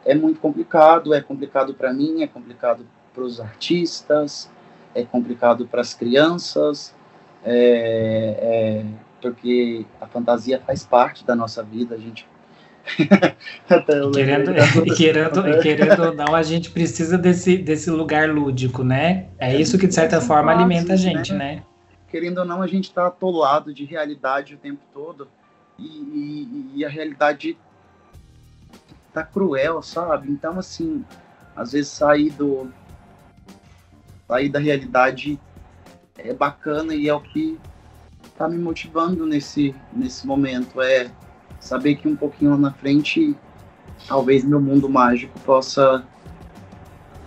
é 0.05 0.15
muito 0.15 0.39
complicado. 0.39 1.13
É 1.13 1.21
complicado 1.21 1.73
para 1.73 1.93
mim, 1.93 2.23
é 2.23 2.27
complicado 2.27 2.85
para 3.13 3.23
os 3.23 3.39
artistas, 3.39 4.49
é 4.95 5.03
complicado 5.03 5.67
para 5.67 5.81
as 5.81 5.93
crianças, 5.93 6.95
é, 7.43 8.37
é, 8.41 8.85
porque 9.21 9.85
a 9.99 10.07
fantasia 10.07 10.61
faz 10.65 10.85
parte 10.85 11.25
da 11.25 11.35
nossa 11.35 11.63
vida. 11.63 11.95
A 11.95 11.97
gente 11.97 12.27
querendo, 14.13 14.51
e 14.85 14.95
querendo, 14.95 15.47
e 15.47 15.59
querendo 15.61 16.03
ou 16.03 16.13
não, 16.15 16.35
a 16.35 16.41
gente 16.41 16.71
precisa 16.71 17.17
desse, 17.17 17.57
desse 17.57 17.91
lugar 17.91 18.29
lúdico, 18.29 18.83
né? 18.83 19.27
É, 19.37 19.53
é 19.53 19.61
isso 19.61 19.77
que, 19.77 19.87
de 19.87 19.93
certa 19.93 20.19
forma, 20.19 20.51
alimenta 20.51 20.93
a 20.93 20.97
gente, 20.97 21.33
né? 21.33 21.63
Querendo 22.11 22.39
ou 22.39 22.45
não, 22.45 22.61
a 22.61 22.67
gente 22.67 22.89
está 22.89 23.07
atolado 23.07 23.73
de 23.73 23.85
realidade 23.85 24.53
o 24.53 24.57
tempo 24.57 24.81
todo. 24.93 25.29
E, 25.79 25.85
e, 25.85 26.71
e, 26.75 26.85
a 26.85 26.89
realidade 26.89 27.57
tá 29.13 29.23
cruel, 29.23 29.81
sabe? 29.81 30.29
Então, 30.29 30.59
assim, 30.59 31.05
às 31.55 31.71
vezes 31.71 31.87
sair 31.87 32.29
do. 32.31 32.69
sair 34.27 34.49
da 34.49 34.59
realidade 34.59 35.39
é 36.17 36.33
bacana 36.33 36.93
e 36.93 37.07
é 37.07 37.13
o 37.13 37.21
que 37.21 37.57
tá 38.37 38.47
me 38.47 38.57
motivando 38.57 39.25
nesse, 39.25 39.73
nesse 39.93 40.27
momento. 40.27 40.81
É 40.81 41.09
saber 41.61 41.95
que 41.95 42.09
um 42.09 42.15
pouquinho 42.15 42.51
lá 42.51 42.57
na 42.57 42.73
frente, 42.73 43.33
talvez 44.05 44.43
meu 44.43 44.59
mundo 44.59 44.89
mágico 44.89 45.39
possa 45.39 46.05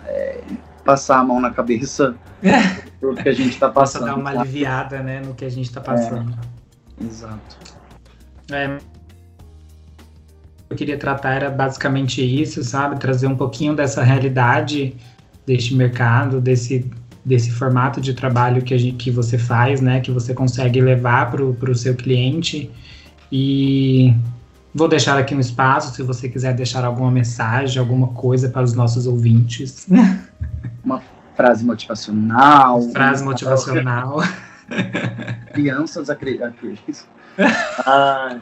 é, 0.05 0.43
passar 0.85 1.19
a 1.19 1.23
mão 1.23 1.41
na 1.41 1.49
cabeça 1.49 2.15
do 3.01 3.15
que 3.15 3.27
a 3.27 3.33
gente 3.33 3.53
está 3.53 3.69
passando. 3.69 4.05
Dar 4.05 4.15
uma 4.15 4.29
aliviada 4.29 5.01
né, 5.01 5.19
no 5.19 5.33
que 5.33 5.43
a 5.43 5.49
gente 5.49 5.65
está 5.65 5.81
passando. 5.81 6.33
É, 7.01 7.03
exato. 7.03 7.57
É, 8.51 8.77
eu 10.69 10.75
queria 10.77 10.97
tratar 10.97 11.33
era 11.33 11.49
basicamente 11.49 12.21
isso, 12.21 12.63
sabe? 12.63 12.99
Trazer 12.99 13.27
um 13.27 13.35
pouquinho 13.35 13.75
dessa 13.75 14.03
realidade 14.03 14.95
deste 15.45 15.75
mercado, 15.75 16.41
desse, 16.41 16.89
desse 17.23 17.51
formato 17.51 18.01
de 18.01 18.13
trabalho 18.13 18.61
que, 18.61 18.73
a 18.73 18.77
gente, 18.77 18.97
que 18.97 19.11
você 19.11 19.37
faz, 19.37 19.81
né? 19.81 19.99
Que 19.99 20.11
você 20.11 20.33
consegue 20.33 20.81
levar 20.81 21.31
para 21.31 21.43
o 21.43 21.75
seu 21.75 21.95
cliente 21.95 22.71
e 23.31 24.13
vou 24.73 24.87
deixar 24.87 25.17
aqui 25.17 25.33
no 25.33 25.41
espaço 25.41 25.95
se 25.95 26.03
você 26.03 26.27
quiser 26.27 26.53
deixar 26.53 26.83
alguma 26.83 27.11
mensagem, 27.11 27.79
alguma 27.79 28.07
coisa 28.09 28.49
para 28.49 28.63
os 28.63 28.73
nossos 28.73 29.07
ouvintes. 29.07 29.87
Frase 31.35 31.65
motivacional. 31.65 32.81
Frase 32.91 33.23
motivacional. 33.23 34.17
Crianças 35.53 36.09
acreditam. 36.09 36.53
Ah, 37.85 38.39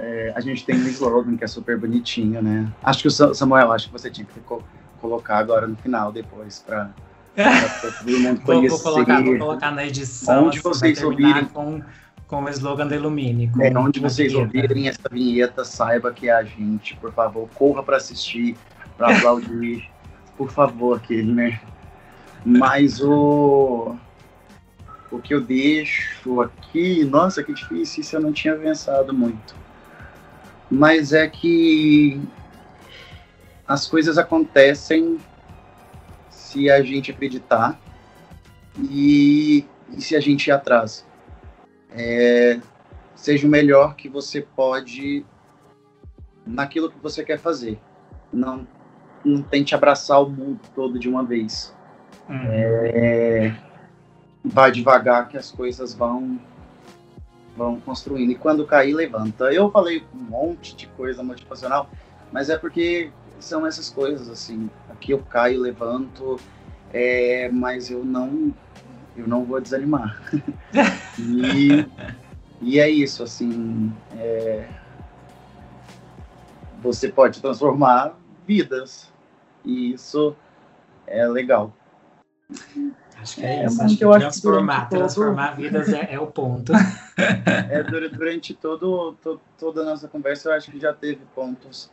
é, 0.00 0.32
a 0.34 0.40
gente 0.40 0.66
tem 0.66 0.74
um 0.74 0.88
slogan 0.88 1.36
que 1.36 1.44
é 1.44 1.46
super 1.46 1.78
bonitinho, 1.78 2.42
né? 2.42 2.66
Acho 2.82 3.02
que 3.02 3.06
o 3.06 3.34
Samuel, 3.34 3.70
acho 3.70 3.86
que 3.86 3.92
você 3.92 4.10
tinha 4.10 4.26
que 4.26 4.40
colocar 5.00 5.38
agora 5.38 5.68
no 5.68 5.76
final, 5.76 6.10
depois, 6.10 6.58
para 6.58 6.90
todo 7.36 8.18
mundo 8.18 8.40
conhecer. 8.40 8.68
Vou, 8.82 8.82
vou, 8.82 8.92
colocar, 8.92 9.22
vou 9.22 9.38
colocar 9.38 9.70
na 9.70 9.86
edição. 9.86 10.46
Onde 10.46 10.58
assim, 10.58 10.68
vocês 10.68 11.02
ouvirem. 11.04 11.44
Com 11.44 11.80
com 12.32 12.44
o 12.44 12.48
slogan 12.48 12.86
da 12.86 12.96
Illumine. 12.96 13.52
É, 13.60 13.76
onde 13.76 14.00
vocês 14.00 14.34
ouvirem 14.34 14.88
essa 14.88 15.06
vinheta, 15.10 15.66
saiba 15.66 16.10
que 16.10 16.30
é 16.30 16.32
a 16.32 16.42
gente, 16.42 16.96
por 16.96 17.12
favor, 17.12 17.46
corra 17.54 17.82
para 17.82 17.98
assistir, 17.98 18.56
para 18.96 19.14
aplaudir, 19.14 19.86
por 20.36 20.50
favor, 20.50 20.96
aquele, 20.96 21.32
né? 21.32 21.60
Mas 22.44 23.00
o 23.00 23.96
o 25.12 25.20
que 25.20 25.34
eu 25.34 25.42
deixo 25.42 26.40
aqui, 26.40 27.04
nossa, 27.04 27.44
que 27.44 27.52
difícil, 27.52 28.00
isso 28.00 28.16
eu 28.16 28.20
não 28.20 28.32
tinha 28.32 28.56
pensado 28.56 29.12
muito. 29.12 29.54
Mas 30.70 31.12
é 31.12 31.28
que 31.28 32.18
as 33.68 33.86
coisas 33.86 34.16
acontecem 34.16 35.18
se 36.30 36.70
a 36.70 36.82
gente 36.82 37.10
acreditar 37.10 37.78
e, 38.78 39.66
e 39.90 40.00
se 40.00 40.16
a 40.16 40.20
gente 40.20 40.46
ir 40.46 40.52
atrás 40.52 41.06
é, 41.90 42.58
seja 43.14 43.46
o 43.46 43.50
melhor 43.50 43.94
que 43.94 44.08
você 44.08 44.40
pode 44.40 45.26
naquilo 46.46 46.90
que 46.90 46.98
você 46.98 47.22
quer 47.22 47.38
fazer. 47.38 47.78
Não, 48.32 48.66
não 49.24 49.42
tente 49.42 49.74
abraçar 49.74 50.22
o 50.22 50.28
mundo 50.28 50.60
todo 50.74 50.98
de 50.98 51.08
uma 51.08 51.24
vez. 51.24 51.74
Uhum. 52.28 52.36
É, 52.44 53.54
vai 54.44 54.70
devagar 54.70 55.28
que 55.28 55.36
as 55.36 55.50
coisas 55.50 55.94
vão 55.94 56.38
vão 57.56 57.78
construindo. 57.80 58.30
E 58.30 58.34
quando 58.34 58.66
cair, 58.66 58.94
levanta. 58.94 59.52
Eu 59.52 59.70
falei 59.70 60.02
um 60.14 60.18
monte 60.18 60.74
de 60.74 60.86
coisa 60.88 61.22
motivacional, 61.22 61.88
mas 62.32 62.48
é 62.48 62.56
porque 62.56 63.10
são 63.38 63.66
essas 63.66 63.90
coisas 63.90 64.28
assim. 64.28 64.70
Aqui 64.90 65.12
eu 65.12 65.18
caio, 65.18 65.60
levanto, 65.60 66.38
é, 66.92 67.50
mas 67.52 67.90
eu 67.90 68.04
não 68.04 68.52
eu 69.16 69.26
não 69.28 69.44
vou 69.44 69.60
desanimar. 69.60 70.22
e, 71.18 71.86
e 72.60 72.80
é 72.80 72.88
isso, 72.88 73.22
assim, 73.22 73.92
é, 74.16 74.66
você 76.80 77.08
pode 77.08 77.40
transformar 77.40 78.14
vidas, 78.46 79.11
e 79.64 79.92
isso 79.92 80.34
é 81.06 81.26
legal. 81.26 81.72
Acho 83.20 83.36
que 83.36 83.44
é, 83.44 83.62
é 83.62 83.66
isso. 83.66 83.82
Acho 83.82 83.96
que 83.96 84.04
transformar, 84.04 84.88
todo... 84.88 84.98
transformar 84.98 85.56
vidas 85.56 85.92
é, 85.92 86.14
é, 86.14 86.20
o 86.20 86.26
ponto. 86.26 86.72
É, 87.70 87.82
durante 88.08 88.54
todo, 88.54 89.12
todo, 89.22 89.40
toda 89.58 89.82
a 89.82 89.84
nossa 89.84 90.08
conversa, 90.08 90.48
eu 90.48 90.54
acho 90.54 90.70
que 90.70 90.80
já 90.80 90.92
teve 90.92 91.20
pontos 91.34 91.90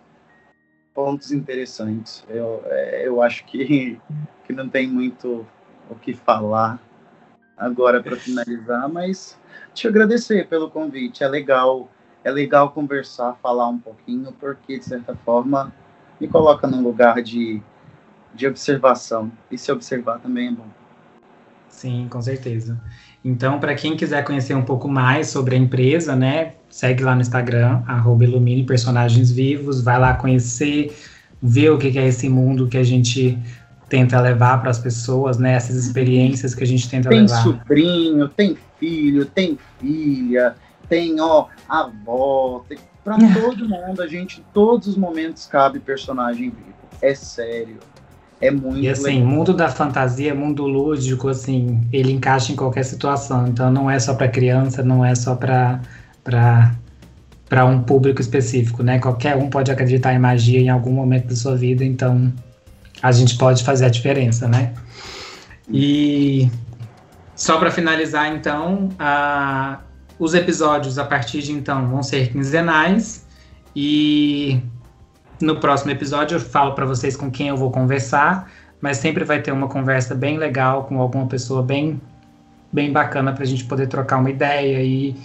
pontos 0.94 1.32
interessantes. 1.32 2.26
Eu, 2.28 2.62
é, 2.66 3.08
eu 3.08 3.22
acho 3.22 3.46
que, 3.46 4.00
que 4.46 4.54
não 4.54 4.68
tem 4.68 4.88
muito 4.88 5.46
o 5.90 5.96
que 5.96 6.14
falar 6.14 6.80
agora 7.58 8.02
para 8.02 8.16
finalizar, 8.16 8.88
mas 8.90 9.38
te 9.74 9.88
agradecer 9.88 10.48
pelo 10.48 10.70
convite. 10.70 11.24
É 11.24 11.28
legal, 11.28 11.90
é 12.24 12.32
legal 12.32 12.72
conversar, 12.72 13.38
falar 13.42 13.68
um 13.68 13.80
pouquinho, 13.80 14.34
porque 14.40 14.80
de 14.80 14.86
certa 14.86 15.16
forma 15.16 15.74
me 16.20 16.28
coloca 16.28 16.68
num 16.68 16.82
lugar 16.82 17.22
de, 17.22 17.62
de 18.34 18.48
observação. 18.48 19.32
E 19.52 19.58
se 19.58 19.72
observar 19.72 20.20
também 20.20 20.48
é 20.48 20.52
bom. 20.52 20.68
Sim, 21.70 22.08
com 22.10 22.22
certeza. 22.22 22.80
Então, 23.24 23.60
para 23.60 23.76
quem 23.76 23.96
quiser 23.96 24.24
conhecer 24.24 24.54
um 24.54 24.64
pouco 24.64 24.88
mais 24.88 25.28
sobre 25.28 25.56
a 25.56 25.58
empresa, 25.58 26.16
né, 26.16 26.54
segue 26.70 27.04
lá 27.04 27.16
no 27.16 27.22
Instagram, 27.22 27.84
arroba 27.86 28.24
Ilumine 28.24 28.64
Personagens 28.64 29.32
Vivos, 29.32 29.82
vai 29.82 30.00
lá 30.00 30.14
conhecer, 30.14 30.96
ver 31.42 31.70
o 31.72 31.78
que 31.78 31.98
é 31.98 32.08
esse 32.08 32.30
mundo 32.30 32.68
que 32.68 32.78
a 32.78 32.84
gente 32.84 33.38
tenta 33.90 34.22
levar 34.22 34.62
para 34.62 34.70
as 34.70 34.80
pessoas, 34.80 35.38
né? 35.38 35.54
Essas 35.54 35.76
experiências 35.76 36.54
que 36.54 36.64
a 36.64 36.68
gente 36.68 36.88
tenta 36.88 37.10
tem 37.10 37.22
levar. 37.22 37.44
Tem 37.44 37.44
sobrinho, 37.44 38.30
tem 38.30 38.58
filho, 38.80 39.26
tem 39.26 39.58
filha, 39.80 40.56
tem 40.90 41.22
ó 41.22 41.46
avó, 41.68 42.66
tem 42.68 42.78
para 43.04 43.16
todo 43.40 43.70
mundo. 43.70 44.02
A 44.02 44.08
gente, 44.08 44.42
em 44.42 44.44
todos 44.54 44.88
os 44.88 44.98
momentos 44.98 45.46
cabe 45.46 45.80
personagem 45.80 46.50
vivo. 46.50 46.70
É 47.02 47.16
sério. 47.16 47.78
É 48.42 48.50
muito 48.50 48.80
E 48.80 48.90
assim, 48.90 49.04
legal. 49.04 49.28
mundo 49.28 49.54
da 49.54 49.70
fantasia, 49.70 50.34
mundo 50.34 50.66
lúdico, 50.66 51.28
assim, 51.28 51.82
ele 51.92 52.12
encaixa 52.12 52.52
em 52.52 52.56
qualquer 52.56 52.84
situação. 52.84 53.48
Então 53.48 53.72
não 53.72 53.90
é 53.90 54.00
só 54.00 54.14
para 54.14 54.28
criança, 54.28 54.82
não 54.82 55.04
é 55.04 55.14
só 55.16 55.36
para 55.36 55.80
para 56.24 56.74
para 57.48 57.66
um 57.66 57.82
público 57.82 58.22
específico, 58.22 58.84
né? 58.84 59.00
Qualquer 59.00 59.36
um 59.36 59.50
pode 59.50 59.72
acreditar 59.72 60.14
em 60.14 60.20
magia 60.20 60.60
em 60.60 60.70
algum 60.70 60.92
momento 60.92 61.30
da 61.30 61.36
sua 61.36 61.56
vida, 61.56 61.84
então 61.84 62.32
a 63.02 63.12
gente 63.12 63.38
pode 63.40 63.64
fazer 63.64 63.86
a 63.86 63.90
diferença, 63.90 64.48
né? 64.48 64.72
E 65.68 66.48
só 67.36 67.58
para 67.58 67.72
finalizar, 67.72 68.32
então, 68.36 68.90
a, 69.00 69.80
os 70.20 70.34
episódios 70.34 71.00
a 71.00 71.06
partir 71.06 71.42
de 71.42 71.54
então 71.54 71.88
vão 71.88 72.04
ser 72.04 72.32
quinzenais 72.32 73.26
e 73.76 74.62
no 75.42 75.60
próximo 75.60 75.92
episódio 75.92 76.36
eu 76.36 76.42
falo 76.42 76.74
para 76.74 76.86
vocês 76.86 77.16
com 77.16 77.32
quem 77.32 77.48
eu 77.48 77.56
vou 77.56 77.72
conversar, 77.72 78.52
mas 78.82 78.98
sempre 78.98 79.24
vai 79.24 79.42
ter 79.42 79.54
uma 79.54 79.70
conversa 79.70 80.14
bem 80.14 80.38
legal 80.38 80.84
com 80.84 81.00
alguma 81.00 81.28
pessoa 81.28 81.64
bem 81.64 82.00
bem 82.72 82.92
bacana 82.92 83.34
para 83.34 83.44
a 83.44 83.48
gente 83.48 83.64
poder 83.66 83.88
trocar 83.88 84.18
uma 84.18 84.30
ideia 84.30 84.84
e 84.84 85.16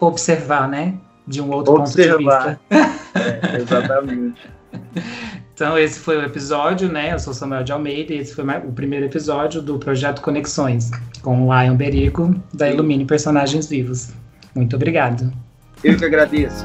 observar, 0.00 0.66
né, 0.68 0.94
de 1.26 1.42
um 1.42 1.50
outro 1.50 1.74
observar. 1.74 2.56
ponto 2.56 2.58
de 2.70 2.76
vista. 2.76 2.98
É, 3.18 3.56
exatamente. 3.56 4.40
Então, 5.58 5.76
esse 5.76 5.98
foi 5.98 6.16
o 6.16 6.22
episódio, 6.22 6.88
né? 6.88 7.12
Eu 7.12 7.18
sou 7.18 7.34
Samuel 7.34 7.64
de 7.64 7.72
Almeida 7.72 8.14
e 8.14 8.18
esse 8.18 8.32
foi 8.32 8.44
o 8.44 8.70
primeiro 8.70 9.06
episódio 9.06 9.60
do 9.60 9.76
Projeto 9.76 10.22
Conexões, 10.22 10.88
com 11.20 11.48
o 11.48 11.52
Lion 11.52 11.74
Berico, 11.74 12.32
da 12.54 12.70
Ilumine 12.70 13.04
Personagens 13.04 13.66
Vivos. 13.66 14.10
Muito 14.54 14.76
obrigado. 14.76 15.32
Eu 15.82 15.96
que 15.96 16.04
agradeço. 16.04 16.64